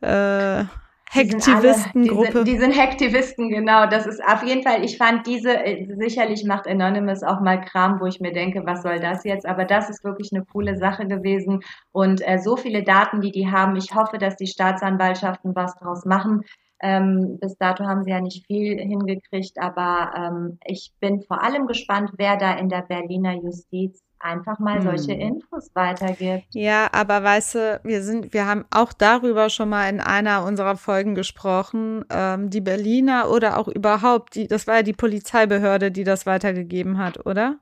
äh, 0.00 0.64
Hektivistengruppe. 1.12 2.44
Die, 2.44 2.52
die, 2.52 2.58
sind 2.58 2.70
Hektivisten, 2.70 3.48
genau. 3.48 3.86
Das 3.86 4.06
ist 4.06 4.22
auf 4.24 4.44
jeden 4.44 4.62
Fall, 4.62 4.84
ich 4.84 4.96
fand 4.96 5.26
diese, 5.26 5.52
äh, 5.52 5.86
sicherlich 5.96 6.44
macht 6.44 6.68
Anonymous 6.68 7.24
auch 7.24 7.40
mal 7.40 7.60
Kram, 7.60 8.00
wo 8.00 8.06
ich 8.06 8.20
mir 8.20 8.32
denke, 8.32 8.62
was 8.64 8.82
soll 8.82 9.00
das 9.00 9.24
jetzt? 9.24 9.44
Aber 9.44 9.64
das 9.64 9.90
ist 9.90 10.04
wirklich 10.04 10.30
eine 10.32 10.44
coole 10.44 10.76
Sache 10.76 11.08
gewesen. 11.08 11.62
Und 11.90 12.26
äh, 12.26 12.38
so 12.38 12.56
viele 12.56 12.84
Daten, 12.84 13.20
die 13.20 13.32
die 13.32 13.50
haben. 13.50 13.74
Ich 13.74 13.92
hoffe, 13.92 14.18
dass 14.18 14.36
die 14.36 14.46
Staatsanwaltschaften 14.46 15.56
was 15.56 15.74
draus 15.76 16.04
machen. 16.04 16.44
Ähm, 16.80 17.38
bis 17.40 17.56
dato 17.58 17.84
haben 17.84 18.04
sie 18.04 18.10
ja 18.10 18.20
nicht 18.20 18.46
viel 18.46 18.78
hingekriegt, 18.78 19.58
aber 19.58 20.12
ähm, 20.16 20.58
ich 20.64 20.92
bin 21.00 21.20
vor 21.22 21.42
allem 21.42 21.66
gespannt, 21.66 22.12
wer 22.16 22.36
da 22.36 22.52
in 22.54 22.70
der 22.70 22.82
Berliner 22.82 23.34
Justiz 23.34 24.00
einfach 24.20 24.58
mal 24.58 24.80
solche 24.82 25.12
hm. 25.12 25.20
Infos 25.20 25.70
weitergibt. 25.74 26.46
Ja, 26.54 26.88
aber 26.92 27.22
weißt 27.22 27.54
du, 27.54 27.80
wir 27.82 28.02
sind, 28.02 28.32
wir 28.32 28.46
haben 28.46 28.64
auch 28.70 28.92
darüber 28.92 29.50
schon 29.50 29.70
mal 29.70 29.88
in 29.88 30.00
einer 30.00 30.44
unserer 30.44 30.76
Folgen 30.76 31.14
gesprochen. 31.14 32.04
Ähm, 32.10 32.50
die 32.50 32.60
Berliner 32.60 33.30
oder 33.30 33.58
auch 33.58 33.68
überhaupt, 33.68 34.34
die, 34.34 34.46
das 34.46 34.66
war 34.66 34.76
ja 34.76 34.82
die 34.82 34.92
Polizeibehörde, 34.92 35.90
die 35.90 36.04
das 36.04 36.26
weitergegeben 36.26 36.98
hat, 36.98 37.24
oder? 37.26 37.56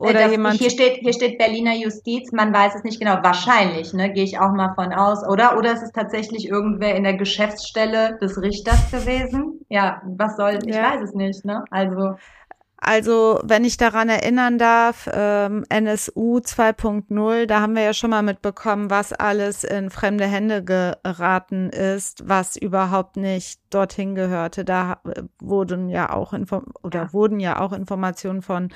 Äh, 0.00 0.04
oder 0.04 0.12
das, 0.14 0.30
jemand. 0.32 0.58
Hier 0.58 0.70
steht, 0.70 0.98
hier 0.98 1.12
steht 1.12 1.38
Berliner 1.38 1.74
Justiz, 1.74 2.32
man 2.32 2.52
weiß 2.52 2.74
es 2.74 2.84
nicht 2.84 2.98
genau. 2.98 3.18
Wahrscheinlich, 3.22 3.92
ne, 3.92 4.12
gehe 4.12 4.24
ich 4.24 4.38
auch 4.38 4.52
mal 4.52 4.74
von 4.74 4.92
aus, 4.92 5.26
oder? 5.26 5.56
Oder 5.56 5.72
ist 5.72 5.82
es 5.82 5.92
tatsächlich 5.92 6.48
irgendwer 6.48 6.94
in 6.96 7.04
der 7.04 7.14
Geschäftsstelle 7.14 8.18
des 8.20 8.40
Richters 8.40 8.90
gewesen? 8.90 9.60
Ja, 9.68 10.02
was 10.04 10.36
soll, 10.36 10.58
ich 10.66 10.74
ja. 10.74 10.82
weiß 10.82 11.02
es 11.02 11.14
nicht, 11.14 11.44
ne? 11.44 11.64
Also. 11.70 12.16
Also, 12.82 13.40
wenn 13.44 13.64
ich 13.64 13.76
daran 13.76 14.08
erinnern 14.08 14.56
darf, 14.56 15.08
ähm, 15.12 15.64
NSU 15.68 16.38
2.0, 16.38 17.44
da 17.44 17.60
haben 17.60 17.74
wir 17.74 17.82
ja 17.82 17.92
schon 17.92 18.08
mal 18.08 18.22
mitbekommen, 18.22 18.88
was 18.88 19.12
alles 19.12 19.64
in 19.64 19.90
fremde 19.90 20.26
Hände 20.26 20.64
geraten 20.64 21.68
ist, 21.68 22.26
was 22.26 22.56
überhaupt 22.56 23.16
nicht 23.16 23.60
dorthin 23.68 24.14
gehörte. 24.14 24.64
Da 24.64 25.00
äh, 25.04 25.22
wurden 25.40 25.90
ja 25.90 26.10
auch 26.10 26.32
Inform 26.32 26.72
oder 26.82 27.02
ja. 27.02 27.12
wurden 27.12 27.38
ja 27.38 27.60
auch 27.60 27.72
Informationen 27.72 28.40
von 28.40 28.70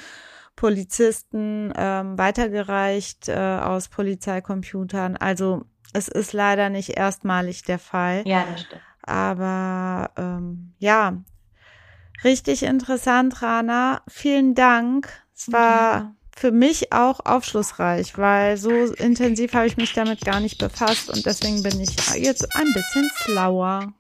Polizisten 0.55 1.73
ähm, 1.75 2.19
weitergereicht 2.19 3.29
äh, 3.29 3.59
aus 3.63 3.89
Polizeicomputern. 3.89 5.17
Also 5.17 5.63
es 5.95 6.09
ist 6.09 6.35
leider 6.35 6.69
nicht 6.69 6.91
erstmalig 6.91 7.63
der 7.63 7.79
Fall. 7.79 8.23
Ja, 8.27 8.45
das 8.51 8.61
stimmt. 8.63 8.83
Aber 9.03 10.11
ähm, 10.17 10.75
ja, 10.79 11.23
Richtig 12.25 12.63
interessant, 12.63 13.43
Rana. 13.43 14.03
Vielen 14.09 14.55
Dank. 14.55 15.09
Es 15.37 15.53
war, 15.53 16.15
für 16.37 16.51
mich 16.51 16.93
auch 16.93 17.21
aufschlussreich, 17.25 18.19
weil 18.19 18.57
so 18.57 18.71
intensiv 18.71 19.55
habe 19.55 19.67
ich 19.67 19.77
mich 19.77 19.93
damit 19.93 20.21
gar 20.23 20.41
nicht 20.41 20.59
befasst 20.59 21.11
und 21.11 21.25
deswegen 21.25 21.63
bin 21.63 21.81
ich 21.81 21.91
jetzt 22.17 22.57
ein 22.57 22.73
bisschen 22.73 23.11
schlauer. 23.15 23.93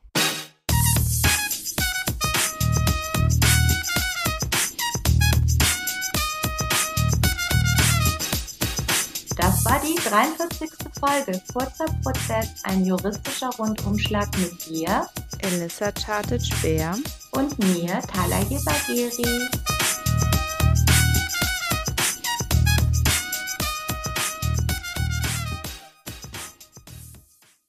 War 9.75 9.81
die 9.81 9.95
43. 9.97 10.70
Folge 11.01 11.43
Kurzer 11.53 11.87
Prozess, 12.05 12.62
ein 12.62 12.85
juristischer 12.85 13.51
Rundumschlag 13.59 14.29
mit 14.39 14.66
dir, 14.66 15.09
Elissa 15.43 15.91
Chartic-Bär 15.91 16.97
und 17.33 17.59
mir, 17.59 18.01
Tala 18.03 18.41
Jesagiri. 18.49 19.49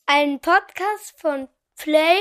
Ein 0.06 0.39
Podcast 0.39 1.16
von 1.18 1.47
Play 1.76 2.18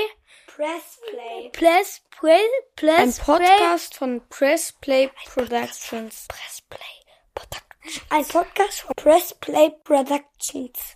Press 0.47 0.99
Play. 1.11 1.49
Press 1.51 2.01
Play 2.19 2.39
Press 2.75 3.19
Ein 3.19 3.25
Podcast 3.25 3.95
von 3.95 4.27
Press 4.29 4.73
Play 4.81 5.11
Productions. 5.27 6.25
Press 6.27 6.61
Play 6.69 6.95
Ein 8.09 8.25
Podcast 8.25 8.81
von 8.81 8.93
Press 8.95 9.33
Play 9.39 9.71
Productions. 9.83 10.93